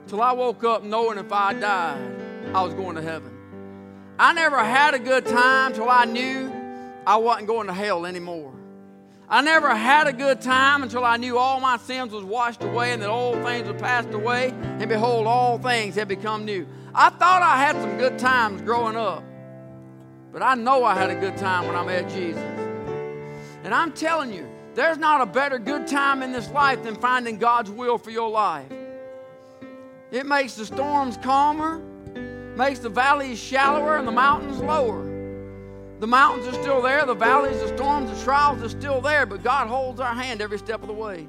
till 0.09 0.23
I 0.23 0.33
woke 0.33 0.65
up 0.65 0.83
knowing 0.83 1.19
if 1.19 1.31
I 1.31 1.53
died, 1.53 2.01
I 2.55 2.63
was 2.63 2.73
going 2.75 2.97
to 2.97 3.03
heaven. 3.03 3.31
I 4.19 4.33
never 4.33 4.59
had 4.59 4.95
a 4.95 4.99
good 4.99 5.27
time 5.27 5.75
till 5.75 5.89
I 5.89 6.07
knew 6.07 6.51
I 7.07 7.17
wasn't 7.17 7.47
going 7.47 7.67
to 7.67 7.75
hell 7.75 8.07
anymore. 8.07 8.55
I 9.29 9.43
never 9.43 9.75
had 9.75 10.07
a 10.07 10.13
good 10.13 10.41
time 10.41 10.83
until 10.83 11.05
I 11.05 11.19
knew 11.19 11.37
all 11.37 11.61
my 11.61 11.77
sins 11.77 12.13
was 12.13 12.25
washed 12.25 12.65
away 12.65 12.93
and 12.93 13.03
that 13.03 13.11
old 13.11 13.43
things 13.45 13.67
had 13.67 13.79
passed 13.79 14.13
away, 14.15 14.55
and 14.63 14.89
behold, 14.89 15.27
all 15.27 15.59
things 15.59 15.95
had 15.95 16.09
become 16.09 16.47
new. 16.47 16.67
I 16.95 17.11
thought 17.11 17.43
I 17.43 17.59
had 17.59 17.77
some 17.77 17.99
good 17.99 18.19
times 18.19 18.63
growing 18.63 18.97
up, 18.97 19.23
but 20.33 20.43
I 20.43 20.55
know 20.55 20.83
I 20.85 20.95
had 20.95 21.11
a 21.11 21.21
good 21.21 21.37
time 21.37 21.67
when 21.67 21.77
I 21.77 21.85
met 21.85 22.09
Jesus. 22.09 22.43
And 23.65 23.75
I'm 23.75 23.93
telling 23.93 24.33
you, 24.33 24.49
there's 24.75 24.97
not 24.97 25.21
a 25.21 25.27
better 25.27 25.59
good 25.59 25.87
time 25.87 26.23
in 26.23 26.33
this 26.33 26.49
life 26.51 26.83
than 26.83 26.95
finding 26.95 27.37
God's 27.37 27.71
will 27.71 27.99
for 27.99 28.11
your 28.11 28.31
life. 28.31 28.73
It 30.11 30.27
makes 30.27 30.55
the 30.55 30.65
storms 30.65 31.19
calmer, 31.19 31.81
makes 32.57 32.79
the 32.79 32.89
valleys 32.89 33.39
shallower 33.39 33.97
and 33.97 34.09
the 34.09 34.13
mountains 34.13 34.59
lower. 34.59 35.05
The 36.01 36.07
mountains 36.07 36.47
are 36.47 36.63
still 36.63 36.81
there, 36.81 37.05
the 37.05 37.15
valleys, 37.15 37.61
the 37.61 37.69
storms, 37.77 38.11
the 38.11 38.25
trials 38.25 38.63
are 38.63 38.69
still 38.69 39.01
there, 39.01 39.27
but 39.27 39.43
God 39.43 39.67
holds 39.69 40.01
our 40.01 40.15
hand 40.15 40.41
every 40.41 40.59
step 40.59 40.81
of 40.81 40.87
the 40.89 40.95
way. 40.95 41.27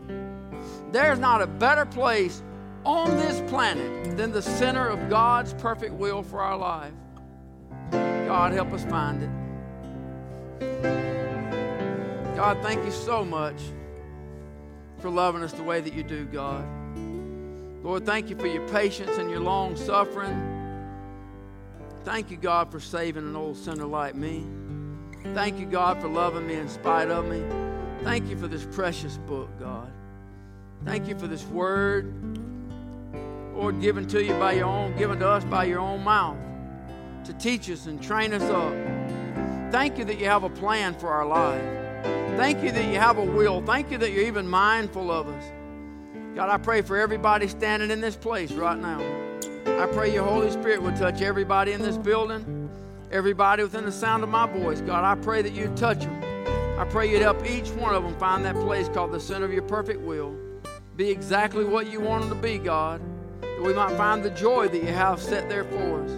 There's 0.92 1.20
not 1.20 1.42
a 1.42 1.48
better 1.48 1.86
place 1.86 2.42
on 2.86 3.18
this 3.18 3.42
planet 3.50 4.16
than 4.16 4.32
the 4.32 4.42
center 4.42 4.88
of 4.88 5.10
God's 5.10 5.54
perfect 5.56 5.94
will 5.94 6.24
for 6.24 6.42
our 6.42 6.58
life. 6.58 6.94
God, 7.92 8.54
help 8.54 8.72
us 8.72 8.86
find 8.86 9.24
it. 9.24 9.30
God, 12.36 12.58
thank 12.62 12.86
you 12.86 12.92
so 12.92 13.26
much 13.26 13.60
for 15.00 15.10
loving 15.10 15.44
us 15.44 15.52
the 15.52 15.64
way 15.64 15.82
that 15.82 15.94
you 15.94 16.04
do, 16.04 16.26
God. 16.26 16.79
Lord, 17.84 18.06
thank 18.06 18.30
you 18.30 18.36
for 18.36 18.48
your 18.48 18.68
patience 18.70 19.18
and 19.18 19.30
your 19.30 19.40
long 19.40 19.76
suffering. 19.76 20.58
Thank 22.04 22.32
you, 22.32 22.38
God, 22.38 22.72
for 22.72 22.80
saving 22.80 23.24
an 23.24 23.36
old 23.36 23.58
sinner 23.58 23.86
like 23.86 24.16
me. 24.16 24.46
Thank 25.34 25.60
you, 25.60 25.66
God, 25.66 26.02
for 26.02 26.08
loving 26.08 26.48
me 26.48 26.56
in 26.56 26.68
spite 26.68 27.10
of 27.10 27.26
me. 27.26 27.44
Thank 28.04 28.30
you 28.30 28.38
for 28.38 28.48
this 28.48 28.66
precious 28.72 29.18
book, 29.18 29.50
God. 29.60 29.92
Thank 30.86 31.08
you 31.08 31.18
for 31.18 31.28
this 31.28 31.46
word, 31.48 32.14
Lord, 33.54 33.82
given 33.82 34.08
to 34.08 34.24
you 34.24 34.34
by 34.34 34.54
your 34.54 34.68
own, 34.68 34.98
given 34.98 35.20
to 35.20 35.28
us 35.28 35.44
by 35.44 35.66
your 35.66 35.80
own 35.80 36.04
mouth 36.04 36.38
to 37.26 37.34
teach 37.34 37.70
us 37.70 37.86
and 37.86 38.02
train 38.02 38.34
us 38.34 38.44
up. 38.44 38.74
Thank 39.72 39.98
you 39.98 40.06
that 40.06 40.18
you 40.20 40.26
have 40.26 40.44
a 40.44 40.50
plan 40.50 40.96
for 40.96 41.10
our 41.10 41.26
life. 41.26 41.62
Thank 42.38 42.64
you 42.64 42.72
that 42.72 42.86
you 42.86 42.98
have 42.98 43.18
a 43.18 43.24
will. 43.24 43.62
Thank 43.62 43.92
you 43.92 43.98
that 43.98 44.12
you're 44.12 44.26
even 44.26 44.48
mindful 44.48 45.12
of 45.12 45.28
us. 45.28 45.59
God, 46.36 46.50
I 46.50 46.58
pray 46.58 46.82
for 46.82 46.98
everybody 46.98 47.48
standing 47.48 47.92
in 47.92 48.02
this 48.02 48.16
place 48.16 48.52
right 48.52 48.78
now. 48.78 49.00
I 49.66 49.88
pray 49.88 50.14
your 50.14 50.24
Holy 50.24 50.52
Spirit 50.52 50.82
would 50.82 50.96
touch 50.96 51.22
everybody 51.22 51.72
in 51.72 51.82
this 51.82 51.98
building. 51.98 52.70
Everybody 53.12 53.64
within 53.64 53.86
the 53.86 53.92
sound 53.92 54.24
of 54.24 54.30
my 54.30 54.46
voice, 54.46 54.82
God, 54.82 55.04
I 55.04 55.20
pray 55.22 55.42
that 55.42 55.54
you'd 55.54 55.76
touch 55.76 56.00
them. 56.00 56.24
I 56.80 56.86
pray 56.86 57.12
you'd 57.12 57.22
help 57.22 57.46
each 57.46 57.70
one 57.72 57.94
of 57.94 58.04
them 58.04 58.18
find 58.18 58.46
that 58.46 58.56
place 58.56 58.88
called 58.90 59.12
the 59.12 59.20
center 59.20 59.46
of 59.46 59.52
your 59.52 59.64
perfect 59.64 60.02
will. 60.02 60.36
Be 60.96 61.10
exactly 61.10 61.66
what 61.66 61.92
you 61.92 62.00
want 62.00 62.22
them 62.24 62.30
to 62.30 62.42
be, 62.42 62.58
God, 62.58 63.02
that 63.42 63.62
we 63.62 63.74
might 63.74 63.98
find 63.98 64.24
the 64.24 64.30
joy 64.30 64.68
that 64.68 64.84
you 64.84 64.94
have 64.94 65.22
set 65.22 65.50
there 65.50 65.64
for 65.64 66.04
us. 66.04 66.12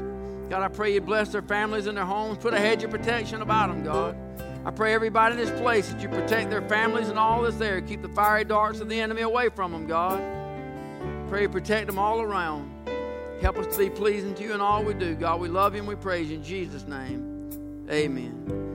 God, 0.50 0.64
I 0.64 0.68
pray 0.68 0.94
you 0.94 1.02
bless 1.02 1.30
their 1.30 1.42
families 1.42 1.88
and 1.88 1.98
their 1.98 2.06
homes. 2.06 2.38
Put 2.38 2.54
a 2.54 2.60
hedge 2.60 2.84
of 2.84 2.92
protection 2.92 3.42
about 3.42 3.70
them, 3.70 3.84
God. 3.84 4.18
I 4.64 4.70
pray 4.70 4.94
everybody 4.94 5.34
in 5.34 5.40
this 5.40 5.60
place 5.60 5.90
that 5.90 6.02
you 6.02 6.08
protect 6.08 6.52
their 6.52 6.62
families 6.62 7.10
and 7.10 7.18
all 7.18 7.42
that's 7.42 7.58
there. 7.58 7.82
Keep 7.82 8.04
the 8.04 8.10
fiery 8.10 8.44
darts 8.44 8.80
of 8.80 8.90
the 8.90 9.00
enemy 9.00 9.22
away 9.22 9.50
from 9.50 9.72
them, 9.72 9.88
God. 9.88 10.22
Pray 11.30 11.48
protect 11.48 11.88
them 11.88 11.98
all 11.98 12.22
around. 12.22 12.70
Help 13.42 13.58
us 13.58 13.76
to 13.76 13.80
be 13.80 13.90
pleasing 13.90 14.36
to 14.36 14.44
you 14.44 14.54
in 14.54 14.62
all 14.62 14.84
we 14.84 14.94
do. 14.94 15.16
God, 15.16 15.40
we 15.40 15.48
love 15.48 15.74
you 15.74 15.80
and 15.80 15.88
we 15.88 15.96
praise 15.96 16.30
you 16.30 16.38
in 16.38 16.44
Jesus' 16.44 16.86
name. 16.86 17.88
Amen. 17.90 18.71